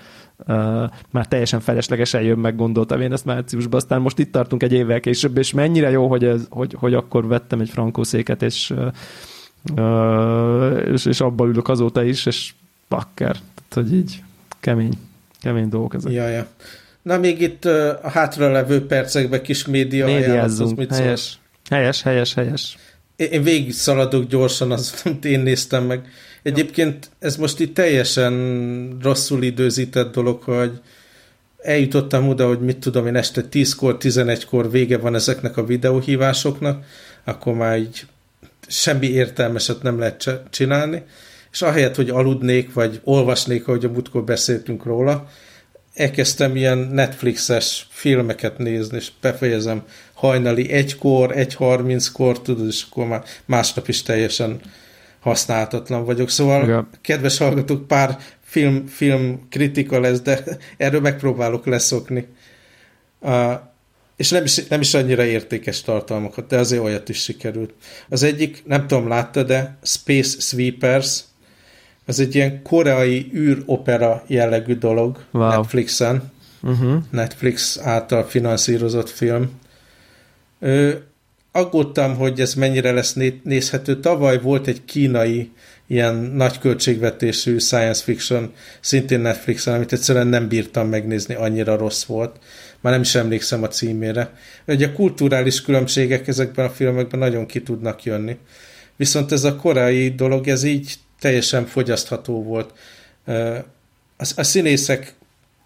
uh, 0.46 0.90
már 1.10 1.26
teljesen 1.28 1.60
feleslegesen 1.60 2.22
jön 2.22 2.38
meg, 2.38 2.56
gondoltam 2.56 3.00
én 3.00 3.12
ezt 3.12 3.24
márciusban, 3.24 3.80
aztán 3.80 4.00
most 4.00 4.18
itt 4.18 4.32
tartunk 4.32 4.62
egy 4.62 4.72
évvel 4.72 5.00
később, 5.00 5.36
és 5.36 5.52
mennyire 5.52 5.90
jó, 5.90 6.08
hogy, 6.08 6.24
ez, 6.24 6.46
hogy, 6.48 6.74
hogy 6.78 6.94
akkor 6.94 7.26
vettem 7.26 7.60
egy 7.60 7.68
frankószéket, 7.68 8.42
és, 8.42 8.72
uh, 9.76 10.92
és, 10.92 11.04
és 11.04 11.20
abba 11.20 11.46
ülök 11.46 11.68
azóta 11.68 12.02
is, 12.02 12.26
és 12.26 12.52
bakker, 12.88 13.36
tehát 13.68 13.88
hogy 13.88 13.94
így 13.94 14.22
kemény, 14.60 14.92
kemény 15.40 15.68
dolgok 15.68 15.94
ezek. 15.94 16.12
Ja, 16.12 16.28
ja. 16.28 16.46
Na 17.02 17.18
még 17.18 17.40
itt 17.40 17.64
a 18.02 18.10
hátra 18.10 18.52
levő 18.52 18.86
percekben 18.86 19.42
kis 19.42 19.66
média 19.66 20.06
ajánlatot, 20.06 20.76
mit 20.76 20.94
helyes, 20.94 21.38
helyes, 21.70 22.02
helyes, 22.02 22.34
helyes. 22.34 22.78
Én, 23.16 23.30
én 23.30 23.42
végig 23.42 23.72
szaladok 23.72 24.28
gyorsan, 24.28 24.70
azt 24.70 25.06
én 25.22 25.40
néztem 25.40 25.84
meg. 25.84 26.08
Egyébként 26.42 27.10
ez 27.18 27.36
most 27.36 27.60
itt 27.60 27.74
teljesen 27.74 28.96
rosszul 29.02 29.42
időzített 29.42 30.12
dolog, 30.12 30.42
hogy 30.42 30.80
eljutottam 31.62 32.28
oda, 32.28 32.46
hogy 32.46 32.60
mit 32.60 32.78
tudom 32.78 33.06
én, 33.06 33.16
este 33.16 33.44
10-kor, 33.52 33.96
11-kor 34.00 34.70
vége 34.70 34.98
van 34.98 35.14
ezeknek 35.14 35.56
a 35.56 35.64
videóhívásoknak, 35.64 36.84
akkor 37.24 37.54
már 37.54 37.78
így 37.78 38.06
semmi 38.66 39.06
értelmeset 39.06 39.82
nem 39.82 39.98
lehet 39.98 40.40
csinálni, 40.50 41.02
és 41.52 41.62
ahelyett, 41.62 41.94
hogy 41.94 42.10
aludnék, 42.10 42.72
vagy 42.72 43.00
olvasnék, 43.04 43.68
ahogy 43.68 43.84
a 43.84 43.90
múltkor 43.90 44.24
beszéltünk 44.24 44.84
róla, 44.84 45.28
elkezdtem 45.94 46.56
ilyen 46.56 46.78
Netflixes 46.78 47.86
filmeket 47.90 48.58
nézni, 48.58 48.96
és 48.96 49.10
befejezem 49.20 49.82
hajnali 50.14 50.70
egykor, 50.70 51.36
egy 51.36 51.54
harminckor, 51.54 52.40
tudod, 52.42 52.66
és 52.66 52.84
akkor 52.90 53.06
már 53.06 53.24
másnap 53.44 53.88
is 53.88 54.02
teljesen 54.02 54.60
használhatatlan 55.20 56.04
vagyok. 56.04 56.30
Szóval, 56.30 56.62
Igen. 56.62 56.88
kedves 57.00 57.38
hallgatók, 57.38 57.86
pár 57.86 58.18
film, 58.40 58.86
film 58.86 59.46
kritika 59.48 60.00
lesz, 60.00 60.20
de 60.20 60.44
erről 60.76 61.00
megpróbálok 61.00 61.66
leszokni. 61.66 62.26
Uh, 63.20 63.52
és 64.16 64.30
nem 64.30 64.44
is, 64.44 64.66
nem 64.68 64.80
is 64.80 64.94
annyira 64.94 65.24
értékes 65.24 65.82
tartalmakat, 65.82 66.46
de 66.46 66.58
azért 66.58 66.82
olyat 66.82 67.08
is 67.08 67.22
sikerült. 67.22 67.72
Az 68.08 68.22
egyik, 68.22 68.62
nem 68.66 68.86
tudom, 68.86 69.08
látta, 69.08 69.42
de 69.42 69.78
Space 69.82 70.40
Sweepers, 70.40 71.20
az 72.06 72.20
egy 72.20 72.34
ilyen 72.34 72.62
koreai 72.62 73.30
űropera 73.34 74.24
jellegű 74.26 74.74
dolog 74.74 75.24
wow. 75.30 75.48
Netflixen. 75.48 76.32
Uh-huh. 76.62 77.02
Netflix 77.10 77.78
által 77.78 78.24
finanszírozott 78.24 79.08
film. 79.08 79.50
Ő 80.58 81.04
aggódtam, 81.52 82.16
hogy 82.16 82.40
ez 82.40 82.54
mennyire 82.54 82.92
lesz 82.92 83.16
nézhető. 83.42 84.00
Tavaly 84.00 84.40
volt 84.40 84.66
egy 84.66 84.84
kínai 84.84 85.50
ilyen 85.86 86.14
nagy 86.14 86.58
költségvetésű 86.58 87.58
science 87.58 88.02
fiction, 88.02 88.52
szintén 88.80 89.20
Netflixen, 89.20 89.74
amit 89.74 89.92
egyszerűen 89.92 90.26
nem 90.26 90.48
bírtam 90.48 90.88
megnézni, 90.88 91.34
annyira 91.34 91.76
rossz 91.76 92.04
volt. 92.04 92.36
Már 92.80 92.92
nem 92.92 93.02
is 93.02 93.14
emlékszem 93.14 93.62
a 93.62 93.68
címére. 93.68 94.34
Ugye 94.66 94.86
a 94.86 94.92
kulturális 94.92 95.62
különbségek 95.62 96.28
ezekben 96.28 96.66
a 96.66 96.70
filmekben 96.70 97.20
nagyon 97.20 97.46
ki 97.46 97.62
tudnak 97.62 98.04
jönni. 98.04 98.36
Viszont 98.96 99.32
ez 99.32 99.44
a 99.44 99.56
korai 99.56 100.08
dolog, 100.08 100.48
ez 100.48 100.62
így 100.62 100.94
teljesen 101.20 101.66
fogyasztható 101.66 102.42
volt. 102.42 102.72
A, 103.26 103.32
a 104.36 104.42
színészek 104.42 105.14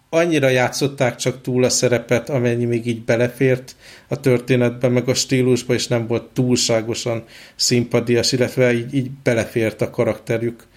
annyira 0.09 0.49
játszották 0.49 1.15
csak 1.15 1.41
túl 1.41 1.63
a 1.63 1.69
szerepet, 1.69 2.29
amennyi 2.29 2.65
még 2.65 2.87
így 2.87 3.03
belefért 3.03 3.75
a 4.07 4.19
történetbe, 4.19 4.87
meg 4.87 5.09
a 5.09 5.13
stílusba, 5.13 5.73
és 5.73 5.87
nem 5.87 6.07
volt 6.07 6.23
túlságosan 6.33 7.23
szimpadias, 7.55 8.31
illetve 8.31 8.73
így, 8.73 8.93
így 8.93 9.11
belefért 9.23 9.81
a 9.81 9.89
karakterük 9.89 10.67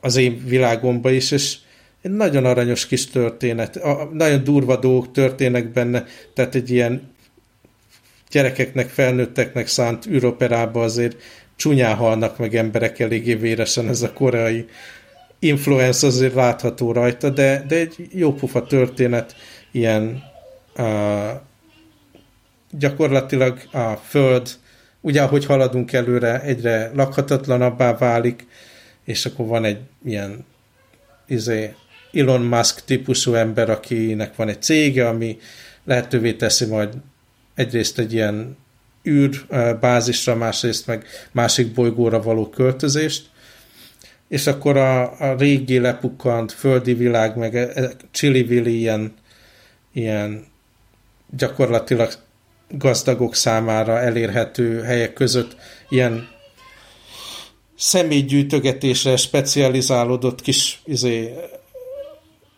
az 0.00 0.16
én 0.16 0.42
világomba 0.46 1.10
is, 1.10 1.30
és 1.30 1.56
egy 2.02 2.10
nagyon 2.10 2.44
aranyos 2.44 2.86
kis 2.86 3.06
történet, 3.06 3.76
a, 3.76 4.08
nagyon 4.12 4.44
durva 4.44 4.76
dolgok 4.76 5.12
történnek 5.12 5.72
benne, 5.72 6.04
tehát 6.34 6.54
egy 6.54 6.70
ilyen 6.70 7.12
gyerekeknek, 8.30 8.88
felnőtteknek 8.88 9.66
szánt 9.66 10.06
űroperába 10.06 10.82
azért 10.82 11.16
csúnyán 11.56 11.94
halnak 11.94 12.38
meg 12.38 12.54
emberek 12.54 12.98
eléggé 12.98 13.34
véresen 13.34 13.88
ez 13.88 14.02
a 14.02 14.12
koreai 14.12 14.66
influence 15.40 16.06
azért 16.06 16.34
látható 16.34 16.92
rajta, 16.92 17.30
de, 17.30 17.64
de 17.68 17.76
egy 17.76 18.08
jó 18.12 18.32
pufa 18.32 18.62
történet, 18.62 19.34
ilyen 19.70 20.22
uh, 20.76 21.30
gyakorlatilag 22.70 23.60
a 23.72 23.92
föld, 23.92 24.48
ugye 25.00 25.22
ahogy 25.22 25.44
haladunk 25.44 25.92
előre, 25.92 26.40
egyre 26.42 26.90
lakhatatlanabbá 26.94 27.96
válik, 27.96 28.46
és 29.04 29.26
akkor 29.26 29.46
van 29.46 29.64
egy 29.64 29.78
ilyen 30.04 30.44
izé, 31.26 31.74
Elon 32.12 32.42
Musk 32.42 32.84
típusú 32.84 33.34
ember, 33.34 33.70
akinek 33.70 34.36
van 34.36 34.48
egy 34.48 34.62
cége, 34.62 35.08
ami 35.08 35.38
lehetővé 35.84 36.32
teszi 36.32 36.66
majd 36.66 36.94
egyrészt 37.54 37.98
egy 37.98 38.12
ilyen 38.12 38.56
űrbázisra, 39.08 40.34
másrészt 40.34 40.86
meg 40.86 41.04
másik 41.32 41.72
bolygóra 41.72 42.22
való 42.22 42.48
költözést, 42.48 43.30
és 44.30 44.46
akkor 44.46 44.76
a, 44.76 45.20
a 45.20 45.34
régi 45.38 45.78
lepukkant 45.78 46.52
földi 46.52 46.94
világ, 46.94 47.36
meg 47.36 47.56
e, 47.56 47.70
e, 47.74 47.90
Chili 48.10 48.78
ilyen, 48.78 49.14
ilyen 49.92 50.46
gyakorlatilag 51.36 52.12
gazdagok 52.68 53.34
számára 53.34 53.98
elérhető 53.98 54.82
helyek 54.82 55.12
között 55.12 55.56
ilyen 55.88 56.28
személygyűjtögetésre 57.76 59.16
specializálódott 59.16 60.40
kis 60.40 60.80
izé, 60.84 61.34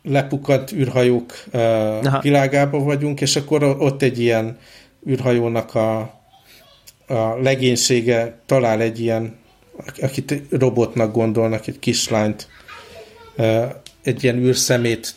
lepukant 0.03 0.73
űrhajók 0.73 1.45
uh, 1.53 2.23
világában 2.23 2.85
vagyunk, 2.85 3.21
és 3.21 3.37
akkor 3.37 3.63
ott 3.63 4.03
egy 4.03 4.19
ilyen 4.19 4.59
űrhajónak 5.09 5.75
a, 5.75 6.01
a 7.07 7.37
legénysége 7.43 8.39
talál 8.47 8.81
egy 8.81 9.01
ilyen 9.01 9.41
akit 10.01 10.43
robotnak 10.51 11.13
gondolnak, 11.13 11.67
egy 11.67 11.79
kislányt, 11.79 12.49
egy 14.03 14.25
ilyen 14.25 14.37
űrszemét 14.37 15.15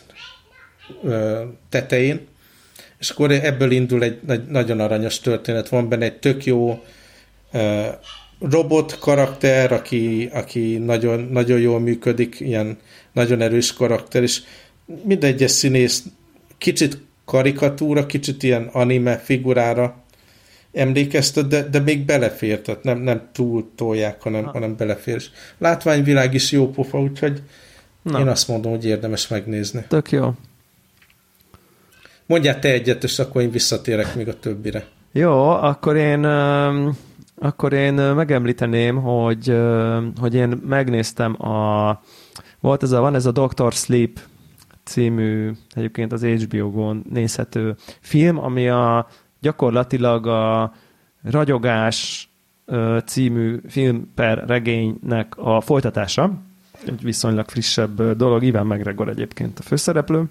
tetején, 1.68 2.26
és 2.98 3.10
akkor 3.10 3.30
ebből 3.30 3.70
indul 3.70 4.02
egy 4.02 4.18
nagyon 4.48 4.80
aranyos 4.80 5.20
történet. 5.20 5.68
Van 5.68 5.88
benne 5.88 6.04
egy 6.04 6.18
tök 6.18 6.44
jó 6.44 6.84
robot 8.40 8.98
karakter, 8.98 9.72
aki, 9.72 10.28
aki 10.32 10.78
nagyon, 10.78 11.20
nagyon 11.20 11.60
jól 11.60 11.80
működik, 11.80 12.40
ilyen 12.40 12.78
nagyon 13.12 13.40
erős 13.40 13.72
karakter, 13.72 14.22
és 14.22 14.42
mindegyes 15.02 15.50
színész 15.50 16.04
kicsit 16.58 16.98
karikatúra, 17.24 18.06
kicsit 18.06 18.42
ilyen 18.42 18.68
anime 18.72 19.18
figurára 19.18 20.04
emlékeztet, 20.76 21.46
de, 21.46 21.62
de 21.62 21.78
még 21.78 22.04
belefér, 22.04 22.60
tehát 22.60 22.82
nem, 22.82 22.98
nem 22.98 23.28
túl 23.32 23.70
tolják, 23.74 24.22
hanem, 24.22 24.44
ha. 24.44 24.50
hanem 24.50 24.76
belefér. 24.76 25.14
És 25.14 25.30
látványvilág 25.58 26.34
is 26.34 26.52
jó 26.52 26.70
pofa, 26.70 27.00
úgyhogy 27.00 27.42
Na. 28.02 28.20
én 28.20 28.28
azt 28.28 28.48
mondom, 28.48 28.72
hogy 28.72 28.84
érdemes 28.84 29.28
megnézni. 29.28 29.84
Tök 29.88 30.10
jó. 30.10 30.32
Mondjál 32.26 32.58
te 32.58 32.68
egyet, 32.68 33.04
és 33.04 33.18
akkor 33.18 33.42
én 33.42 33.50
visszatérek 33.50 34.14
még 34.14 34.28
a 34.28 34.38
többire. 34.38 34.84
Jó, 35.12 35.48
akkor 35.48 35.96
én 35.96 36.24
akkor 37.38 37.72
én 37.72 37.94
megemlíteném, 37.94 38.96
hogy, 38.96 39.56
hogy 40.20 40.34
én 40.34 40.60
megnéztem 40.66 41.46
a 41.46 42.00
volt 42.60 42.82
ez 42.82 42.92
a, 42.92 43.00
van 43.00 43.14
ez 43.14 43.26
a 43.26 43.32
Doctor 43.32 43.72
Sleep 43.72 44.20
című, 44.84 45.52
egyébként 45.74 46.12
az 46.12 46.24
HBO-gon 46.24 47.04
nézhető 47.10 47.76
film, 48.00 48.38
ami 48.38 48.68
a 48.68 49.08
gyakorlatilag 49.40 50.26
a 50.26 50.72
Ragyogás 51.22 52.28
című 53.04 53.60
film 53.68 54.12
per 54.14 54.44
regénynek 54.46 55.36
a 55.36 55.60
folytatása, 55.60 56.32
egy 56.86 57.02
viszonylag 57.02 57.48
frissebb 57.48 58.16
dolog, 58.16 58.42
Ivan 58.42 58.66
McGregor 58.66 59.08
egyébként 59.08 59.58
a 59.58 59.62
főszereplő, 59.62 60.24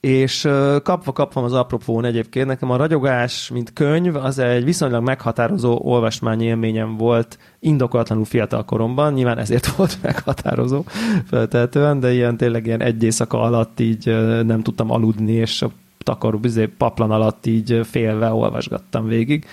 és 0.00 0.40
kapva 0.82 1.12
kapvam 1.12 1.44
az 1.44 1.52
apropón 1.52 2.04
egyébként, 2.04 2.46
nekem 2.46 2.70
a 2.70 2.76
ragyogás, 2.76 3.50
mint 3.52 3.72
könyv, 3.72 4.16
az 4.16 4.38
egy 4.38 4.64
viszonylag 4.64 5.02
meghatározó 5.02 5.78
olvasmányi 5.82 6.44
élményem 6.44 6.96
volt 6.96 7.38
indokolatlanul 7.58 8.24
fiatal 8.24 8.64
koromban, 8.64 9.12
nyilván 9.12 9.38
ezért 9.38 9.66
volt 9.76 9.98
meghatározó 10.02 10.84
feltehetően, 11.26 12.00
de 12.00 12.12
ilyen 12.12 12.36
tényleg 12.36 12.66
ilyen 12.66 12.80
egy 12.80 13.02
éjszaka 13.02 13.40
alatt 13.40 13.80
így 13.80 14.06
nem 14.44 14.62
tudtam 14.62 14.90
aludni, 14.90 15.32
és 15.32 15.64
takaró 16.04 16.38
bizé, 16.38 16.66
paplan 16.66 17.10
alatt 17.10 17.46
így 17.46 17.80
félve 17.84 18.32
olvasgattam 18.32 19.06
végig. 19.06 19.46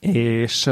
És 0.00 0.70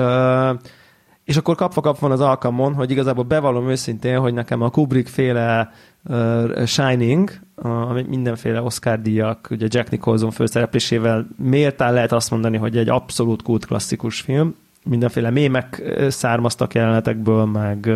és 1.24 1.36
akkor 1.36 1.54
kapva 1.54 1.80
kapva 1.80 2.06
van 2.06 2.10
az 2.10 2.20
alkalmon, 2.20 2.74
hogy 2.74 2.90
igazából 2.90 3.24
bevallom 3.24 3.68
őszintén, 3.68 4.18
hogy 4.18 4.34
nekem 4.34 4.62
a 4.62 4.70
Kubrick 4.70 5.08
féle 5.08 5.72
uh, 6.04 6.64
Shining, 6.64 7.30
ami 7.54 8.02
mindenféle 8.08 8.62
Oscar 8.62 9.00
díjak, 9.00 9.48
ugye 9.50 9.66
Jack 9.68 9.90
Nicholson 9.90 10.30
főszereplésével 10.30 11.26
méltán 11.36 11.92
lehet 11.92 12.12
azt 12.12 12.30
mondani, 12.30 12.56
hogy 12.56 12.76
egy 12.76 12.88
abszolút 12.88 13.42
kult 13.42 13.66
klasszikus 13.66 14.20
film, 14.20 14.54
mindenféle 14.84 15.30
mémek 15.30 15.82
származtak 16.08 16.74
jelenetekből, 16.74 17.44
meg 17.44 17.86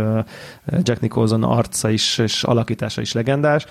Jack 0.82 1.00
Nicholson 1.00 1.42
arca 1.42 1.90
is, 1.90 2.18
és 2.18 2.42
alakítása 2.42 3.00
is 3.00 3.12
legendás 3.12 3.66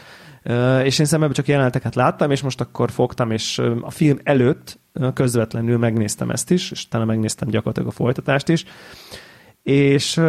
és 0.84 1.00
én 1.00 1.06
szemben 1.06 1.32
csak 1.32 1.48
jeleneteket 1.48 1.96
láttam, 1.96 2.32
és 2.32 2.42
most 2.42 2.62
akkor 2.62 2.92
fogtam, 2.92 3.32
és 3.32 3.62
a 3.82 3.92
film 3.92 4.18
előtt 4.24 4.80
közvetlenül 5.14 5.78
megnéztem 5.78 6.30
ezt 6.30 6.52
is, 6.52 6.72
és 6.72 6.86
utána 6.86 7.06
megnéztem 7.06 7.50
gyakorlatilag 7.50 7.90
a 7.90 7.92
folytatást 7.92 8.50
is, 8.50 8.66
és 9.64 10.22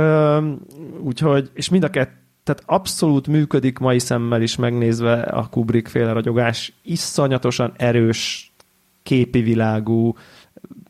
úgyhogy, 1.02 1.50
és 1.54 1.68
mind 1.68 1.84
a 1.84 1.90
kettő 1.90 2.22
tehát 2.44 2.62
abszolút 2.66 3.26
működik 3.26 3.78
mai 3.78 3.98
szemmel 3.98 4.42
is 4.42 4.56
megnézve 4.56 5.22
a 5.22 5.46
Kubrick 5.46 5.88
féle 5.88 6.12
ragyogás, 6.12 6.72
iszonyatosan 6.82 7.72
erős, 7.76 8.52
képi 9.02 9.42
világú, 9.42 10.12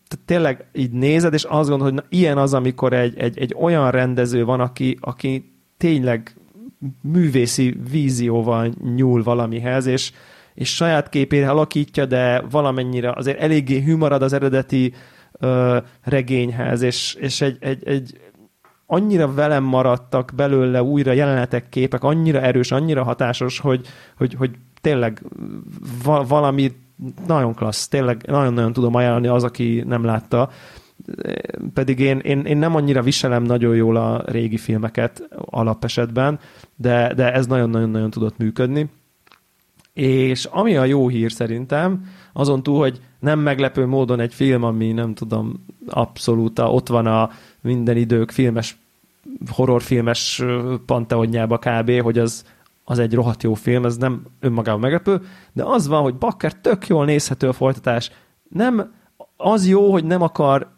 tehát 0.08 0.26
tényleg 0.26 0.64
így 0.72 0.90
nézed, 0.90 1.32
és 1.32 1.44
azt 1.44 1.68
gondolod, 1.68 1.92
hogy 1.92 2.02
na, 2.02 2.16
ilyen 2.18 2.38
az, 2.38 2.54
amikor 2.54 2.92
egy, 2.92 3.18
egy, 3.18 3.38
egy 3.38 3.54
olyan 3.58 3.90
rendező 3.90 4.44
van, 4.44 4.60
aki, 4.60 4.98
aki 5.00 5.52
tényleg 5.76 6.36
művészi 7.00 7.76
vízióval 7.90 8.72
nyúl 8.94 9.22
valamihez, 9.22 9.86
és, 9.86 10.12
és 10.54 10.74
saját 10.74 11.08
képére 11.08 11.50
alakítja, 11.50 12.06
de 12.06 12.40
valamennyire 12.50 13.12
azért 13.12 13.40
eléggé 13.40 13.82
hű 13.82 13.96
marad 13.96 14.22
az 14.22 14.32
eredeti 14.32 14.92
ö, 15.38 15.78
regényhez, 16.02 16.82
és, 16.82 17.14
és 17.20 17.40
egy, 17.40 17.56
egy, 17.60 17.88
egy 17.88 18.20
annyira 18.86 19.34
velem 19.34 19.64
maradtak 19.64 20.32
belőle 20.36 20.82
újra 20.82 21.12
jelenetek, 21.12 21.68
képek, 21.68 22.04
annyira 22.04 22.40
erős, 22.40 22.72
annyira 22.72 23.02
hatásos, 23.02 23.58
hogy, 23.58 23.86
hogy, 24.16 24.34
hogy 24.34 24.50
tényleg 24.80 25.22
va- 26.04 26.28
valami 26.28 26.72
nagyon 27.26 27.54
klassz, 27.54 27.88
tényleg 27.88 28.22
nagyon-nagyon 28.26 28.72
tudom 28.72 28.94
ajánlani 28.94 29.26
az, 29.26 29.44
aki 29.44 29.82
nem 29.86 30.04
látta 30.04 30.50
pedig 31.74 31.98
én, 31.98 32.18
én, 32.18 32.40
én 32.40 32.56
nem 32.56 32.74
annyira 32.74 33.02
viselem 33.02 33.42
nagyon 33.42 33.74
jól 33.74 33.96
a 33.96 34.22
régi 34.26 34.56
filmeket 34.56 35.28
alapesetben, 35.36 36.38
de, 36.76 37.14
de 37.14 37.32
ez 37.32 37.46
nagyon-nagyon-nagyon 37.46 38.10
tudott 38.10 38.38
működni. 38.38 38.88
És 39.92 40.44
ami 40.44 40.76
a 40.76 40.84
jó 40.84 41.08
hír 41.08 41.32
szerintem, 41.32 42.06
azon 42.32 42.62
túl, 42.62 42.78
hogy 42.78 43.00
nem 43.20 43.38
meglepő 43.38 43.86
módon 43.86 44.20
egy 44.20 44.34
film, 44.34 44.62
ami 44.62 44.92
nem 44.92 45.14
tudom, 45.14 45.64
abszolút 45.88 46.58
ott 46.58 46.88
van 46.88 47.06
a 47.06 47.30
minden 47.60 47.96
idők 47.96 48.30
filmes, 48.30 48.76
horrorfilmes 49.50 50.42
panteonjába 50.86 51.58
kb., 51.58 52.00
hogy 52.00 52.18
az, 52.18 52.44
az 52.84 52.98
egy 52.98 53.14
rohadt 53.14 53.42
jó 53.42 53.54
film, 53.54 53.84
ez 53.84 53.96
nem 53.96 54.22
önmagában 54.40 54.80
meglepő, 54.80 55.20
de 55.52 55.64
az 55.64 55.86
van, 55.86 56.02
hogy 56.02 56.14
bakker 56.14 56.54
tök 56.54 56.86
jól 56.86 57.04
nézhető 57.04 57.48
a 57.48 57.52
folytatás, 57.52 58.10
nem 58.48 58.92
az 59.36 59.68
jó, 59.68 59.92
hogy 59.92 60.04
nem 60.04 60.22
akar, 60.22 60.73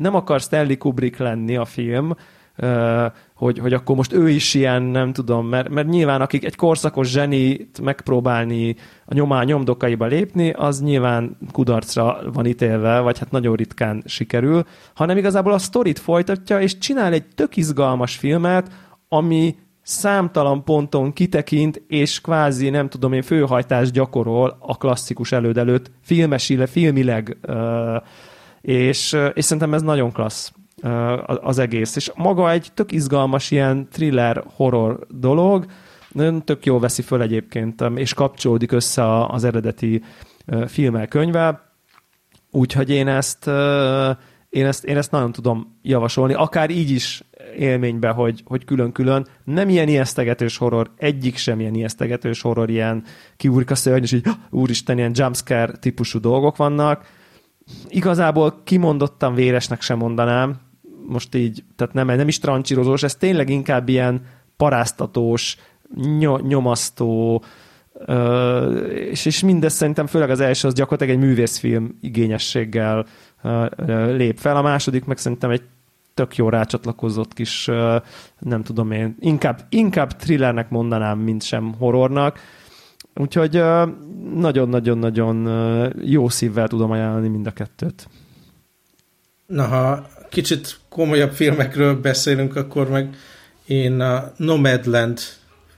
nem 0.00 0.14
akar 0.14 0.40
Stanley 0.40 0.78
Kubrick 0.78 1.18
lenni 1.18 1.56
a 1.56 1.64
film, 1.64 2.14
hogy, 3.34 3.58
hogy 3.58 3.72
akkor 3.72 3.96
most 3.96 4.12
ő 4.12 4.28
is 4.28 4.54
ilyen, 4.54 4.82
nem 4.82 5.12
tudom, 5.12 5.46
mert, 5.46 5.68
mert 5.68 5.88
nyilván 5.88 6.20
akik 6.20 6.44
egy 6.44 6.56
korszakos 6.56 7.08
zsenit 7.08 7.80
megpróbálni 7.82 8.76
a 9.04 9.14
nyomá 9.14 9.42
nyomdokaiba 9.42 10.06
lépni, 10.06 10.50
az 10.50 10.82
nyilván 10.82 11.36
kudarcra 11.52 12.18
van 12.32 12.46
ítélve, 12.46 13.00
vagy 13.00 13.18
hát 13.18 13.30
nagyon 13.30 13.56
ritkán 13.56 14.02
sikerül, 14.06 14.64
hanem 14.94 15.16
igazából 15.16 15.52
a 15.52 15.58
sztorit 15.58 15.98
folytatja, 15.98 16.60
és 16.60 16.78
csinál 16.78 17.12
egy 17.12 17.26
tök 17.34 17.56
izgalmas 17.56 18.16
filmet, 18.16 18.72
ami 19.08 19.56
számtalan 19.82 20.64
ponton 20.64 21.12
kitekint, 21.12 21.82
és 21.88 22.20
kvázi, 22.20 22.70
nem 22.70 22.88
tudom 22.88 23.12
én, 23.12 23.22
főhajtást 23.22 23.92
gyakorol 23.92 24.56
a 24.60 24.76
klasszikus 24.76 25.32
előd 25.32 25.58
előtt, 25.58 25.90
filmesile, 26.02 26.66
filmileg, 26.66 27.36
és, 28.60 29.16
és 29.34 29.44
szerintem 29.44 29.74
ez 29.74 29.82
nagyon 29.82 30.12
klassz 30.12 30.52
az 31.40 31.58
egész. 31.58 31.96
És 31.96 32.12
maga 32.14 32.50
egy 32.50 32.70
tök 32.74 32.92
izgalmas 32.92 33.50
ilyen 33.50 33.88
thriller 33.90 34.44
horror 34.54 35.06
dolog, 35.08 35.66
nagyon 36.12 36.44
tök 36.44 36.64
jól 36.64 36.80
veszi 36.80 37.02
föl 37.02 37.22
egyébként, 37.22 37.84
és 37.94 38.14
kapcsolódik 38.14 38.72
össze 38.72 39.24
az 39.24 39.44
eredeti 39.44 40.02
filmmel, 40.66 41.06
könyvvel, 41.08 41.60
úgyhogy 42.50 42.90
én 42.90 43.08
ezt, 43.08 43.46
én 44.48 44.66
ezt, 44.66 44.84
én 44.84 44.96
ezt 44.96 45.10
nagyon 45.10 45.32
tudom 45.32 45.78
javasolni, 45.82 46.34
akár 46.34 46.70
így 46.70 46.90
is 46.90 47.22
élménybe, 47.56 48.08
hogy, 48.08 48.42
hogy 48.44 48.64
külön-külön. 48.64 49.26
Nem 49.44 49.68
ilyen 49.68 49.88
ijesztegetős 49.88 50.56
horror, 50.56 50.90
egyik 50.96 51.36
sem 51.36 51.60
ilyen 51.60 51.74
ijesztegetős 51.74 52.40
horror, 52.40 52.70
ilyen 52.70 53.04
kiúrik 53.36 53.70
a 53.70 53.74
szörny, 53.74 54.02
és 54.02 54.12
így 54.12 54.28
úristen, 54.50 54.98
ilyen 54.98 55.12
jumpscare 55.14 55.72
típusú 55.72 56.20
dolgok 56.20 56.56
vannak. 56.56 57.06
Igazából 57.88 58.60
kimondottan 58.64 59.34
véresnek 59.34 59.82
sem 59.82 59.98
mondanám, 59.98 60.56
most 61.06 61.34
így, 61.34 61.64
tehát 61.76 61.94
nem, 61.94 62.06
nem 62.06 62.28
is 62.28 62.38
trancsírozós, 62.38 63.02
ez 63.02 63.14
tényleg 63.14 63.48
inkább 63.48 63.88
ilyen 63.88 64.22
paráztatós, 64.56 65.56
nyomasztó, 66.42 67.42
és, 68.94 69.24
és 69.24 69.42
mindez 69.42 69.72
szerintem 69.72 70.06
főleg 70.06 70.30
az 70.30 70.40
első 70.40 70.68
az 70.68 70.74
gyakorlatilag 70.74 71.20
egy 71.20 71.28
művészfilm 71.28 71.98
igényességgel 72.00 73.06
lép 74.06 74.38
fel, 74.38 74.56
a 74.56 74.62
második 74.62 75.04
meg 75.04 75.18
szerintem 75.18 75.50
egy 75.50 75.62
tök 76.14 76.36
jó 76.36 76.48
rácsatlakozott 76.48 77.32
kis, 77.32 77.64
nem 78.38 78.62
tudom 78.62 78.90
én, 78.90 79.16
inkább, 79.20 79.60
inkább 79.68 80.16
thrillernek 80.16 80.70
mondanám, 80.70 81.18
mint 81.18 81.42
sem 81.42 81.74
horrornak. 81.78 82.38
Úgyhogy 83.20 83.62
nagyon-nagyon-nagyon 84.34 85.48
jó 86.04 86.28
szívvel 86.28 86.68
tudom 86.68 86.90
ajánlani 86.90 87.28
mind 87.28 87.46
a 87.46 87.50
kettőt. 87.50 88.08
Na, 89.46 89.64
ha 89.64 90.06
kicsit 90.28 90.78
komolyabb 90.88 91.32
filmekről 91.32 92.00
beszélünk, 92.00 92.56
akkor 92.56 92.88
meg 92.88 93.16
én 93.66 94.00
a 94.00 94.32
Nomadland 94.36 95.18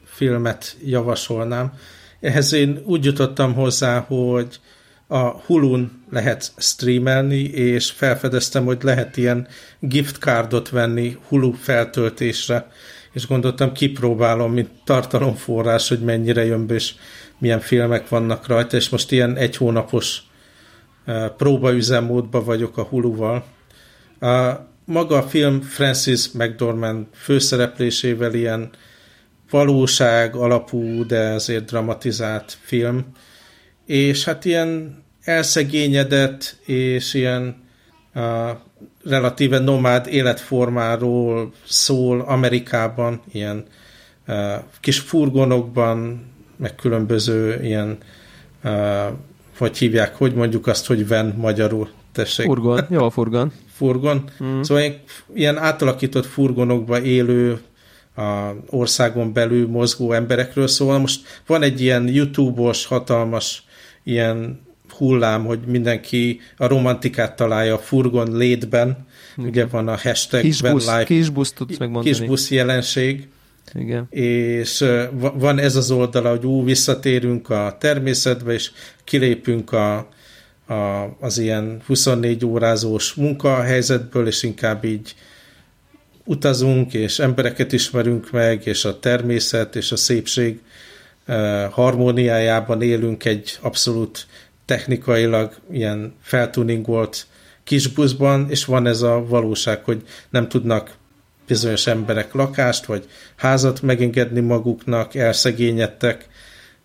filmet 0.04 0.76
javasolnám. 0.84 1.72
Ehhez 2.20 2.52
én 2.52 2.82
úgy 2.84 3.04
jutottam 3.04 3.54
hozzá, 3.54 3.98
hogy 3.98 4.60
a 5.06 5.18
Hulun 5.18 6.02
lehet 6.10 6.52
streamelni, 6.56 7.42
és 7.42 7.90
felfedeztem, 7.90 8.64
hogy 8.64 8.78
lehet 8.82 9.16
ilyen 9.16 9.46
gift 9.78 10.16
cardot 10.16 10.68
venni 10.68 11.18
Hulu 11.28 11.52
feltöltésre, 11.52 12.70
és 13.12 13.26
gondoltam, 13.26 13.72
kipróbálom, 13.72 14.52
mint 14.52 14.70
tartalomforrás, 14.84 15.88
hogy 15.88 16.00
mennyire 16.00 16.44
jön 16.44 16.66
be, 16.66 16.74
és 16.74 16.94
milyen 17.42 17.60
filmek 17.60 18.08
vannak 18.08 18.46
rajta, 18.46 18.76
és 18.76 18.88
most 18.88 19.12
ilyen 19.12 19.36
egy 19.36 19.56
hónapos 19.56 20.22
eh, 21.04 21.28
próbaüzemmódban 21.36 22.44
vagyok 22.44 22.78
a 22.78 22.82
Huluval. 22.82 23.44
A, 24.20 24.52
maga 24.84 25.16
a 25.16 25.22
film 25.22 25.60
Francis 25.60 26.30
McDormand 26.32 27.06
főszereplésével 27.14 28.34
ilyen 28.34 28.70
valóság 29.50 30.34
alapú, 30.34 31.06
de 31.06 31.18
azért 31.18 31.64
dramatizált 31.64 32.58
film, 32.60 33.06
és 33.86 34.24
hát 34.24 34.44
ilyen 34.44 35.02
elszegényedett 35.22 36.56
és 36.64 37.14
ilyen 37.14 37.62
a, 38.14 38.50
relatíve 39.04 39.58
nomád 39.58 40.06
életformáról 40.06 41.52
szól 41.66 42.20
Amerikában, 42.20 43.22
ilyen 43.32 43.64
a, 44.26 44.32
kis 44.80 44.98
furgonokban, 44.98 46.30
meg 46.62 46.74
különböző 46.74 47.60
ilyen, 47.62 47.98
a, 48.62 48.68
hogy 49.58 49.78
hívják, 49.78 50.16
hogy 50.16 50.34
mondjuk 50.34 50.66
azt, 50.66 50.86
hogy 50.86 51.08
ven 51.08 51.34
magyarul, 51.36 51.88
tessék. 52.12 52.46
Furgon, 52.46 52.86
jó 52.90 53.08
furgon. 53.10 53.52
furgon. 53.72 54.24
Mm. 54.44 54.60
Szóval 54.60 55.00
ilyen 55.34 55.58
átalakított 55.58 56.26
furgonokba 56.26 57.02
élő 57.02 57.60
a 58.16 58.52
országon 58.66 59.32
belül 59.32 59.68
mozgó 59.68 60.12
emberekről 60.12 60.66
szól. 60.66 60.98
Most 60.98 61.42
van 61.46 61.62
egy 61.62 61.80
ilyen 61.80 62.08
YouTube-os, 62.08 62.86
hatalmas 62.86 63.64
ilyen 64.02 64.60
hullám, 64.96 65.44
hogy 65.44 65.60
mindenki 65.66 66.40
a 66.56 66.66
romantikát 66.66 67.36
találja 67.36 67.74
a 67.74 67.78
furgon 67.78 68.36
létben. 68.36 69.06
Mm. 69.40 69.46
Ugye 69.46 69.66
van 69.66 69.88
a 69.88 69.96
hashtag 69.96 70.40
kisbusz, 70.40 70.86
life, 70.86 71.04
kisbusz 71.04 71.52
tudsz 71.52 71.78
megmondani. 71.78 72.14
Kisbusz 72.14 72.50
jelenség. 72.50 73.28
Igen. 73.74 74.06
És 74.10 74.84
van 75.34 75.58
ez 75.58 75.76
az 75.76 75.90
oldala, 75.90 76.30
hogy 76.30 76.44
ú, 76.44 76.64
visszatérünk 76.64 77.50
a 77.50 77.76
természetbe, 77.80 78.52
és 78.52 78.70
kilépünk 79.04 79.72
a, 79.72 79.96
a, 80.66 81.16
az 81.20 81.38
ilyen 81.38 81.82
24 81.86 82.44
órázós 82.44 83.14
munkahelyzetből, 83.14 84.26
és 84.26 84.42
inkább 84.42 84.84
így 84.84 85.14
utazunk, 86.24 86.94
és 86.94 87.18
embereket 87.18 87.72
ismerünk 87.72 88.30
meg, 88.30 88.66
és 88.66 88.84
a 88.84 88.98
természet 88.98 89.76
és 89.76 89.92
a 89.92 89.96
szépség 89.96 90.60
harmóniájában 91.70 92.82
élünk 92.82 93.24
egy 93.24 93.58
abszolút 93.60 94.26
technikailag 94.64 95.54
ilyen 95.70 96.14
feltuningolt 96.20 97.26
kisbuszban, 97.64 98.46
és 98.50 98.64
van 98.64 98.86
ez 98.86 99.02
a 99.02 99.24
valóság, 99.26 99.84
hogy 99.84 100.02
nem 100.30 100.48
tudnak 100.48 100.96
bizonyos 101.46 101.86
emberek 101.86 102.32
lakást 102.32 102.84
vagy 102.84 103.08
házat 103.36 103.82
megengedni 103.82 104.40
maguknak, 104.40 105.14
elszegényedtek, 105.14 106.28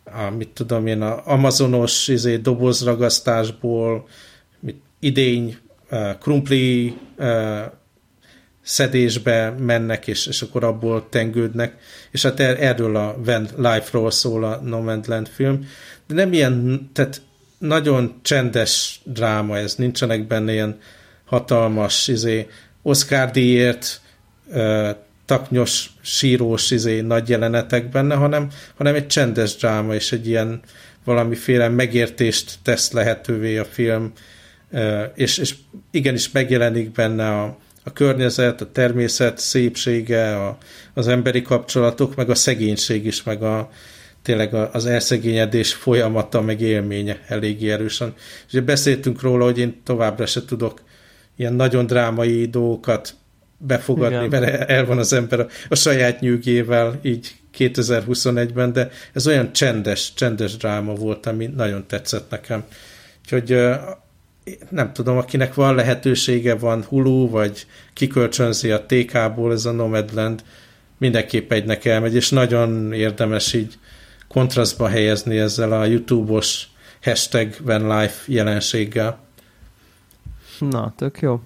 a, 0.03 0.29
mit 0.29 0.49
tudom 0.49 0.87
én, 0.87 1.01
a 1.01 1.21
amazonos 1.25 2.07
izé, 2.07 2.35
dobozragasztásból, 2.35 4.07
mit, 4.59 4.81
idény, 4.99 5.57
uh, 5.91 6.17
krumpli 6.19 6.97
uh, 7.17 7.61
szedésbe 8.61 9.49
mennek, 9.59 10.07
és, 10.07 10.25
és 10.25 10.41
akkor 10.41 10.63
abból 10.63 11.07
tengődnek, 11.09 11.77
és 12.11 12.21
hát 12.21 12.39
er, 12.39 12.63
erről 12.63 12.95
a 12.95 13.15
Van 13.23 13.47
Life-ról 13.57 14.11
szól 14.11 14.43
a 14.43 14.61
No 14.63 15.01
film, 15.33 15.67
de 16.07 16.13
nem 16.13 16.33
ilyen, 16.33 16.89
tehát 16.93 17.21
nagyon 17.57 18.19
csendes 18.21 19.01
dráma 19.03 19.57
ez, 19.57 19.75
nincsenek 19.75 20.27
benne 20.27 20.51
ilyen 20.51 20.79
hatalmas 21.25 22.07
izé, 22.07 22.47
Oscar 22.81 23.31
díjért 23.31 24.01
taknyos, 25.25 25.89
sírós 26.01 26.71
izé, 26.71 27.01
nagy 27.01 27.29
jelenetek 27.29 27.89
benne, 27.89 28.15
hanem, 28.15 28.47
hanem 28.75 28.95
egy 28.95 29.07
csendes 29.07 29.55
dráma, 29.55 29.93
és 29.93 30.11
egy 30.11 30.27
ilyen 30.27 30.61
valamiféle 31.03 31.67
megértést 31.67 32.55
tesz 32.63 32.91
lehetővé 32.91 33.57
a 33.57 33.65
film, 33.65 34.11
és, 35.15 35.37
és 35.37 35.55
igenis 35.91 36.31
megjelenik 36.31 36.91
benne 36.91 37.27
a, 37.41 37.57
a 37.83 37.93
környezet, 37.93 38.61
a 38.61 38.71
természet 38.71 39.37
szépsége, 39.37 40.35
a, 40.35 40.57
az 40.93 41.07
emberi 41.07 41.41
kapcsolatok, 41.41 42.15
meg 42.15 42.29
a 42.29 42.35
szegénység 42.35 43.05
is, 43.05 43.23
meg 43.23 43.43
a, 43.43 43.69
tényleg 44.21 44.53
az 44.53 44.85
elszegényedés 44.85 45.73
folyamata, 45.73 46.41
meg 46.41 46.61
élménye 46.61 47.19
elég 47.27 47.69
erősen. 47.69 48.13
És 48.51 48.59
beszéltünk 48.59 49.21
róla, 49.21 49.43
hogy 49.43 49.59
én 49.59 49.81
továbbra 49.83 50.25
se 50.25 50.45
tudok 50.45 50.81
ilyen 51.35 51.53
nagyon 51.53 51.85
drámai 51.85 52.45
dolgokat 52.45 53.15
befogadni, 53.57 54.25
Igen. 54.25 54.41
mert 54.41 54.69
el 54.69 54.85
van 54.85 54.97
az 54.97 55.13
ember 55.13 55.39
a, 55.39 55.47
a 55.69 55.75
saját 55.75 56.19
nyűgével 56.19 56.99
így 57.01 57.35
2021-ben, 57.57 58.73
de 58.73 58.89
ez 59.13 59.27
olyan 59.27 59.53
csendes, 59.53 60.13
csendes 60.13 60.57
dráma 60.57 60.93
volt, 60.93 61.25
ami 61.25 61.45
nagyon 61.45 61.87
tetszett 61.87 62.29
nekem. 62.29 62.63
Úgyhogy 63.23 63.77
nem 64.69 64.93
tudom, 64.93 65.17
akinek 65.17 65.53
van 65.53 65.75
lehetősége, 65.75 66.55
van 66.55 66.83
Hulu, 66.83 67.29
vagy 67.29 67.65
kikölcsönzi 67.93 68.71
a 68.71 68.85
TK-ból 68.85 69.51
ez 69.51 69.65
a 69.65 69.71
Nomadland, 69.71 70.43
mindenképp 70.97 71.51
egynek 71.51 71.85
elmegy, 71.85 72.15
és 72.15 72.29
nagyon 72.29 72.93
érdemes 72.93 73.53
így 73.53 73.77
kontrasztba 74.27 74.87
helyezni 74.87 75.37
ezzel 75.37 75.71
a 75.71 75.85
YouTube-os 75.85 76.67
hashtag 77.01 77.55
Van 77.61 77.99
Life 77.99 78.23
jelenséggel. 78.25 79.19
Na, 80.59 80.93
tök 80.97 81.19
jó. 81.19 81.41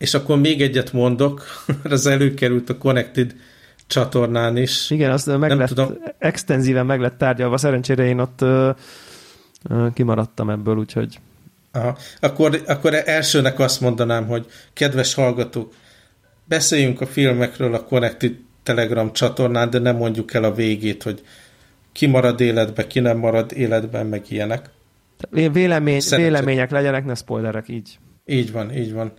És 0.00 0.14
akkor 0.14 0.38
még 0.38 0.62
egyet 0.62 0.92
mondok, 0.92 1.44
az 1.82 2.06
előkerült 2.06 2.70
a 2.70 2.78
Connected 2.78 3.34
csatornán 3.86 4.56
is. 4.56 4.90
Igen, 4.90 5.10
azt 5.10 5.26
meg 5.26 5.48
Nem 5.48 5.58
lett, 5.58 5.68
tudom. 5.68 5.98
extenzíven 6.18 6.86
meg 6.86 7.00
lett 7.00 7.18
tárgyalva, 7.18 7.56
szerencsére 7.56 8.04
én 8.04 8.18
ott 8.18 8.40
ö, 8.40 8.70
ö, 9.68 9.86
kimaradtam 9.94 10.50
ebből, 10.50 10.76
úgyhogy 10.76 11.18
Aha. 11.72 11.96
Akkor, 12.20 12.62
akkor 12.66 12.94
elsőnek 13.04 13.58
azt 13.58 13.80
mondanám, 13.80 14.26
hogy 14.26 14.46
kedves 14.72 15.14
hallgatók, 15.14 15.72
beszéljünk 16.44 17.00
a 17.00 17.06
filmekről 17.06 17.74
a 17.74 17.84
Connected 17.84 18.36
Telegram 18.62 19.12
csatornán, 19.12 19.70
de 19.70 19.78
nem 19.78 19.96
mondjuk 19.96 20.34
el 20.34 20.44
a 20.44 20.54
végét, 20.54 21.02
hogy 21.02 21.22
ki 21.92 22.06
marad 22.06 22.40
életben, 22.40 22.88
ki 22.88 23.00
nem 23.00 23.18
marad 23.18 23.52
életben, 23.52 24.06
meg 24.06 24.24
ilyenek. 24.28 24.70
Vélemény, 25.30 26.00
vélemények 26.08 26.70
legyenek, 26.70 27.04
ne 27.04 27.14
spoilerek, 27.14 27.68
így. 27.68 27.98
Így 28.26 28.52
van, 28.52 28.76
így 28.76 28.92
van. 28.92 29.12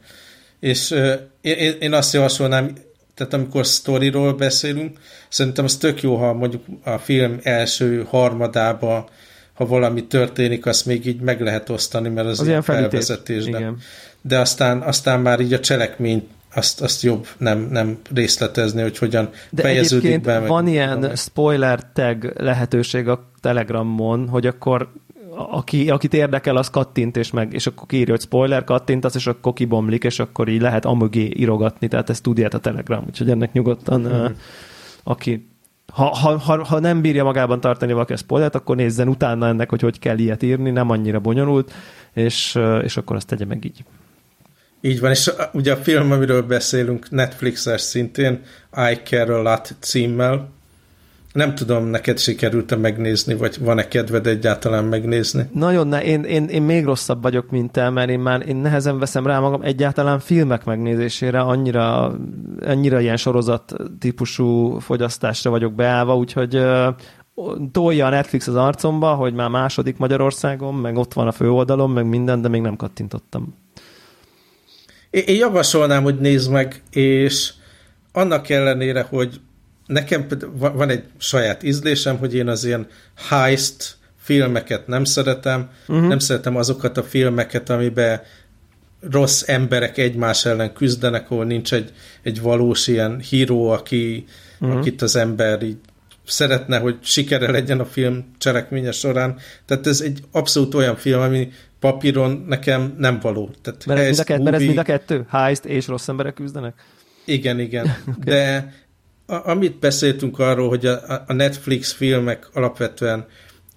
És 0.61 0.95
én, 1.41 1.75
én 1.79 1.93
azt 1.93 2.13
javasolnám, 2.13 2.73
tehát 3.15 3.33
amikor 3.33 3.65
sztoriról 3.65 4.33
beszélünk, 4.33 4.97
szerintem 5.29 5.65
az 5.65 5.77
tök 5.77 6.01
jó, 6.01 6.15
ha 6.15 6.33
mondjuk 6.33 6.63
a 6.83 6.97
film 6.97 7.39
első 7.43 8.05
harmadába, 8.09 9.09
ha 9.53 9.65
valami 9.65 10.03
történik, 10.03 10.65
azt 10.65 10.85
még 10.85 11.05
így 11.05 11.19
meg 11.19 11.41
lehet 11.41 11.69
osztani, 11.69 12.09
mert 12.09 12.27
az, 12.27 12.39
az 12.39 12.47
ilyen 12.47 12.61
felvezetés. 12.61 13.45
De, 13.45 13.73
de 14.21 14.39
aztán, 14.39 14.81
aztán 14.81 15.19
már 15.19 15.39
így 15.39 15.53
a 15.53 15.59
cselekményt 15.59 16.29
azt, 16.53 16.81
azt 16.81 17.01
jobb 17.01 17.27
nem, 17.37 17.67
nem 17.71 17.99
részletezni, 18.13 18.81
hogy 18.81 18.97
hogyan 18.97 19.29
De 19.49 19.61
fejeződik 19.61 20.21
be. 20.21 20.39
van 20.39 20.67
ilyen 20.67 20.99
meg. 20.99 21.15
spoiler 21.15 21.91
tag 21.93 22.33
lehetőség 22.37 23.07
a 23.07 23.29
Telegramon, 23.41 24.27
hogy 24.27 24.47
akkor 24.47 24.91
aki, 25.49 25.89
akit 25.89 26.13
érdekel, 26.13 26.55
az 26.55 26.69
kattint, 26.69 27.17
és, 27.17 27.31
meg, 27.31 27.53
és 27.53 27.67
akkor 27.67 27.93
írja, 27.93 28.13
hogy 28.13 28.21
spoiler, 28.21 28.63
kattintasz, 28.63 29.15
és 29.15 29.27
akkor 29.27 29.53
kibomlik, 29.53 30.03
és 30.03 30.19
akkor 30.19 30.47
így 30.47 30.61
lehet 30.61 30.85
amögé 30.85 31.31
írogatni, 31.35 31.87
tehát 31.87 32.09
ezt 32.09 32.23
tudja 32.23 32.47
a 32.51 32.57
Telegram, 32.57 33.03
úgyhogy 33.07 33.29
ennek 33.29 33.53
nyugodtan, 33.53 34.01
mm-hmm. 34.01 34.25
aki 35.03 35.49
ha, 35.91 36.05
ha, 36.05 36.37
ha, 36.37 36.65
ha 36.65 36.79
nem 36.79 37.01
bírja 37.01 37.23
magában 37.23 37.59
tartani 37.59 37.93
valaki 37.93 38.13
a 38.13 38.17
spoilert, 38.17 38.55
akkor 38.55 38.75
nézzen 38.75 39.07
utána 39.07 39.47
ennek, 39.47 39.69
hogy 39.69 39.81
hogy 39.81 39.99
kell 39.99 40.17
ilyet 40.17 40.43
írni, 40.43 40.69
nem 40.69 40.89
annyira 40.89 41.19
bonyolult, 41.19 41.73
és, 42.13 42.59
és 42.83 42.97
akkor 42.97 43.15
azt 43.15 43.27
tegye 43.27 43.45
meg 43.45 43.65
így. 43.65 43.83
Így 44.81 44.99
van, 44.99 45.11
és 45.11 45.31
ugye 45.53 45.71
a 45.71 45.75
film, 45.75 46.11
amiről 46.11 46.41
beszélünk, 46.41 47.09
Netflixes 47.09 47.81
szintén, 47.81 48.41
I 48.91 48.99
Care 49.03 49.35
a 49.35 49.41
Lot 49.41 49.75
címmel. 49.79 50.49
Nem 51.33 51.55
tudom, 51.55 51.85
neked 51.85 52.19
sikerült-e 52.19 52.75
megnézni, 52.75 53.33
vagy 53.33 53.57
van-e 53.59 53.87
kedved 53.87 54.27
egyáltalán 54.27 54.83
megnézni? 54.83 55.49
Nagyon 55.53 55.87
ne, 55.87 56.03
én, 56.03 56.23
én, 56.23 56.45
én 56.45 56.61
még 56.61 56.85
rosszabb 56.85 57.21
vagyok, 57.21 57.49
mint 57.49 57.71
te, 57.71 57.89
mert 57.89 58.09
én 58.09 58.19
már 58.19 58.47
én 58.47 58.55
nehezen 58.55 58.99
veszem 58.99 59.25
rá 59.25 59.39
magam 59.39 59.61
egyáltalán 59.61 60.19
filmek 60.19 60.63
megnézésére, 60.65 61.39
annyira, 61.39 62.15
annyira 62.59 62.99
ilyen 62.99 63.17
sorozat 63.17 63.73
típusú 63.99 64.79
fogyasztásra 64.79 65.49
vagyok 65.49 65.73
beállva, 65.73 66.17
úgyhogy 66.17 66.63
tolja 67.71 68.05
a 68.05 68.09
Netflix 68.09 68.47
az 68.47 68.55
arcomba, 68.55 69.13
hogy 69.13 69.33
már 69.33 69.49
második 69.49 69.97
Magyarországon, 69.97 70.73
meg 70.73 70.97
ott 70.97 71.13
van 71.13 71.27
a 71.27 71.31
főoldalon, 71.31 71.89
meg 71.89 72.05
minden, 72.05 72.41
de 72.41 72.47
még 72.47 72.61
nem 72.61 72.75
kattintottam. 72.75 73.55
Én 75.09 75.35
javasolnám, 75.35 76.03
hogy 76.03 76.19
nézd 76.19 76.51
meg, 76.51 76.81
és 76.91 77.53
annak 78.11 78.49
ellenére, 78.49 79.07
hogy 79.09 79.39
nekem 79.91 80.27
van 80.55 80.89
egy 80.89 81.03
saját 81.17 81.63
ízlésem, 81.63 82.17
hogy 82.17 82.35
én 82.35 82.47
az 82.47 82.63
ilyen 82.63 82.87
heist 83.29 83.97
filmeket 84.17 84.87
nem 84.87 85.03
szeretem, 85.03 85.69
uh-huh. 85.87 86.07
nem 86.07 86.19
szeretem 86.19 86.55
azokat 86.55 86.97
a 86.97 87.03
filmeket, 87.03 87.69
amiben 87.69 88.21
rossz 89.11 89.43
emberek 89.47 89.97
egymás 89.97 90.45
ellen 90.45 90.73
küzdenek, 90.73 91.31
ahol 91.31 91.45
nincs 91.45 91.73
egy, 91.73 91.91
egy 92.21 92.41
valós 92.41 92.87
ilyen 92.87 93.19
híró, 93.19 93.69
aki, 93.69 94.25
uh-huh. 94.59 94.77
akit 94.77 95.01
az 95.01 95.15
ember 95.15 95.63
így 95.63 95.77
szeretne, 96.25 96.79
hogy 96.79 96.97
sikere 97.01 97.51
legyen 97.51 97.79
a 97.79 97.85
film 97.85 98.31
cselekménye 98.37 98.91
során. 98.91 99.39
Tehát 99.65 99.87
ez 99.87 100.01
egy 100.01 100.19
abszolút 100.31 100.73
olyan 100.73 100.95
film, 100.95 101.21
ami 101.21 101.51
papíron 101.79 102.45
nekem 102.47 102.95
nem 102.97 103.19
való. 103.19 103.49
Tehát 103.61 103.85
mert, 103.85 104.01
mind 104.03 104.19
a 104.19 104.23
kett, 104.23 104.41
mert 104.41 104.55
ez 104.55 104.61
mind 104.61 104.77
a 104.77 104.83
kettő? 104.83 105.25
Heist 105.29 105.65
és 105.65 105.87
rossz 105.87 106.07
emberek 106.07 106.33
küzdenek? 106.33 106.73
Igen, 107.25 107.59
igen. 107.59 107.85
okay. 108.01 108.23
De 108.23 108.73
a, 109.31 109.49
amit 109.49 109.79
beszéltünk 109.79 110.39
arról, 110.39 110.69
hogy 110.69 110.85
a, 110.85 111.23
a 111.27 111.33
Netflix 111.33 111.91
filmek 111.91 112.49
alapvetően 112.53 113.25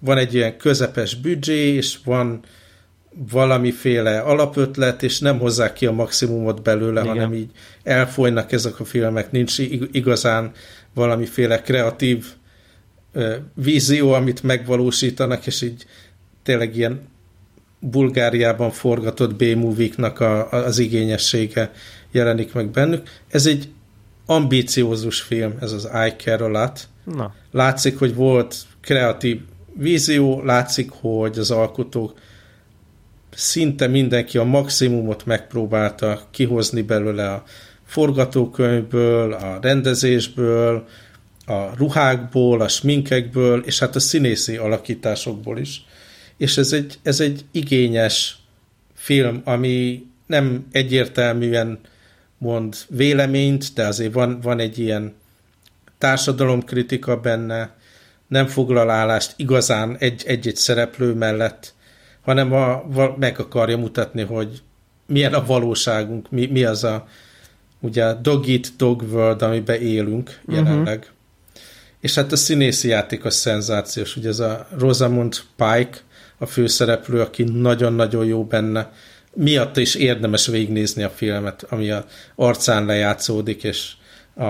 van 0.01 0.19
egy 0.19 0.35
ilyen 0.35 0.57
közepes 0.57 1.15
büdzsé, 1.15 1.75
és 1.75 1.99
van 2.05 2.41
valamiféle 3.31 4.19
alapötlet, 4.19 5.03
és 5.03 5.19
nem 5.19 5.39
hozzák 5.39 5.73
ki 5.73 5.87
a 5.87 5.93
maximumot 5.93 6.63
belőle, 6.63 7.01
Igen. 7.01 7.15
hanem 7.15 7.35
így 7.35 7.51
elfolynak 7.83 8.53
ezek 8.53 8.81
a 8.81 8.85
filmek, 8.85 9.31
nincs 9.31 9.59
igazán 9.93 10.53
valamiféle 10.95 11.61
kreatív 11.61 12.27
uh, 13.15 13.35
vízió, 13.55 14.13
amit 14.13 14.43
megvalósítanak, 14.43 15.47
és 15.47 15.63
így 15.63 15.87
tényleg 16.43 16.77
ilyen 16.77 17.01
Bulgáriában 17.79 18.71
forgatott 18.71 19.35
B-moviknak 19.35 20.21
a, 20.21 20.51
az 20.51 20.79
igényessége 20.79 21.73
jelenik 22.11 22.53
meg 22.53 22.69
bennük. 22.71 23.09
Ez 23.31 23.47
egy 23.47 23.69
ambíciózus 24.27 25.21
film, 25.21 25.55
ez 25.61 25.73
az 25.73 25.85
I 25.85 26.13
Care 26.23 26.45
a 26.45 26.49
Lot. 26.49 26.89
Na. 27.05 27.35
Látszik, 27.51 27.99
hogy 27.99 28.15
volt 28.15 28.57
kreatív 28.81 29.41
vízió, 29.77 30.43
látszik, 30.43 30.91
hogy 30.91 31.39
az 31.39 31.51
alkotók 31.51 32.19
szinte 33.35 33.87
mindenki 33.87 34.39
a 34.39 34.45
maximumot 34.45 35.27
megpróbálta 35.27 36.23
kihozni 36.31 36.83
belőle 36.83 37.33
a 37.33 37.43
forgatókönyvből, 37.87 39.33
a 39.33 39.59
rendezésből, 39.63 40.87
a 41.47 41.77
ruhákból, 41.77 42.61
a 42.61 42.69
sminkekből, 42.69 43.63
és 43.65 43.79
hát 43.79 43.97
a 43.97 44.01
színészi 44.01 44.57
alakításokból 44.57 45.59
is 45.59 45.85
és 46.37 46.57
ez 46.57 46.73
egy, 46.73 46.99
ez 47.03 47.21
egy 47.21 47.45
igényes 47.51 48.37
film, 48.95 49.41
ami 49.45 50.07
nem 50.27 50.67
egyértelműen 50.73 51.79
mond 52.45 52.77
véleményt, 52.89 53.73
de 53.75 53.87
azért 53.87 54.13
van, 54.13 54.41
van 54.41 54.59
egy 54.59 54.79
ilyen 54.79 55.15
társadalomkritika 55.99 57.17
benne, 57.17 57.77
nem 58.27 58.47
foglal 58.47 58.91
állást 58.91 59.33
igazán 59.37 59.97
egy-egy 59.99 60.57
szereplő 60.57 61.15
mellett, 61.15 61.75
hanem 62.21 62.53
a, 62.53 62.85
meg 63.19 63.39
akarja 63.41 63.77
mutatni, 63.77 64.23
hogy 64.23 64.63
milyen 65.07 65.35
a 65.35 65.45
valóságunk, 65.47 66.31
mi, 66.31 66.47
mi 66.47 66.65
az 66.65 66.85
a 66.85 67.07
ugye 67.81 68.15
dog 68.23 68.49
eat 68.49 68.77
dog 68.77 69.03
world, 69.13 69.43
amiben 69.43 69.81
élünk 69.81 70.41
mhm. 70.45 70.57
jelenleg. 70.57 70.99
Uh-huh. 70.99 71.13
És 72.01 72.15
hát 72.15 72.33
a 72.33 72.37
színészi 72.37 72.89
játék 72.89 73.25
a 73.25 73.31
szenzációs, 73.31 74.17
ugye 74.17 74.29
ez 74.29 74.39
a 74.39 74.67
Rosamund 74.79 75.37
Pike, 75.57 75.99
a 76.39 76.47
főszereplő, 76.47 77.21
aki 77.21 77.43
nagyon-nagyon 77.43 78.25
jó 78.25 78.45
benne. 78.45 78.93
Miatt 79.35 79.77
is 79.77 79.95
érdemes 79.95 80.47
végignézni 80.47 81.03
a 81.03 81.11
filmet, 81.11 81.67
ami 81.69 81.91
a 81.91 82.05
arcán 82.35 82.87
lejátszódik, 82.87 83.65
és 83.65 83.93
a, 84.37 84.45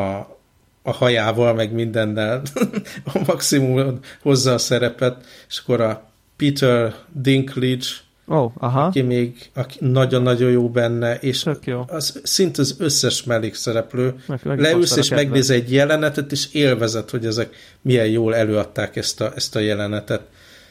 a 0.83 0.93
hajával, 0.93 1.55
meg 1.55 1.73
mindennel 1.73 2.43
a 3.15 3.21
maximum 3.27 3.99
hozza 4.23 4.53
a 4.53 4.59
szerepet, 4.59 5.25
és 5.49 5.59
akkor 5.59 5.81
a 5.81 6.11
Peter 6.37 6.95
Dinklage, 7.13 7.87
oh, 8.27 8.53
aha. 8.55 8.85
aki 8.85 9.01
még 9.01 9.51
aki 9.55 9.79
nagyon-nagyon 9.81 10.51
jó 10.51 10.71
benne, 10.71 11.15
és 11.15 11.47
jó. 11.65 11.85
az 11.87 12.21
szinte 12.23 12.61
az 12.61 12.77
összes 12.79 13.23
mellékszereplő. 13.23 14.15
Meg, 14.27 14.41
meg 14.43 14.61
Leülsz 14.61 14.97
és 14.97 15.09
megnéz 15.09 15.51
egy 15.51 15.73
jelenetet, 15.73 16.33
és 16.33 16.53
élvezet, 16.53 17.11
hogy 17.11 17.27
ezek 17.27 17.57
milyen 17.83 18.07
jól 18.07 18.35
előadták 18.35 18.97
ezt 18.97 19.21
a, 19.21 19.33
ezt 19.35 19.57
a 19.57 19.59
jelenetet. 19.59 20.23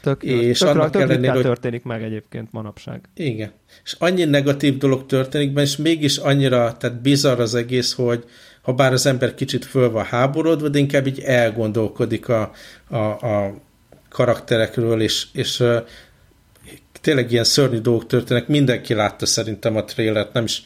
Tök, 0.04 0.24
és 0.24 0.58
tök, 0.58 0.70
annak 0.70 0.90
tök 0.90 1.02
ellenére, 1.02 1.34
hogy... 1.34 1.42
történik 1.42 1.84
meg 1.84 2.04
egyébként 2.04 2.52
manapság. 2.52 3.02
Igen. 3.16 3.52
És 3.84 3.96
annyi 4.00 4.24
negatív 4.24 4.78
dolog 4.78 5.06
történik 5.06 5.54
benne, 5.54 5.68
és 5.68 5.76
mégis 5.76 6.18
annyira, 6.18 6.78
tehát 6.78 7.02
bizarr 7.02 7.40
az 7.40 7.56
egész, 7.56 7.94
hogy 7.94 8.24
ha 8.62 8.74
bár 8.74 8.94
az 8.94 9.06
ember 9.06 9.34
kicsit 9.34 9.66
föl 9.66 9.92
van 9.92 10.04
háborodva, 10.04 10.68
de 10.68 10.80
inkább 10.80 11.08
így 11.08 11.20
elgondolkodik 11.20 12.30
a, 12.30 12.52
a, 12.90 12.98
a 12.98 13.62
karakterekről, 14.10 15.02
és, 15.02 15.28
és 15.34 15.64
tényleg 17.02 17.32
ilyen 17.32 17.44
szörnyű 17.44 17.80
dolgok 17.80 18.08
történnek. 18.08 18.48
Mindenki 18.48 18.94
látta 18.94 19.26
szerintem 19.26 19.76
a 19.76 19.84
trélert, 19.84 20.34
nem 20.34 20.44
is 20.44 20.64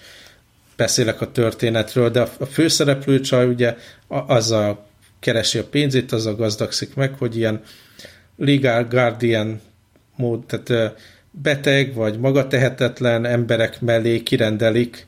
beszélek 0.75 1.21
a 1.21 1.31
történetről, 1.31 2.09
de 2.09 2.21
a, 2.21 2.45
főszereplő 2.45 3.19
csaj 3.19 3.45
ugye 3.45 3.75
a 4.07 4.85
keresi 5.19 5.57
a 5.57 5.63
pénzét, 5.63 6.11
a 6.11 6.35
gazdagszik 6.35 6.95
meg, 6.95 7.13
hogy 7.13 7.37
ilyen 7.37 7.61
legal 8.37 8.83
guardian 8.83 9.61
mód, 10.15 10.45
tehát 10.45 10.95
beteg 11.31 11.93
vagy 11.93 12.19
magatehetetlen 12.19 13.25
emberek 13.25 13.81
mellé 13.81 14.23
kirendelik 14.23 15.07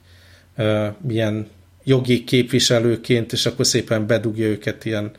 milyen 1.02 1.48
jogi 1.84 2.24
képviselőként, 2.24 3.32
és 3.32 3.46
akkor 3.46 3.66
szépen 3.66 4.08
bedugja 4.08 4.48
őket 4.48 4.86
ilyen 4.86 5.12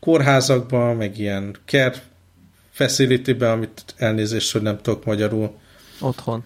kórházakba, 0.00 0.94
meg 0.94 1.18
ilyen 1.18 1.56
care 1.64 1.94
facility 2.70 3.42
amit 3.42 3.84
elnézést, 3.96 4.52
hogy 4.52 4.62
nem 4.62 4.78
tudok 4.82 5.04
magyarul. 5.04 5.58
Otthon. 6.00 6.44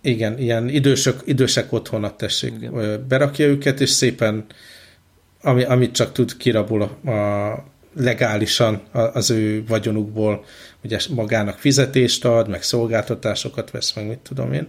Igen, 0.00 0.38
ilyen 0.38 0.68
idősök, 0.68 1.20
idősek 1.24 1.72
otthonat 1.72 2.16
tessék. 2.16 2.52
Igen. 2.56 3.04
Berakja 3.08 3.46
őket, 3.46 3.80
és 3.80 3.90
szépen, 3.90 4.44
ami, 5.42 5.62
amit 5.62 5.92
csak 5.92 6.12
tud, 6.12 6.36
kirabul 6.36 6.82
a, 6.82 7.10
a 7.10 7.64
legálisan 7.96 8.82
az 8.92 9.30
ő 9.30 9.64
vagyonukból 9.66 10.44
ugye 10.84 10.98
magának 11.10 11.58
fizetést 11.58 12.24
ad, 12.24 12.48
meg 12.48 12.62
szolgáltatásokat 12.62 13.70
vesz, 13.70 13.92
meg 13.92 14.06
mit 14.06 14.18
tudom 14.18 14.52
én. 14.52 14.68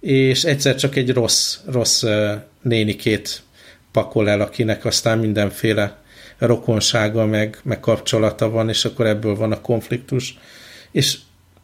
És 0.00 0.44
egyszer 0.44 0.74
csak 0.74 0.96
egy 0.96 1.12
rossz, 1.12 1.56
rossz 1.66 2.04
nénikét 2.62 3.42
pakol 3.92 4.28
el, 4.28 4.40
akinek 4.40 4.84
aztán 4.84 5.18
mindenféle 5.18 5.96
rokonsága, 6.38 7.26
meg, 7.26 7.58
meg 7.62 7.80
kapcsolata 7.80 8.50
van, 8.50 8.68
és 8.68 8.84
akkor 8.84 9.06
ebből 9.06 9.34
van 9.34 9.52
a 9.52 9.60
konfliktus. 9.60 10.38
És 10.92 11.18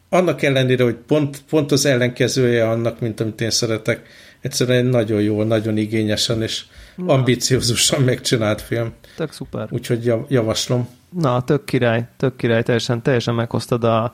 annak 0.09 0.41
ellenére, 0.41 0.83
hogy 0.83 0.97
pont, 1.07 1.41
pont 1.49 1.71
az 1.71 1.85
ellenkezője 1.85 2.69
annak, 2.69 2.99
mint 2.99 3.19
amit 3.19 3.41
én 3.41 3.49
szeretek, 3.49 4.07
egyszerűen 4.41 4.85
nagyon 4.85 5.21
jó, 5.21 5.43
nagyon 5.43 5.77
igényesen 5.77 6.41
és. 6.41 6.65
Ambiciózusan 7.05 8.01
megcsinált 8.01 8.61
film. 8.61 8.93
Tök 9.15 9.31
szuper. 9.31 9.67
Úgyhogy 9.71 10.13
javaslom. 10.27 10.87
Na, 11.09 11.43
tök 11.43 11.65
király, 11.65 12.07
tök 12.17 12.35
király, 12.35 12.63
teljesen, 12.63 13.01
teljesen 13.01 13.35
meghoztad 13.35 13.83
a, 13.83 14.13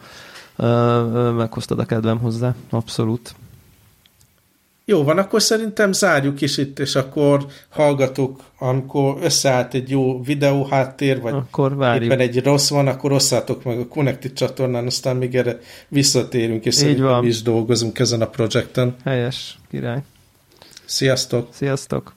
meghoztad 1.32 1.80
a 1.80 1.86
kedvem 1.86 2.20
hozzá, 2.20 2.56
abszolút. 2.70 3.36
Jó 4.86 5.04
van, 5.04 5.18
akkor 5.18 5.42
szerintem 5.42 5.92
zárjuk 5.92 6.42
is 6.42 6.58
itt, 6.58 6.80
és 6.80 6.96
akkor 6.96 7.46
hallgatok, 7.70 8.42
amikor 8.60 9.18
összeállt 9.22 9.74
egy 9.74 9.90
jó 9.90 10.22
videó 10.22 10.66
háttér, 10.66 11.22
vagy 11.22 11.34
akkor 11.34 11.76
várjuk. 11.76 12.04
éppen 12.04 12.20
egy 12.20 12.44
rossz 12.44 12.70
van, 12.70 12.88
akkor 12.88 13.12
osszátok 13.12 13.64
meg 13.64 13.80
a 13.80 13.88
Connected 13.88 14.34
csatornán, 14.34 14.86
aztán 14.86 15.16
még 15.16 15.36
erre 15.36 15.60
visszatérünk, 15.88 16.66
és 16.66 16.74
Így 16.74 16.80
szerintem 16.80 17.06
van. 17.06 17.26
is 17.26 17.42
dolgozunk 17.42 18.00
ezen 18.00 18.22
a 18.22 18.28
projekten. 18.28 18.96
Helyes, 19.04 19.58
király. 19.70 20.02
Sziasztok! 20.86 21.48
Sziasztok! 21.52 22.14